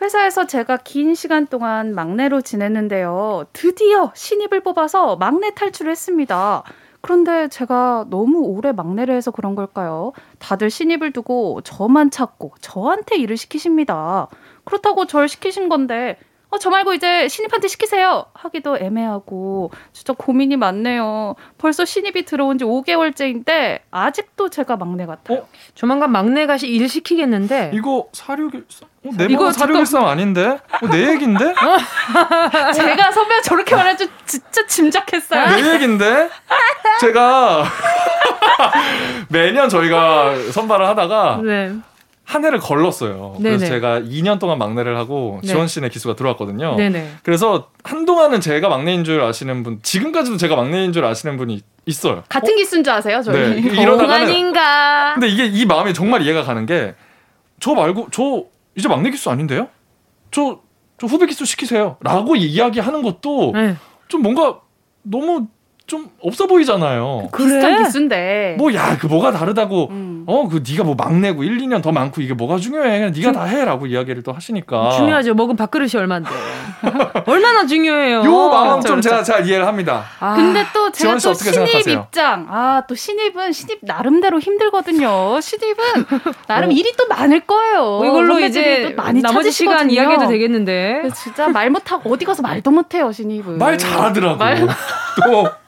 회사에서 0.00 0.46
제가 0.46 0.76
긴 0.78 1.14
시간 1.14 1.46
동안 1.46 1.94
막내로 1.94 2.40
지냈는데요. 2.42 3.46
드디어 3.52 4.12
신입을 4.14 4.60
뽑아서 4.60 5.16
막내 5.16 5.52
탈출을 5.54 5.90
했습니다. 5.90 6.62
그런데 7.00 7.48
제가 7.48 8.06
너무 8.08 8.40
오래 8.40 8.72
막내를 8.72 9.14
해서 9.14 9.30
그런 9.30 9.54
걸까요? 9.54 10.12
다들 10.38 10.70
신입을 10.70 11.12
두고 11.12 11.60
저만 11.62 12.10
찾고 12.10 12.54
저한테 12.60 13.16
일을 13.16 13.36
시키십니다. 13.36 14.28
그렇다고 14.64 15.06
절 15.06 15.28
시키신 15.28 15.68
건데 15.68 16.18
어, 16.50 16.58
저 16.58 16.70
말고 16.70 16.94
이제 16.94 17.28
신입한테 17.28 17.68
시키세요. 17.68 18.24
하기도 18.32 18.78
애매하고 18.78 19.70
진짜 19.92 20.14
고민이 20.16 20.56
많네요. 20.56 21.34
벌써 21.58 21.84
신입이 21.84 22.24
들어온 22.24 22.56
지 22.56 22.64
5개월째인데 22.64 23.80
아직도 23.90 24.48
제가 24.48 24.76
막내 24.76 25.04
같아요. 25.04 25.38
어? 25.40 25.48
조만간 25.74 26.10
막내가 26.10 26.56
일 26.62 26.88
시키겠는데 26.88 27.72
이거 27.74 28.08
사륙일상? 28.12 28.88
어, 29.04 29.10
내 29.16 29.26
이거 29.26 29.52
사륙일상 29.52 30.08
아닌데? 30.08 30.58
어, 30.82 30.86
내 30.90 31.08
얘긴데? 31.10 31.54
제가 32.74 33.12
선배 33.12 33.42
저렇게 33.42 33.76
말할 33.76 33.98
줄 33.98 34.08
진짜 34.24 34.66
짐작했어요. 34.66 35.56
내 35.56 35.74
얘긴데? 35.74 36.30
제가 37.00 37.64
매년 39.28 39.68
저희가 39.68 40.34
선발을 40.52 40.86
하다가 40.86 41.40
네. 41.44 41.74
한 42.28 42.44
해를 42.44 42.58
걸렀어요. 42.58 43.36
네네. 43.40 43.56
그래서 43.56 43.66
제가 43.66 44.00
2년 44.00 44.38
동안 44.38 44.58
막내를 44.58 44.96
하고 44.98 45.40
네. 45.42 45.48
지원 45.48 45.66
씨네 45.66 45.88
기수가 45.88 46.14
들어왔거든요. 46.14 46.76
네네. 46.76 47.14
그래서 47.22 47.70
한동안은 47.84 48.40
제가 48.40 48.68
막내인 48.68 49.02
줄 49.04 49.22
아시는 49.22 49.62
분, 49.62 49.80
지금까지도 49.82 50.36
제가 50.36 50.54
막내인 50.54 50.92
줄 50.92 51.04
아시는 51.04 51.36
분이 51.38 51.62
있어요. 51.86 52.22
같은 52.28 52.52
어? 52.52 52.56
기수인 52.56 52.84
줄 52.84 52.92
아세요, 52.92 53.22
저희? 53.22 53.60
네. 53.62 53.68
이러다가는 53.82 54.52
근데 55.14 55.28
이게 55.28 55.46
이 55.46 55.64
마음이 55.64 55.94
정말 55.94 56.22
이해가 56.22 56.42
가는 56.44 56.64
게 56.66 56.94
저 57.60 57.74
말고 57.74 58.08
저 58.10 58.44
이제 58.76 58.88
막내 58.88 59.10
기수 59.10 59.30
아닌데요? 59.30 59.68
저, 60.30 60.60
저 60.98 61.06
후배 61.06 61.26
기수 61.26 61.44
시키세요. 61.44 61.96
라고 62.00 62.36
이야기하는 62.36 63.02
것도 63.02 63.52
네. 63.54 63.76
좀 64.08 64.22
뭔가 64.22 64.60
너무 65.02 65.48
좀 65.88 66.10
없어 66.22 66.46
보이잖아요. 66.46 67.28
그 67.32 67.44
비슷한 67.44 67.76
그래? 67.76 67.84
기수인데. 67.84 68.54
뭐야 68.58 68.98
그 68.98 69.06
뭐가 69.06 69.32
다르다고. 69.32 69.88
음. 69.90 70.24
어그 70.26 70.62
네가 70.68 70.84
뭐 70.84 70.94
막내고 70.94 71.42
1, 71.42 71.56
2년 71.58 71.82
더 71.82 71.90
많고 71.92 72.20
이게 72.20 72.34
뭐가 72.34 72.58
중요해. 72.58 72.98
그냥 72.98 73.12
네가 73.16 73.32
다 73.32 73.44
해라고 73.44 73.86
이야기를 73.86 74.22
또 74.22 74.32
하시니까. 74.32 74.90
중요하죠. 74.92 75.34
먹은 75.34 75.56
밥그릇이 75.56 75.92
얼마인데. 75.96 76.28
얼마나 77.26 77.66
중요해요. 77.66 78.22
요 78.24 78.48
마음 78.50 78.80
좀 78.82 79.00
제가 79.00 79.22
잘 79.22 79.46
이해를 79.46 79.66
합니다. 79.66 80.04
아. 80.20 80.34
근데 80.36 80.64
또 80.74 80.92
제가 80.92 81.14
또 81.14 81.32
신입 81.34 81.54
생각하세요? 81.54 82.06
입장. 82.06 82.46
아 82.50 82.82
또 82.86 82.94
신입은 82.94 83.52
신입 83.52 83.78
나름대로 83.82 84.38
힘들거든요. 84.40 85.40
신입은 85.40 85.84
나름 86.46 86.68
어. 86.68 86.72
일이 86.72 86.92
또 86.96 87.06
많을 87.08 87.40
거예요. 87.40 88.02
이걸로 88.04 88.38
이제 88.40 88.94
많이 88.96 89.20
나머지 89.22 89.50
시간 89.50 89.90
이야기해도 89.90 90.26
되겠는데. 90.28 91.08
진짜 91.14 91.48
말 91.48 91.70
못하고 91.70 92.12
어디 92.12 92.24
가서 92.24 92.42
말도 92.42 92.70
못해요 92.70 93.10
신입은. 93.10 93.58
말 93.58 93.78
잘하더라고. 93.78 94.36
말... 94.36 94.66
또 95.24 95.48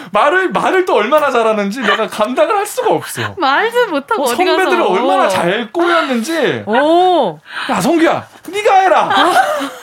말을 0.11 0.49
말을 0.51 0.85
또 0.85 0.95
얼마나 0.95 1.29
잘하는지 1.31 1.81
내가 1.81 2.07
감당을 2.07 2.55
할 2.57 2.65
수가 2.65 2.93
없어. 2.93 3.33
말도 3.37 3.87
못하고 3.87 4.23
어, 4.23 4.25
어디 4.25 4.43
가서 4.43 4.57
선배들을 4.57 4.81
얼마나 4.81 5.27
잘 5.29 5.71
꼬였는지. 5.71 6.63
오, 6.65 7.39
야 7.69 7.79
성규야, 7.81 8.27
네가 8.49 8.73
해라. 8.75 9.05
어? 9.05 9.33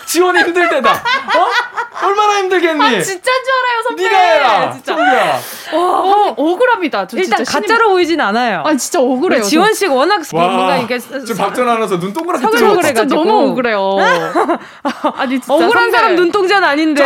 지원이 0.07 0.39
힘들 0.41 0.69
때다. 0.69 0.91
어? 0.93 2.07
얼마나 2.07 2.39
힘들겠니? 2.39 2.83
아, 2.85 2.89
진짜인 2.91 3.23
줄 3.23 3.53
알아요, 3.55 3.83
선배. 3.85 4.03
네가 4.05 4.19
해라. 4.19 4.73
진짜. 4.73 4.95
성규야. 4.95 5.41
어, 5.73 6.35
억울합니다. 6.37 7.07
일단 7.15 7.45
가짜로 7.45 7.91
보이진 7.91 8.21
않아요. 8.21 8.63
아 8.67 8.75
진짜 8.77 9.01
억울해요. 9.01 9.43
지원 9.43 9.73
씨가 9.75 9.93
워낙 9.95 10.23
뭔가 10.33 10.77
이게 10.77 10.99
지금 10.99 11.37
박전 11.37 11.69
아나운서 11.69 11.99
눈 11.99 12.13
동그랗게 12.13 12.47
뜨고 12.47 12.83
진짜 12.83 13.05
너무 13.05 13.51
억울해요. 13.51 13.97
아니 15.17 15.41
진짜 15.41 15.55
억울한. 15.55 15.91
사람 15.91 16.17
눈동자는 16.17 16.69
아닌데. 16.69 17.03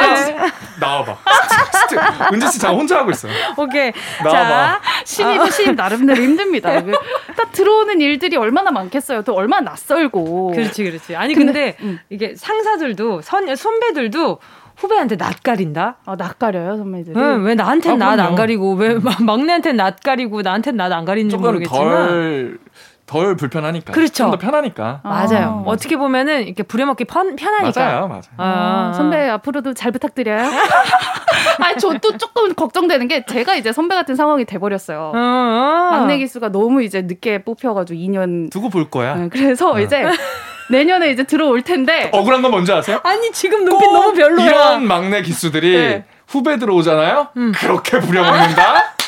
나와봐. 0.80 1.16
은지 2.32 2.46
씨잘 2.48 2.74
혼자 2.74 2.98
하고 2.98 3.11
있어요. 3.12 3.32
오케이. 3.56 3.92
나와봐. 4.24 4.48
자, 4.48 4.80
신입은 5.04 5.50
신입 5.50 5.74
나름대로 5.76 6.22
힘듭니다. 6.22 6.70
딱 7.36 7.52
들어오는 7.52 8.00
일들이 8.00 8.36
얼마나 8.36 8.70
많겠어요. 8.70 9.22
또 9.22 9.34
얼마나 9.34 9.70
낯설고. 9.70 10.52
그렇지, 10.54 10.84
그렇지. 10.84 11.16
아니 11.16 11.34
근데, 11.34 11.52
근데 11.52 11.76
음. 11.82 11.98
이게 12.10 12.34
상사들도 12.36 13.22
선 13.22 13.54
선배들도 13.54 14.38
후배한테 14.76 15.16
낯가린다? 15.16 15.96
아, 16.04 16.16
낯가려요, 16.16 16.76
선배들이? 16.76 17.16
응, 17.16 17.44
왜 17.44 17.54
나한텐 17.54 18.02
아, 18.02 18.16
낯안 18.16 18.34
가리고, 18.34 18.72
왜 18.74 18.96
막내한텐 19.20 19.76
낯가리고, 19.76 20.42
나한텐 20.42 20.76
낯안 20.76 21.04
가리는지 21.04 21.36
모르겠지만. 21.36 22.08
덜, 22.08 22.58
덜 23.12 23.36
불편하니까. 23.36 23.92
그렇죠. 23.92 24.12
좀 24.14 24.30
더 24.32 24.38
편하니까. 24.38 25.00
아. 25.02 25.26
맞아요. 25.26 25.62
어떻게 25.66 25.96
보면은 25.96 26.44
이렇게 26.46 26.62
부려먹기 26.62 27.04
편, 27.04 27.36
편하니까. 27.36 27.84
맞아요, 27.84 28.08
맞아요. 28.08 28.22
아, 28.38 28.92
선배 28.96 29.28
앞으로도 29.28 29.74
잘 29.74 29.92
부탁드려요. 29.92 30.48
아니, 31.60 31.76
저또 31.78 32.16
조금 32.16 32.54
걱정되는 32.54 33.08
게 33.08 33.24
제가 33.26 33.54
이제 33.56 33.72
선배 33.72 33.94
같은 33.94 34.16
상황이 34.16 34.44
돼버렸어요. 34.44 35.12
어, 35.14 35.18
막내 35.90 36.18
기수가 36.18 36.48
너무 36.50 36.82
이제 36.82 37.02
늦게 37.02 37.44
뽑혀가지고 37.44 37.98
2년. 37.98 38.50
두고 38.50 38.70
볼 38.70 38.88
거야. 38.90 39.14
네, 39.16 39.28
그래서 39.30 39.74
네. 39.74 39.82
이제 39.82 40.04
내년에 40.70 41.10
이제 41.10 41.24
들어올 41.24 41.62
텐데. 41.62 42.08
억울한 42.14 42.40
건 42.42 42.50
뭔지 42.50 42.72
아세요? 42.72 43.00
아니, 43.02 43.30
지금 43.32 43.64
눈빛 43.64 43.84
너무 43.92 44.12
별로야. 44.14 44.46
이런 44.46 44.86
막내 44.86 45.20
기수들이 45.22 45.76
네. 45.76 46.04
후배 46.26 46.58
들어오잖아요? 46.58 47.28
음. 47.36 47.52
그렇게 47.54 47.98
부려먹는다? 48.00 48.94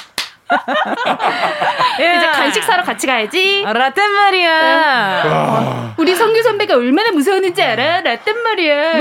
예. 2.00 2.16
이제 2.16 2.26
간식 2.32 2.62
사러 2.64 2.82
같이 2.82 3.06
가야지. 3.06 3.64
라떼 3.66 4.06
말이야. 4.08 5.94
우리 5.96 6.14
성규 6.14 6.42
선배가 6.42 6.74
얼마나 6.74 7.10
무서웠는지 7.12 7.62
알아? 7.62 8.00
라떼 8.02 8.32
말이야. 8.32 8.92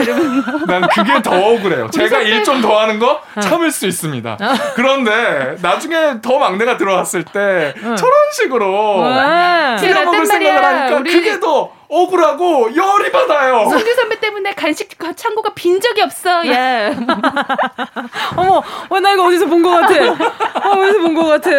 난 0.67 0.87
그게 0.89 1.21
더 1.21 1.31
억울해요. 1.31 1.89
제가 1.89 2.19
일좀 2.21 2.61
더 2.61 2.79
하는 2.79 2.99
거 2.99 3.21
어. 3.35 3.39
참을 3.39 3.71
수 3.71 3.87
있습니다. 3.87 4.37
어. 4.39 4.53
그런데 4.75 5.55
나중에 5.61 6.21
더 6.21 6.37
막내가 6.39 6.77
들어왔을 6.77 7.23
때 7.23 7.73
어. 7.83 7.95
저런 7.95 8.13
식으로 8.33 9.03
부려먹을 9.79 10.25
생각을 10.25 10.63
하니까 10.63 10.97
우리... 10.97 11.11
그게 11.11 11.39
더 11.39 11.71
억울하고 11.89 12.71
열이 12.75 13.11
받아요. 13.11 13.69
성규 13.69 13.93
선배 13.95 14.19
때문에 14.19 14.53
간식 14.53 14.89
창고가 15.15 15.51
빈 15.53 15.79
적이 15.79 16.01
없어. 16.01 16.47
야. 16.51 16.89
어머, 18.35 18.63
어, 18.89 18.99
나 18.99 19.11
이거 19.13 19.25
어디서 19.27 19.45
본 19.45 19.61
것 19.63 19.69
같아. 19.69 19.93
어, 20.93 20.93
어디서 20.93 21.01
본 21.01 21.15
것 21.15 21.25
같아. 21.25 21.49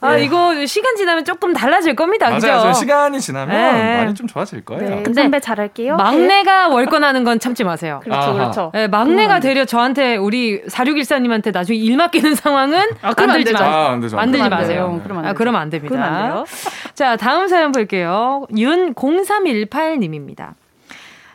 아, 0.00 0.16
네. 0.16 0.24
이거 0.24 0.66
시간 0.66 0.96
지나면 0.96 1.24
조금 1.24 1.52
달라질 1.52 1.94
겁니다. 1.94 2.26
맞아요. 2.28 2.40
그죠? 2.40 2.72
시간이 2.72 3.20
지나면 3.20 3.56
네. 3.56 3.96
많이 3.98 4.14
좀 4.14 4.26
좋아질 4.26 4.64
거예요. 4.64 4.96
네. 4.96 5.02
근데 5.04 5.22
선배 5.22 5.38
잘할게요. 5.40 5.96
막내가 5.96 6.68
월권하는 6.68 7.22
건 7.24 7.38
참지 7.38 7.62
마세요. 7.62 8.00
그렇죠, 8.02 8.20
아하. 8.20 8.32
그렇죠. 8.34 8.70
네, 8.74 8.88
막내가 8.88 9.38
되려 9.40 9.64
저한테 9.64 10.16
우리 10.16 10.62
4614님한테 10.64 11.52
나중에 11.52 11.78
일 11.78 11.96
맡기는 11.96 12.34
상황은 12.34 12.80
아, 13.02 13.12
만들지 13.16 13.52
마세요. 13.52 13.68
아, 13.68 13.92
안 13.92 14.00
되죠. 14.00 14.16
만들지 14.16 14.48
마세요. 14.48 15.00
그러면 15.04 15.24
안, 15.24 15.30
아, 15.30 15.34
그러면 15.34 15.60
안 15.60 15.70
됩니다. 15.70 15.94
그러면 15.94 16.14
안 16.14 16.32
돼요. 16.32 16.44
자, 16.94 17.16
다음 17.16 17.46
사연 17.46 17.70
볼게요. 17.72 18.46
윤0318님입니다. 18.52 20.54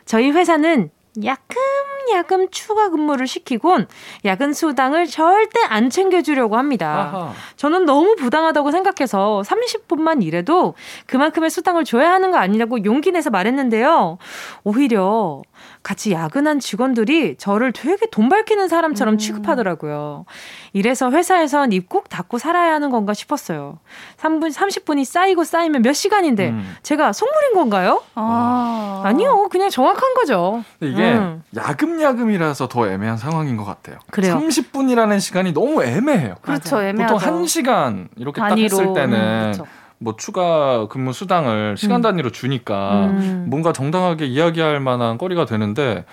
저희 0.04 0.30
회사는 0.30 0.90
야금야금 1.22 2.50
추가 2.50 2.90
근무를 2.90 3.26
시키곤 3.26 3.86
야근 4.24 4.52
수당을 4.52 5.06
절대 5.06 5.60
안 5.68 5.90
챙겨주려고 5.90 6.56
합니다. 6.56 7.10
아하. 7.12 7.32
저는 7.56 7.84
너무 7.84 8.16
부당하다고 8.16 8.70
생각해서 8.70 9.42
30분만 9.44 10.22
일해도 10.22 10.74
그만큼의 11.06 11.50
수당을 11.50 11.84
줘야 11.84 12.12
하는 12.12 12.30
거 12.30 12.38
아니냐고 12.38 12.84
용기 12.84 13.10
내서 13.12 13.30
말했는데요. 13.30 14.18
오히려 14.64 15.42
같이 15.88 16.12
야근한 16.12 16.60
직원들이 16.60 17.36
저를 17.38 17.72
되게 17.72 18.04
돈 18.10 18.28
밝히는 18.28 18.68
사람처럼 18.68 19.14
음. 19.14 19.18
취급하더라고요. 19.18 20.26
이래서 20.74 21.10
회사에선 21.10 21.72
입 21.72 21.88
꼭 21.88 22.10
닫고 22.10 22.36
살아야 22.36 22.74
하는 22.74 22.90
건가 22.90 23.14
싶었어요. 23.14 23.78
3분, 24.18 24.52
30분이 24.52 25.06
쌓이고 25.06 25.44
쌓이면 25.44 25.80
몇 25.80 25.94
시간인데 25.94 26.50
음. 26.50 26.76
제가 26.82 27.14
속물인 27.14 27.54
건가요? 27.54 28.02
아. 28.14 29.00
아니요. 29.06 29.48
그냥 29.48 29.70
정확한 29.70 30.12
거죠. 30.12 30.62
이게 30.82 31.14
음. 31.14 31.42
야금야금이라서 31.56 32.68
더 32.68 32.86
애매한 32.86 33.16
상황인 33.16 33.56
것 33.56 33.64
같아요. 33.64 33.96
그래요. 34.10 34.34
30분이라는 34.38 35.18
시간이 35.20 35.54
너무 35.54 35.82
애매해요. 35.82 36.34
그렇죠. 36.42 36.82
애매하죠. 36.82 37.14
보통 37.14 37.42
1시간 37.44 38.08
이렇게 38.16 38.38
단위로. 38.42 38.68
딱 38.68 38.82
했을 38.82 38.92
때는 38.92 39.40
그렇죠. 39.52 39.66
뭐 39.98 40.14
추가 40.16 40.86
근무 40.88 41.12
수당을 41.12 41.76
시간 41.76 42.00
음. 42.00 42.02
단위로 42.02 42.30
주니까 42.30 43.06
음. 43.06 43.46
뭔가 43.48 43.72
정당하게 43.72 44.26
이야기할 44.26 44.80
만한 44.80 45.18
거리가 45.18 45.44
되는데 45.44 46.04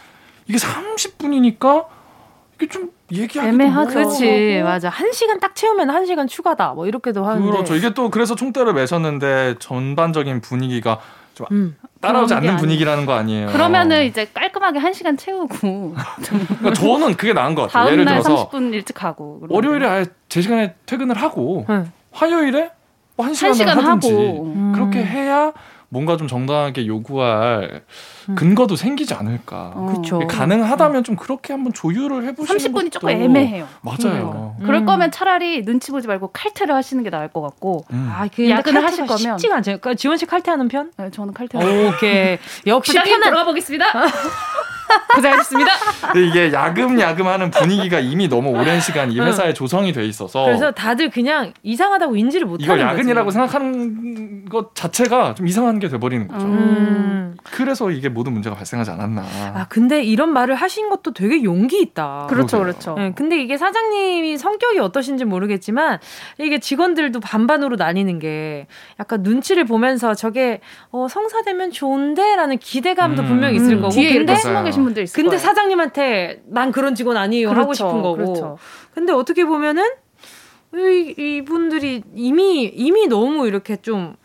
이게 0.47 0.57
30분이니까 0.57 1.86
이게 2.55 2.67
좀 2.67 2.91
얘기하기 3.11 3.49
애매하죠. 3.49 3.93
그렇지, 3.93 4.61
맞아. 4.63 4.89
한 4.89 5.11
시간 5.11 5.39
딱 5.39 5.55
채우면 5.55 5.89
한 5.89 6.05
시간 6.05 6.27
추가다. 6.27 6.73
뭐 6.73 6.88
이렇게도 6.88 7.23
하는데. 7.23 7.51
그렇죠. 7.51 7.75
이게 7.75 7.93
또 7.93 8.09
그래서 8.09 8.36
총대를 8.36 8.73
매셨는데 8.73 9.55
전반적인 9.59 10.41
분위기가 10.41 10.99
좀 11.36 11.45
음, 11.51 11.75
따라오지 12.01 12.33
않는 12.33 12.49
아니에요. 12.49 12.59
분위기라는 12.59 13.05
거 13.05 13.13
아니에요. 13.13 13.47
그러면은 13.47 14.05
이제 14.05 14.25
깔끔하게 14.33 14.79
한 14.79 14.93
시간 14.93 15.17
채우고. 15.17 15.95
그러니까 16.23 16.73
저는 16.73 17.15
그게 17.17 17.33
나은 17.33 17.53
것 17.53 17.63
같아요. 17.63 17.91
예를 17.91 18.05
들어서 18.05 18.49
30분 18.49 18.73
일찍 18.73 18.93
가고. 18.93 19.41
월요일에 19.49 19.86
아예 19.86 20.05
제 20.29 20.41
시간에 20.41 20.75
퇴근을 20.86 21.17
하고 21.17 21.65
응. 21.69 21.91
화요일에 22.11 22.71
뭐한 23.16 23.34
시간, 23.34 23.49
한 23.49 23.53
시간 23.55 23.80
하든지 23.80 24.13
하고. 24.13 24.53
그렇게 24.74 24.99
음. 24.99 25.05
해야 25.05 25.53
뭔가 25.89 26.18
좀 26.18 26.28
정당하게 26.28 26.88
요구할 26.88 27.84
음. 27.84 28.14
근거도 28.34 28.76
생기지 28.76 29.13
않을까. 29.13 29.71
어. 29.76 29.86
그렇죠. 29.91 30.19
가능하다면 30.28 31.03
좀 31.03 31.15
그렇게 31.15 31.53
한번 31.53 31.73
조율을 31.73 32.26
해보시는 32.26 32.59
30분이 32.59 32.91
조금 32.91 33.09
애매해요. 33.09 33.67
맞아요. 33.82 34.55
음. 34.59 34.65
그럴 34.65 34.86
거면 34.86 35.11
차라리 35.11 35.63
눈치 35.63 35.91
보지 35.91 36.07
말고 36.07 36.30
칼퇴를 36.34 36.73
하시는 36.73 37.03
게 37.03 37.09
나을 37.09 37.28
것 37.28 37.41
같고. 37.41 37.86
음. 37.91 38.09
아, 38.11 38.28
그 38.34 38.49
야근을 38.49 38.84
하실 38.84 39.05
거면 39.05 39.38
쉽지가 39.38 39.55
않죠. 39.57 39.65
그러니까 39.80 39.93
지원 39.93 40.17
씨 40.17 40.26
칼퇴하는 40.26 40.67
편? 40.67 40.91
네, 40.97 41.11
저는 41.11 41.34
칼퇴. 41.34 41.57
오케이. 41.57 42.38
역시 42.65 42.93
편한 42.93 43.21
들어가 43.21 43.43
보겠습니다. 43.45 43.86
고생하셨습니다. 45.15 45.71
이게 46.15 46.53
야금야금하는 46.53 47.51
분위기가 47.51 47.99
이미 47.99 48.28
너무 48.28 48.49
오랜 48.49 48.80
시간 48.80 49.11
이 49.11 49.19
회사에 49.19 49.53
조성이 49.53 49.91
돼 49.91 50.05
있어서 50.05 50.45
그래서 50.45 50.71
다들 50.71 51.09
그냥 51.09 51.53
이상하다고 51.63 52.15
인지를 52.15 52.45
못하는 52.47 52.63
이걸 52.65 52.80
야근이라고 52.82 53.26
거지. 53.26 53.34
생각하는 53.36 54.45
것 54.45 54.76
자체가 54.76 55.36
좀 55.36 55.47
이상한 55.47 55.80
게 55.80 55.88
돼버리는 55.89 56.28
거죠. 56.28 56.45
음. 56.45 57.36
그래서 57.43 57.91
이게 57.91 58.09
모든 58.16 58.34
문제가 58.34 58.55
발생하지 58.55 58.89
않았나. 58.91 59.22
아 59.53 59.66
근데 59.70 60.01
이런 60.01 60.34
말을 60.34 60.55
하신 60.55 60.89
것도 60.89 61.13
되게 61.13 61.43
용기 61.43 61.80
있다. 61.82 62.26
그렇죠, 62.30 62.59
그렇죠. 62.59 62.95
네, 62.95 63.11
근데 63.16 63.39
이게 63.39 63.57
사장님이 63.57 64.38
성격이 64.38 64.80
어떠신지 64.80 65.26
모르겠지만 65.26 65.99
이게 66.39 66.59
직원들도 66.59 67.20
반반으로 67.20 67.76
나뉘는 67.76 68.18
게 68.20 68.68
약간 68.99 69.22
눈치를 69.22 69.66
보면서 69.66 70.16
저게 70.16 70.61
어, 70.91 71.07
성사되면 71.07 71.72
좋은데라는 71.72 72.57
기대감도 72.57 73.22
음. 73.22 73.28
분명히 73.28 73.57
있을 73.57 73.74
음. 73.74 73.82
거고. 73.82 73.93
뒤에 73.93 74.13
근데 74.13 74.36
숨어 74.36 74.63
계신 74.63 74.84
분들 74.86 75.03
있을 75.03 75.16
근데 75.16 75.36
거예요. 75.38 75.39
사장님한테 75.39 76.41
난 76.47 76.72
그런 76.72 76.95
직원 76.95 77.18
아니에요 77.18 77.49
그렇죠, 77.49 77.61
하고 77.61 77.74
싶은 77.74 78.01
거고. 78.01 78.16
그렇죠. 78.16 78.57
근데 78.93 79.11
어떻게 79.11 79.45
보면은 79.45 79.84
이, 80.74 81.13
이분들이 81.18 82.03
이미 82.16 82.63
이미 82.63 83.07
너무 83.07 83.47
이렇게 83.47 83.78
좀 83.78 84.16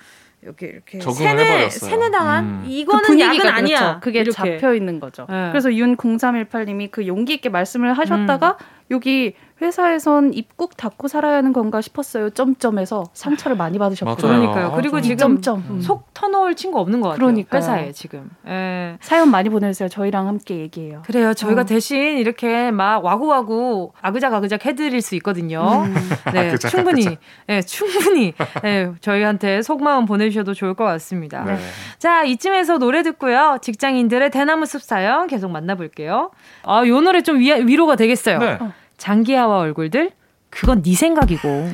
이렇게 0.43 0.69
이렇게 0.69 1.01
세뇌 1.01 1.69
세뇌 1.69 2.11
당한 2.11 2.45
음. 2.45 2.65
이거는 2.67 3.05
그 3.05 3.21
야근 3.21 3.47
아니야. 3.47 3.79
그렇죠. 3.79 4.01
그게 4.01 4.21
이렇게. 4.21 4.33
잡혀 4.33 4.75
있는 4.75 4.99
거죠. 4.99 5.27
네. 5.29 5.51
그래서 5.51 5.73
윤 5.75 5.97
0318님이 5.97 6.91
그 6.91 7.07
용기 7.07 7.35
있게 7.35 7.51
말씀을 7.51 7.93
하셨다가 7.93 8.57
음. 8.59 8.67
여기 8.91 9.35
회사에선 9.61 10.33
입국 10.35 10.77
닫고 10.77 11.09
살아야 11.09 11.37
하는 11.37 11.53
건가 11.53 11.81
싶었어요. 11.81 12.31
점점에서 12.31 13.05
상처를 13.13 13.57
많이 13.57 13.79
받으셨고 13.79 14.17
그러니까요. 14.17 14.69
아, 14.69 14.71
그리고 14.77 15.01
지금 15.01 15.17
점점. 15.19 15.65
음. 15.71 15.81
속 15.81 16.13
터놓을 16.15 16.55
친구 16.55 16.79
없는 16.81 17.01
것 17.01 17.09
같아요. 17.11 17.19
그러니까 17.21 17.59
회사에 17.59 17.93
지금. 17.93 18.31
예. 18.47 18.97
사연 19.01 19.31
많이 19.31 19.49
보내주세요. 19.49 19.89
저희랑 19.89 20.27
함께 20.29 20.57
얘기해요. 20.57 21.03
그래요. 21.05 21.35
저희가 21.35 21.63
어. 21.63 21.65
대신 21.65 22.19
이렇게 22.19 22.71
막 22.71 23.05
와구와구 23.05 23.93
아그작 24.01 24.33
아그작 24.35 24.65
해드릴 24.65 25.03
수 25.03 25.15
있거든요. 25.17 25.85
음. 25.85 25.95
네, 26.33 26.49
아그작, 26.49 26.71
충분히, 26.71 27.07
아그작. 27.07 27.21
네, 27.47 27.63
충분히 27.63 28.35
네, 28.63 28.93
저희한테 29.01 29.63
속마음 29.63 30.07
보내주셔도 30.07 30.55
좋을 30.55 30.75
것 30.75 30.85
같습니다. 30.85 31.45
네. 31.45 31.59
자, 31.99 32.25
이쯤에서 32.25 32.79
노래 32.79 33.03
듣고요. 33.03 33.59
직장인들의 33.61 34.31
대나무 34.31 34.67
숲 34.67 34.83
사연 34.83 35.27
계속 35.27 35.51
만나볼게요. 35.51 36.31
아, 36.65 36.87
요 36.87 37.01
노래 37.01 37.23
좀 37.23 37.39
위, 37.41 37.53
위로가 37.53 37.97
되겠어요. 37.97 38.39
네. 38.39 38.59
어. 38.61 38.73
장기하와 39.01 39.59
얼굴들 39.59 40.11
그건 40.51 40.83
네 40.83 40.95
생각이고 40.95 41.71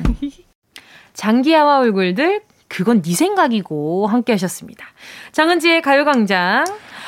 장기하와 1.13 1.79
얼굴들 1.79 2.41
그건 2.69 3.01
네 3.01 3.13
생각이고 3.13 4.07
함께 4.07 4.33
하셨습니다. 4.33 4.85
장은지의 5.33 5.81
가요광장 5.81 6.65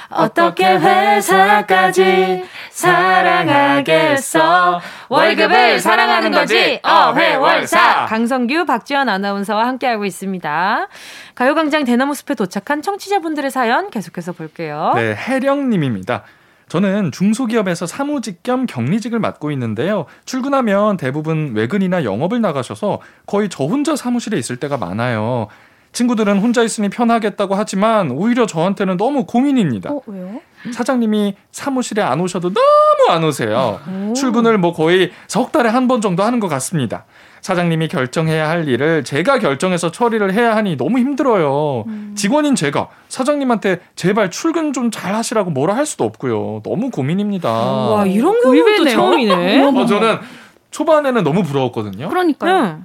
어떻게 0.09 0.65
회사까지 0.65 2.43
사랑하겠어 2.71 4.81
월급을 5.09 5.79
사랑하는 5.79 6.31
거지 6.31 6.79
어회월사 6.83 8.05
강성규 8.05 8.65
박지원 8.65 9.09
아나운서와 9.09 9.67
함께하고 9.67 10.05
있습니다. 10.05 10.87
가요광장 11.35 11.85
대나무 11.85 12.13
숲에 12.13 12.35
도착한 12.35 12.81
청취자분들의 12.81 13.51
사연 13.51 13.89
계속해서 13.89 14.33
볼게요. 14.33 14.93
네, 14.95 15.15
혜령님입니다. 15.15 16.23
저는 16.69 17.11
중소기업에서 17.11 17.85
사무직 17.87 18.43
겸 18.43 18.65
격리직을 18.65 19.19
맡고 19.19 19.51
있는데요. 19.51 20.05
출근하면 20.25 20.97
대부분 20.97 21.53
외근이나 21.55 22.03
영업을 22.03 22.39
나가셔서 22.41 22.99
거의 23.25 23.49
저 23.49 23.65
혼자 23.65 23.95
사무실에 23.95 24.37
있을 24.37 24.55
때가 24.57 24.77
많아요. 24.77 25.47
친구들은 25.91 26.37
혼자 26.37 26.61
있으니 26.61 26.87
편하겠다고 26.89 27.55
하지만 27.55 28.11
오히려 28.11 28.45
저한테는 28.45 28.97
너무 28.97 29.25
고민입니다. 29.25 29.89
어, 29.91 30.01
왜요? 30.05 30.39
사장님이 30.71 31.35
사무실에 31.51 32.03
안 32.03 32.21
오셔도 32.21 32.53
너무 32.53 33.09
안 33.09 33.23
오세요. 33.23 33.79
오. 33.89 34.13
출근을 34.13 34.59
뭐 34.59 34.71
거의 34.71 35.11
석 35.27 35.51
달에 35.51 35.67
한 35.69 35.87
번 35.87 36.01
정도 36.01 36.21
하는 36.21 36.39
것 36.39 36.47
같습니다. 36.47 37.05
사장님이 37.41 37.87
결정해야 37.87 38.49
할 38.49 38.67
일을 38.67 39.03
제가 39.03 39.39
결정해서 39.39 39.91
처리를 39.91 40.33
해야 40.33 40.55
하니 40.55 40.77
너무 40.77 40.99
힘들어요. 40.99 41.83
음. 41.87 42.13
직원인 42.17 42.55
제가 42.55 42.89
사장님한테 43.07 43.79
제발 43.95 44.29
출근 44.31 44.73
좀 44.73 44.89
잘 44.91 45.13
하시라고 45.15 45.51
뭐라 45.51 45.75
할 45.75 45.85
수도 45.85 46.03
없고요. 46.03 46.61
너무 46.63 46.89
고민입니다. 46.89 47.49
와, 47.49 48.05
이런 48.05 48.41
경우도 48.41 48.89
처음이네. 48.89 49.63
어, 49.63 49.85
저는 49.85 50.17
초반에는 50.71 51.23
너무 51.23 51.43
부러웠거든요. 51.43 52.09
그러니까요. 52.09 52.81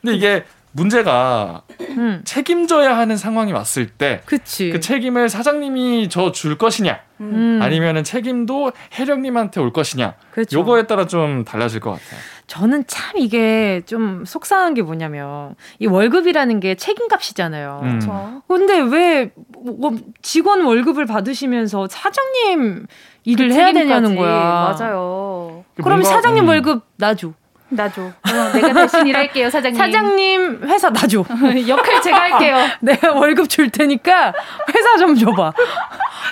근데 0.00 0.16
이게 0.16 0.44
문제가 0.72 1.62
음. 1.80 2.20
책임져야 2.24 2.96
하는 2.96 3.16
상황이 3.16 3.52
왔을 3.52 3.86
때 3.88 4.20
그 4.72 4.80
책임을 4.80 5.28
사장님이 5.28 6.08
저 6.08 6.30
줄 6.32 6.58
것이냐 6.58 7.00
음. 7.20 7.58
아니면은 7.62 8.04
책임도 8.04 8.72
혜령님한테 8.98 9.60
올 9.60 9.72
것이냐 9.72 10.14
그쵸. 10.30 10.58
요거에 10.58 10.86
따라 10.86 11.06
좀 11.06 11.44
달라질 11.44 11.80
것 11.80 11.90
같아요. 11.92 12.20
저는 12.46 12.84
참 12.86 13.18
이게 13.18 13.82
좀 13.86 14.24
속상한 14.24 14.74
게 14.74 14.82
뭐냐면 14.82 15.54
이 15.78 15.86
월급이라는 15.86 16.60
게 16.60 16.74
책임값이잖아요. 16.76 17.80
음. 17.82 18.00
근데 18.48 18.78
왜 18.80 19.30
뭐 19.60 19.92
직원 20.22 20.62
월급을 20.62 21.04
받으시면서 21.06 21.88
사장님 21.90 22.86
일을 23.24 23.48
그 23.48 23.54
해야 23.54 23.72
되냐는 23.72 24.16
거야. 24.16 24.74
맞아요. 24.78 25.64
그럼 25.82 26.02
사장님 26.02 26.44
음. 26.44 26.48
월급 26.48 26.84
나줘. 26.96 27.32
나줘. 27.70 28.02
어, 28.02 28.12
내가 28.54 28.72
대신 28.72 29.06
일할게요, 29.06 29.50
사장님. 29.50 29.78
사장님 29.78 30.60
회사 30.64 30.90
나줘. 30.90 31.24
역할 31.68 32.02
제가 32.02 32.18
할게요. 32.20 32.56
내가 32.80 33.12
월급 33.12 33.48
줄 33.48 33.70
테니까 33.70 34.32
회사 34.74 34.96
좀 34.98 35.14
줘봐. 35.14 35.52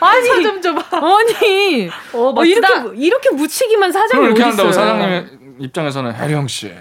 아니 0.00 0.28
회사 0.30 0.42
좀 0.42 0.62
줘봐. 0.62 0.98
아니. 0.98 1.88
어, 2.14 2.32
어, 2.36 2.44
이렇게 2.44 2.74
이렇게 2.96 3.30
묻히기만 3.30 3.92
사장이 3.92 4.24
이렇게 4.26 4.42
한다고 4.42 4.72
사장님 4.72 5.56
입장에서는 5.60 6.14
혜령 6.14 6.48
씨. 6.48 6.72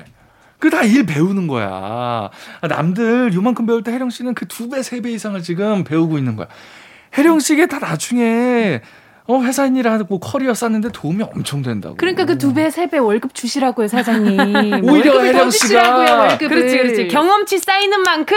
그다일 0.59 1.05
배우는 1.05 1.47
거야. 1.47 2.29
남들 2.61 3.33
요만큼 3.33 3.65
배울 3.65 3.83
때 3.83 3.91
혜령 3.91 4.09
씨는 4.09 4.33
그 4.33 4.47
두 4.47 4.69
배, 4.69 4.81
세 4.81 5.01
배 5.01 5.11
이상을 5.11 5.41
지금 5.43 5.83
배우고 5.83 6.17
있는 6.17 6.35
거야. 6.37 6.47
혜령 7.17 7.39
씨게 7.39 7.67
다 7.67 7.79
나중에 7.79 8.81
어, 9.27 9.41
회사인 9.41 9.75
일 9.75 9.87
하고 9.87 10.19
커리어 10.19 10.53
쌓는데 10.53 10.89
도움이 10.91 11.23
엄청 11.23 11.61
된다고. 11.63 11.95
그러니까 11.97 12.25
그 12.25 12.37
두 12.37 12.53
배, 12.53 12.69
세 12.69 12.85
배 12.87 12.97
월급 12.99 13.33
주시라고요, 13.33 13.87
사장님. 13.87 14.83
오히려 14.87 15.19
혜령 15.21 15.49
씨가 15.49 16.17
월급을. 16.19 16.47
그렇지, 16.49 16.77
그렇지. 16.77 17.07
경험치 17.07 17.57
쌓이는 17.57 18.01
만큼 18.03 18.35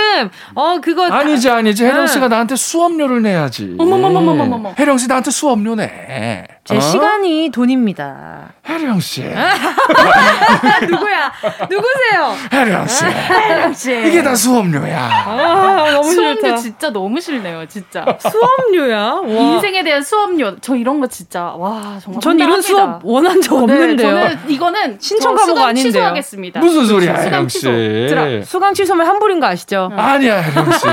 어 0.55 0.81
그거 0.81 1.05
아니지, 1.07 1.51
아니지. 1.51 1.85
혜령 1.85 2.07
씨가 2.07 2.29
나한테 2.29 2.57
수업료를 2.57 3.21
내야지. 3.23 3.77
어머머머머머머. 3.79 4.75
혜령 4.79 4.97
씨 4.99 5.09
나한테 5.09 5.31
수업료 5.31 5.75
내. 5.75 6.47
제 6.69 6.77
어? 6.77 6.81
시간이 6.81 7.49
돈입니다. 7.51 8.51
혜령 8.69 9.01
씨. 9.01 9.23
누구야? 10.87 11.33
누구세요? 11.71 12.37
혜령 12.53 12.87
씨. 12.87 13.05
혜령 13.07 13.73
씨. 13.73 13.91
이게 14.07 14.23
다 14.23 14.35
수업료야. 14.35 15.11
아, 15.27 15.91
너무 15.93 16.13
수업료 16.13 16.35
싫다. 16.43 16.57
진짜 16.59 16.91
너무 16.91 17.19
싫네요, 17.23 17.65
진짜. 17.69 18.05
수업료야? 18.21 18.99
와. 18.99 19.25
인생에 19.25 19.83
대한 19.83 20.03
수업료. 20.03 20.57
저 20.61 20.77
이런 20.77 21.01
거 21.01 21.07
진짜 21.07 21.45
와 21.57 21.99
정말. 22.03 22.21
전 22.21 22.39
이런 22.39 22.61
수업 22.61 23.01
원한 23.03 23.41
적 23.41 23.55
네, 23.65 23.73
없는데요. 23.73 24.11
저는 24.11 24.39
이거는 24.49 24.99
신청 25.01 25.37
과목 25.37 25.57
아닌데요. 25.59 25.85
취소하겠습니다. 25.91 26.61
무슨 26.61 26.85
소리야, 26.85 27.15
혜령 27.15 27.49
씨. 27.49 27.63
자, 28.11 28.27
수강 28.45 28.75
취소면 28.75 29.07
환불인 29.07 29.41
거 29.41 29.47
아시죠? 29.47 29.91
아니야, 29.97 30.43
혜령 30.43 30.71
씨. 30.73 30.87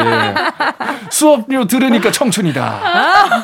수업료 1.09 1.67
들으니까 1.67 2.11
청춘이다. 2.13 3.43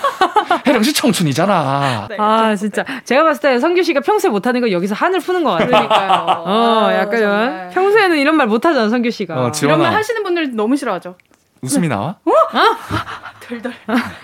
혜령 0.72 0.84
씨 0.84 0.94
청춘이잖아. 0.94 2.08
네, 2.10 2.16
아 2.18 2.56
진짜 2.56 2.86
제가 3.04 3.24
봤을 3.24 3.42
때 3.42 3.60
성규 3.60 3.84
씨가 3.84 4.00
평소에 4.00 4.32
못하는 4.32 4.62
거 4.62 4.72
여기서 4.72 4.96
한을 4.96 5.20
푸는 5.20 5.44
것 5.44 5.52
같아요. 5.52 5.68
그러니까요. 5.68 6.44
어, 6.46 6.90
약간 6.94 7.24
아, 7.26 7.70
평소에는 7.74 8.18
이런 8.18 8.38
말 8.38 8.48
못하잖아 8.48 8.88
성규 8.90 9.12
씨가. 9.12 9.36
어, 9.48 9.52
이런 9.62 9.80
말 9.80 9.94
하시는 9.94 10.24
분들 10.24 10.56
너무 10.56 10.78
싫어하죠. 10.78 11.16
웃음이 11.62 11.90
나와? 11.90 12.16
어? 12.26 12.32
어? 12.32 12.62
덜덜. 13.42 13.74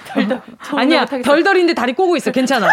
덜덜. 0.07 0.41
아니야, 0.75 1.05
덜덜인데 1.05 1.73
다리 1.73 1.93
꼬고 1.93 2.15
있어. 2.17 2.31
괜찮아. 2.31 2.67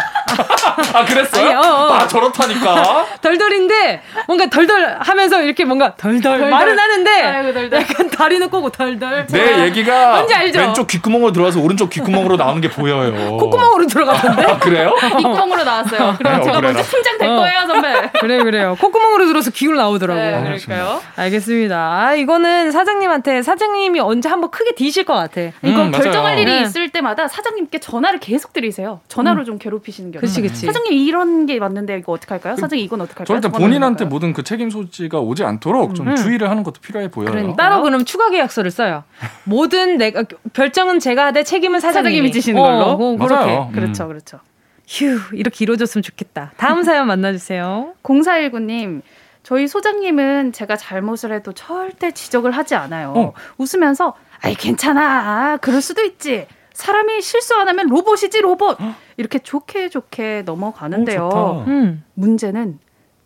아, 0.93 1.05
그랬어요? 1.05 1.45
아니, 1.47 1.55
어, 1.55 1.61
어. 1.61 1.93
아, 1.95 2.07
저렇다니까. 2.07 3.07
덜덜인데 3.21 4.03
뭔가 4.27 4.47
덜덜 4.49 4.97
하면서 5.01 5.43
이렇게 5.43 5.65
뭔가 5.65 5.95
덜덜, 5.97 6.21
덜덜. 6.39 6.51
말은 6.51 6.79
하는데 6.79 7.11
아이고, 7.23 7.53
덜덜. 7.55 7.81
약간 7.81 8.11
다리는 8.11 8.49
꼬고 8.51 8.71
덜덜. 8.71 9.27
내 9.27 9.65
얘기가 9.65 10.13
뭔지 10.17 10.35
알죠? 10.35 10.61
왼쪽 10.61 10.87
귓구멍으로 10.87 11.33
들어와서 11.33 11.61
오른쪽 11.61 11.91
귓구멍으로 11.91 12.37
나오는 12.37 12.61
게 12.61 12.69
보여요. 12.69 13.37
콧구멍으로 13.39 13.87
들어갔던데? 13.87 14.43
아, 14.45 14.59
그래요? 14.59 14.95
귓구멍으로 15.01 15.65
나왔어요. 15.65 16.15
그럼 16.19 16.43
제가 16.43 16.61
먼저 16.61 16.83
팀장 16.83 17.19
될 17.19 17.29
어. 17.31 17.37
거예요, 17.37 17.61
선배. 17.67 18.11
그래, 18.21 18.39
그래요. 18.43 18.77
콧구멍으로 18.81 19.27
들어서 19.27 19.51
기울 19.51 19.77
나오더라고요. 19.77 20.43
네, 20.43 20.59
그럴까요? 20.59 21.01
알겠습니다. 21.17 21.77
아, 21.77 22.15
이거는 22.15 22.71
사장님한테 22.71 23.43
사장님이 23.43 24.01
언제 24.01 24.29
한번 24.29 24.51
크게 24.51 24.75
뒤실 24.75 25.05
것 25.05 25.15
같아. 25.15 25.41
이거 25.63 25.83
음, 25.83 25.91
결정할 25.91 26.39
일이 26.39 26.44
네. 26.47 26.63
있을 26.63 26.91
때마다 26.91 27.29
사장님께 27.29 27.79
전화를 27.79 28.19
계속 28.21 28.53
드리세요. 28.53 29.01
전화로 29.09 29.43
음. 29.43 29.45
좀 29.45 29.59
괴롭히시는 29.59 30.13
경우. 30.13 30.21
그치, 30.21 30.43
그치. 30.43 30.67
사장님 30.67 30.93
이런 30.93 31.47
게 31.47 31.59
맞는데 31.59 31.99
이거 31.99 32.13
어떻게 32.13 32.35
할까요? 32.35 32.57
사장님 32.57 32.85
이건 32.85 33.01
어떻게 33.01 33.19
할까요? 33.19 33.41
저는 33.41 33.57
본인한테 33.59 34.05
모든 34.05 34.33
그 34.33 34.43
책임 34.43 34.71
소지가 34.71 35.21
오지 35.21 35.45
않도록 35.45 35.91
음. 35.91 35.95
좀 35.95 36.09
음. 36.09 36.17
주의를 36.17 36.51
하는 36.51 36.63
것도 36.63 36.81
필요해 36.81 37.11
보여요. 37.11 37.31
그러니까. 37.31 37.57
따로 37.57 37.83
그럼 37.83 38.05
추가 38.05 38.31
계약서를 38.31 38.71
써요. 38.71 39.05
모든 39.45 39.97
내가 39.99 40.25
결정은 40.53 40.99
제가 40.99 41.27
하되 41.27 41.45
책임은 41.45 41.81
사장님이, 41.81 42.33
지시는 42.33 42.61
어, 42.61 42.65
걸로. 42.65 42.85
어, 42.85 43.17
맞아요. 43.17 43.71
그렇죠, 43.73 44.07
그렇죠. 44.09 44.41
휴 44.87 45.19
이렇게 45.33 45.65
이루어졌으면 45.65 46.03
좋겠다. 46.03 46.53
다음 46.57 46.83
사연 46.85 47.07
만나주세요. 47.07 47.95
0419님 48.03 49.03
저희 49.43 49.69
소장님은 49.69 50.53
제가 50.53 50.77
잘못을 50.77 51.33
해도 51.33 51.53
절대 51.53 52.11
지적을 52.11 52.51
하지 52.51 52.75
않아요. 52.75 53.13
어. 53.15 53.33
웃으면서 53.59 54.15
아이 54.45 54.55
괜찮아 54.55 55.57
그럴 55.63 55.81
수도 55.81 56.03
있지 56.05 56.47
사람이 56.75 57.23
실수 57.23 57.55
안 57.55 57.69
하면 57.69 57.87
로봇이지 57.89 58.41
로봇 58.43 58.79
이렇게 59.17 59.39
좋게 59.39 59.89
좋게 59.89 60.43
넘어가는데요. 60.45 61.29
오, 61.33 61.65
음. 61.67 62.05
문제는 62.15 62.79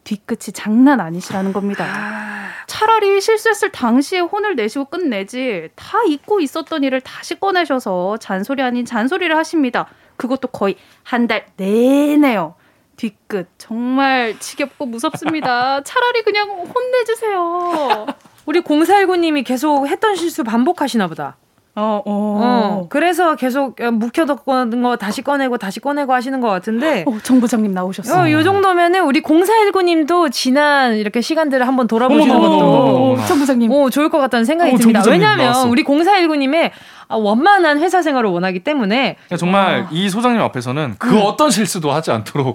뒤끝이 0.05 0.53
장난 0.53 1.01
아니시라는 1.01 1.53
겁니다. 1.53 1.85
아. 1.85 2.49
차라리 2.67 3.21
실수했을 3.21 3.73
당시에 3.73 4.21
혼을 4.21 4.55
내시고 4.55 4.85
끝내지 4.87 5.71
다 5.75 5.99
잊고 6.07 6.41
있었던 6.41 6.85
일을 6.85 7.01
다시 7.01 7.41
꺼내셔서 7.41 8.19
잔소리 8.19 8.63
아닌 8.63 8.85
잔소리를 8.85 9.35
하십니다. 9.37 9.89
그것도 10.17 10.49
거의 10.49 10.77
한 11.03 11.27
달 11.27 11.47
내내요. 11.57 12.55
뒤끝 12.97 13.49
정말 13.59 14.39
지겹고 14.39 14.85
무섭습니다. 14.87 15.83
차라리 15.83 16.23
그냥 16.23 16.51
혼내주세요. 16.51 18.07
우리 18.49 18.63
0419님이 18.63 19.45
계속 19.45 19.87
했던 19.87 20.17
실수 20.17 20.43
반복하시나 20.43 21.07
보다. 21.07 21.37
어, 21.79 22.03
어. 22.05 22.05
어. 22.05 22.87
그래서 22.89 23.37
계속 23.37 23.77
묵혀뒀던 23.81 24.83
거 24.83 24.97
다시 24.97 25.23
꺼내고 25.23 25.59
다시 25.59 25.79
꺼내고 25.81 26.13
하시는 26.13 26.41
것 26.41 26.49
같은데. 26.49 27.05
어, 27.07 27.19
정 27.23 27.41
부장님 27.41 27.73
나오셨어요. 27.73 28.23
어, 28.23 28.31
요 28.31 28.43
정도면은 28.43 29.05
우리 29.05 29.23
0419님도 29.23 30.33
지난 30.33 30.97
이렇게 30.97 31.21
시간들을 31.21 31.67
한번 31.67 31.87
돌아보시는 31.87 32.35
어머, 32.35 32.49
것도. 32.49 32.65
어머, 32.65 33.13
어머, 33.13 33.27
정부장님. 33.27 33.71
어, 33.71 33.91
좋을 33.91 34.09
것 34.09 34.19
같다는 34.19 34.45
생각이 34.45 34.77
듭니다. 34.77 35.03
왜냐면 35.07 35.39
나왔어. 35.39 35.69
우리 35.69 35.85
0419님의 35.85 36.73
아, 37.11 37.17
원만한 37.17 37.79
회사 37.79 38.03
생활을 38.03 38.29
원하기 38.29 38.61
때문에 38.61 39.17
정말 39.39 39.81
어. 39.81 39.89
이 39.91 40.11
소장님 40.11 40.43
앞에서는 40.43 40.97
그 40.99 41.09
음. 41.09 41.23
어떤 41.23 41.51
실수도 41.51 41.91
하지 41.91 42.11
않도록 42.11 42.55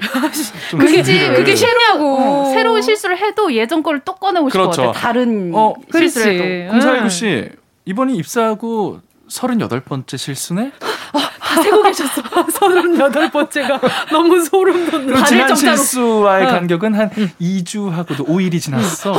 그게 0.69 1.01
그게 1.33 1.55
싫냐고 1.55 2.17
어, 2.19 2.51
새로운 2.53 2.83
실수를 2.83 3.17
해도 3.17 3.51
예전 3.53 3.81
거를 3.81 4.01
또 4.05 4.13
꺼내고 4.13 4.49
그렇죠. 4.49 4.91
다른 4.91 5.51
어, 5.55 5.73
실수를 5.91 6.67
해도 6.71 6.77
0419씨 6.77 7.63
이번이 7.85 8.15
입사하고 8.15 8.99
서른여덟 9.27 9.79
번째 9.81 10.17
실수네? 10.17 10.71
아, 11.13 11.29
다 11.39 11.61
세고 11.61 11.83
계셨어. 11.83 12.21
서른여덟 12.51 13.31
번째가 13.31 13.79
너무 14.11 14.43
소름 14.43 14.89
돋는. 14.89 15.25
지난. 15.25 15.55
실수와의 15.55 16.47
어. 16.47 16.49
간격은 16.49 16.93
한 16.93 17.09
응. 17.17 17.29
2주하고도 17.39 18.27
5일이 18.27 18.59
지났어. 18.59 19.13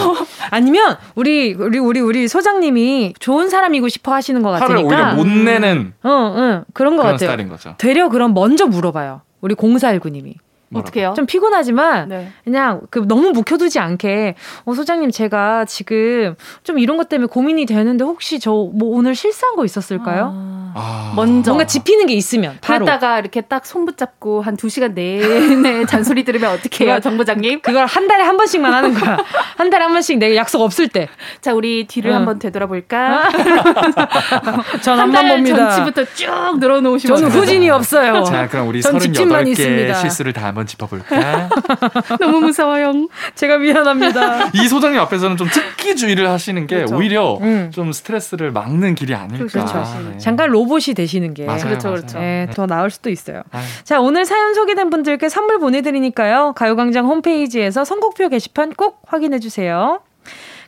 아니면 0.50 0.98
우리 1.14 1.54
우리 1.54 1.78
우리 1.78 2.00
우리 2.00 2.28
소장님이 2.28 3.14
좋은 3.18 3.48
사람이고 3.48 3.88
싶어 3.88 4.12
하시는 4.12 4.42
것 4.42 4.50
같으니까. 4.50 4.74
화를 4.74 4.84
오히려 4.86 5.14
못 5.14 5.26
내는. 5.26 5.94
어, 6.02 6.34
응, 6.36 6.64
그런 6.74 6.96
것 6.96 7.02
같아요. 7.02 7.18
스타일인 7.18 7.48
거죠. 7.48 7.74
되려 7.78 8.08
그럼 8.08 8.34
먼저 8.34 8.66
물어봐요. 8.66 9.22
우리 9.40 9.54
공사일구님이. 9.54 10.34
어떻게요? 10.80 11.14
좀 11.16 11.26
피곤하지만 11.26 12.08
네. 12.08 12.32
그냥 12.44 12.80
그 12.90 13.00
너무 13.06 13.30
묵혀두지 13.30 13.78
않게 13.78 14.34
어 14.64 14.74
소장님 14.74 15.10
제가 15.10 15.64
지금 15.66 16.34
좀 16.62 16.78
이런 16.78 16.96
것 16.96 17.08
때문에 17.08 17.26
고민이 17.28 17.66
되는데 17.66 18.04
혹시 18.04 18.38
저 18.40 18.54
뭐 18.74 18.96
오늘 18.96 19.14
실수한 19.14 19.56
거 19.56 19.64
있었을까요? 19.64 20.32
아. 20.34 20.72
아. 20.76 21.12
먼저 21.14 21.52
뭔가 21.52 21.66
짚히는 21.66 22.06
게 22.06 22.14
있으면 22.14 22.58
바로 22.60 22.84
그러다가 22.84 23.18
이렇게 23.20 23.40
딱 23.42 23.64
손 23.66 23.84
붙잡고 23.86 24.42
한두 24.42 24.68
시간 24.68 24.94
내내 24.94 25.84
잔소리 25.86 26.24
들으면 26.24 26.50
어떻게 26.52 26.86
해요, 26.86 26.98
정부장님? 27.00 27.60
그걸 27.60 27.86
한 27.86 28.08
달에 28.08 28.24
한 28.24 28.36
번씩만 28.36 28.72
하는 28.72 28.94
거야. 28.94 29.18
한 29.56 29.70
달에 29.70 29.84
한 29.84 29.92
번씩 29.92 30.18
내가 30.18 30.34
약속 30.36 30.60
없을 30.60 30.88
때. 30.88 31.08
자, 31.40 31.54
우리 31.54 31.86
뒤를 31.86 32.10
응. 32.10 32.16
한번 32.16 32.38
되돌아볼까? 32.38 33.30
전 34.82 34.98
한번 34.98 35.28
봅니다. 35.28 35.70
전치부터 35.70 36.04
쭉 36.14 36.58
늘어놓으시면 36.58 37.16
저는 37.16 37.30
후진이 37.32 37.70
없어요. 37.70 38.24
자, 38.24 38.48
그럼 38.48 38.68
우리 38.68 38.80
38개 38.80 39.94
실수를 39.94 40.32
다 40.32 40.46
한번 40.46 40.63
한번 40.64 40.66
짚어볼까? 40.66 41.48
너무 42.18 42.40
무서워요. 42.40 43.08
제가 43.34 43.58
미안합니다. 43.58 44.50
이 44.54 44.68
소장님 44.68 44.98
앞에서는 45.00 45.36
좀 45.36 45.48
특기주의를 45.48 46.28
하시는 46.28 46.66
게 46.66 46.76
그렇죠. 46.76 46.96
오히려 46.96 47.38
음. 47.40 47.70
좀 47.72 47.92
스트레스를 47.92 48.50
막는 48.52 48.94
길이 48.94 49.14
아닐까. 49.14 49.46
그렇죠. 49.46 49.84
네. 50.10 50.18
잠깐 50.18 50.50
로봇이 50.50 50.94
되시는 50.96 51.34
게 51.34 51.44
맞아요, 51.44 51.62
그렇죠, 51.62 51.88
맞아요. 51.88 52.00
그렇죠. 52.00 52.18
네, 52.18 52.48
더 52.54 52.66
나을 52.66 52.90
수도 52.90 53.10
있어요. 53.10 53.42
아유. 53.52 53.64
자, 53.84 54.00
오늘 54.00 54.24
사연 54.24 54.54
소개된 54.54 54.90
분들께 54.90 55.28
선물 55.28 55.58
보내드리니까요. 55.58 56.54
가요광장 56.56 57.06
홈페이지에서 57.06 57.84
선곡표 57.84 58.28
게시판 58.28 58.72
꼭 58.74 59.02
확인해 59.06 59.38
주세요. 59.38 60.00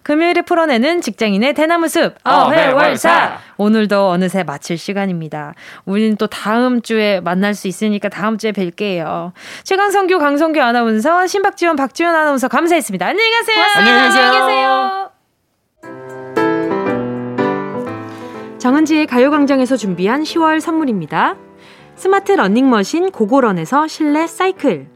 금요일에 0.06 0.42
풀어내는 0.42 1.00
직장인의 1.00 1.54
대나무 1.54 1.88
숲 1.88 2.14
어회월사 2.22 3.38
오늘도 3.56 4.08
어느새 4.10 4.44
마칠 4.44 4.78
시간입니다. 4.78 5.54
우리는 5.84 6.16
또 6.16 6.28
다음 6.28 6.80
주에 6.80 7.18
만날 7.18 7.54
수 7.54 7.66
있으니까 7.66 8.08
다음 8.08 8.38
주에 8.38 8.52
뵐게요. 8.52 9.32
최강성규 9.64 10.20
강성규 10.20 10.60
아나운서 10.60 11.26
신박지원 11.26 11.74
박지원 11.74 12.14
아나운서 12.14 12.46
감사했습니다. 12.46 13.04
안녕히 13.04 13.30
가세요. 13.32 13.64
안녕히 13.78 14.02
계세요. 14.06 14.24
안녕히 14.26 14.46
계세요. 14.46 15.10
정은지의 18.58 19.08
가요광장에서 19.08 19.76
준비한 19.76 20.22
10월 20.22 20.60
선물입니다. 20.60 21.34
스마트 21.96 22.30
러닝머신 22.30 23.10
고고런에서 23.10 23.88
실내 23.88 24.28
사이클 24.28 24.95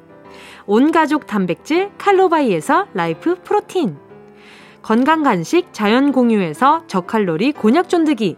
온가족 0.65 1.27
단백질 1.27 1.91
칼로바이에서 1.97 2.87
라이프 2.93 3.35
프로틴. 3.43 3.97
건강 4.81 5.23
간식 5.23 5.73
자연 5.73 6.11
공유에서 6.11 6.83
저칼로리 6.87 7.51
곤약 7.53 7.89
쫀득이. 7.89 8.37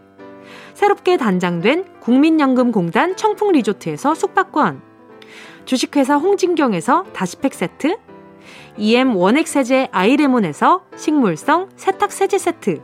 새롭게 0.74 1.16
단장된 1.16 2.00
국민연금공단 2.00 3.16
청풍 3.16 3.52
리조트에서 3.52 4.14
숙박권. 4.14 4.82
주식회사 5.64 6.16
홍진경에서 6.16 7.04
다시팩 7.12 7.54
세트. 7.54 7.96
EM 8.76 9.16
원액 9.16 9.48
세제 9.48 9.88
아이레몬에서 9.92 10.84
식물성 10.96 11.68
세탁 11.76 12.12
세제 12.12 12.38
세트. 12.38 12.82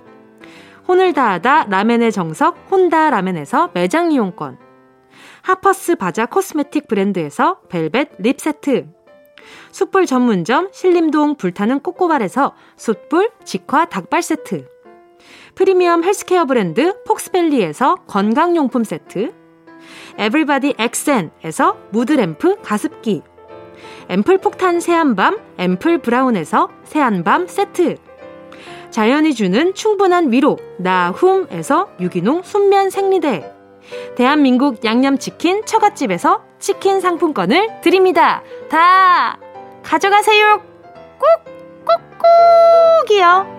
혼을 0.88 1.12
다하다 1.12 1.64
라멘의 1.64 2.12
정석 2.12 2.56
혼다 2.70 3.10
라멘에서 3.10 3.70
매장 3.74 4.12
이용권. 4.12 4.58
하퍼스 5.42 5.96
바자 5.96 6.26
코스메틱 6.26 6.88
브랜드에서 6.88 7.60
벨벳 7.68 8.10
lip 8.18 8.40
세트 8.40 8.88
숯불 9.72 10.06
전문점 10.06 10.68
신림동 10.72 11.36
불타는 11.36 11.80
꼬꼬발에서 11.80 12.54
숯불 12.76 13.30
직화 13.44 13.86
닭발 13.86 14.22
세트. 14.22 14.66
프리미엄 15.54 16.04
헬스케어 16.04 16.44
브랜드 16.44 17.02
폭스밸리에서 17.04 17.96
건강용품 18.06 18.84
세트. 18.84 19.32
에브리바디 20.18 20.74
엑센에서 20.78 21.76
무드램프 21.90 22.56
가습기. 22.62 23.22
앰플 24.08 24.38
폭탄 24.38 24.80
새한밤 24.80 25.38
앰플 25.58 25.98
브라운에서 25.98 26.68
새한밤 26.84 27.46
세트. 27.46 27.96
자연이 28.90 29.34
주는 29.34 29.72
충분한 29.72 30.32
위로 30.32 30.58
나훔에서 30.78 31.90
유기농 32.00 32.42
순면 32.42 32.90
생리대. 32.90 33.54
대한민국 34.16 34.84
양념치킨 34.84 35.64
처갓집에서 35.64 36.42
치킨 36.58 37.00
상품권을 37.00 37.80
드립니다. 37.82 38.42
다 38.68 39.38
가져가세요. 39.90 40.62
꼭, 41.18 41.44
꼭, 41.84 43.08
꼭이요. 43.08 43.58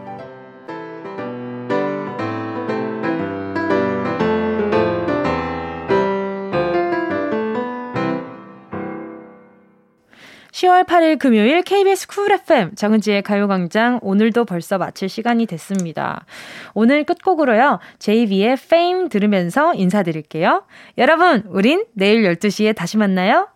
10월 10.54 10.86
8일 10.86 11.20
금요일 11.20 11.64
KBS 11.64 12.08
쿨 12.08 12.32
FM 12.32 12.76
정은지의 12.76 13.24
가요광장 13.24 14.00
오늘도 14.02 14.46
벌써 14.46 14.78
마칠 14.78 15.10
시간이 15.10 15.48
됐습니다. 15.48 16.26
오늘 16.74 17.04
끝곡으로요. 17.04 17.80
JB의 18.00 18.54
Fame 18.54 19.10
들으면서 19.10 19.74
인사드릴게요. 19.74 20.64
여러분, 20.98 21.44
우린 21.50 21.84
내일 21.94 22.24
12시에 22.24 22.74
다시 22.74 22.96
만나요. 22.96 23.51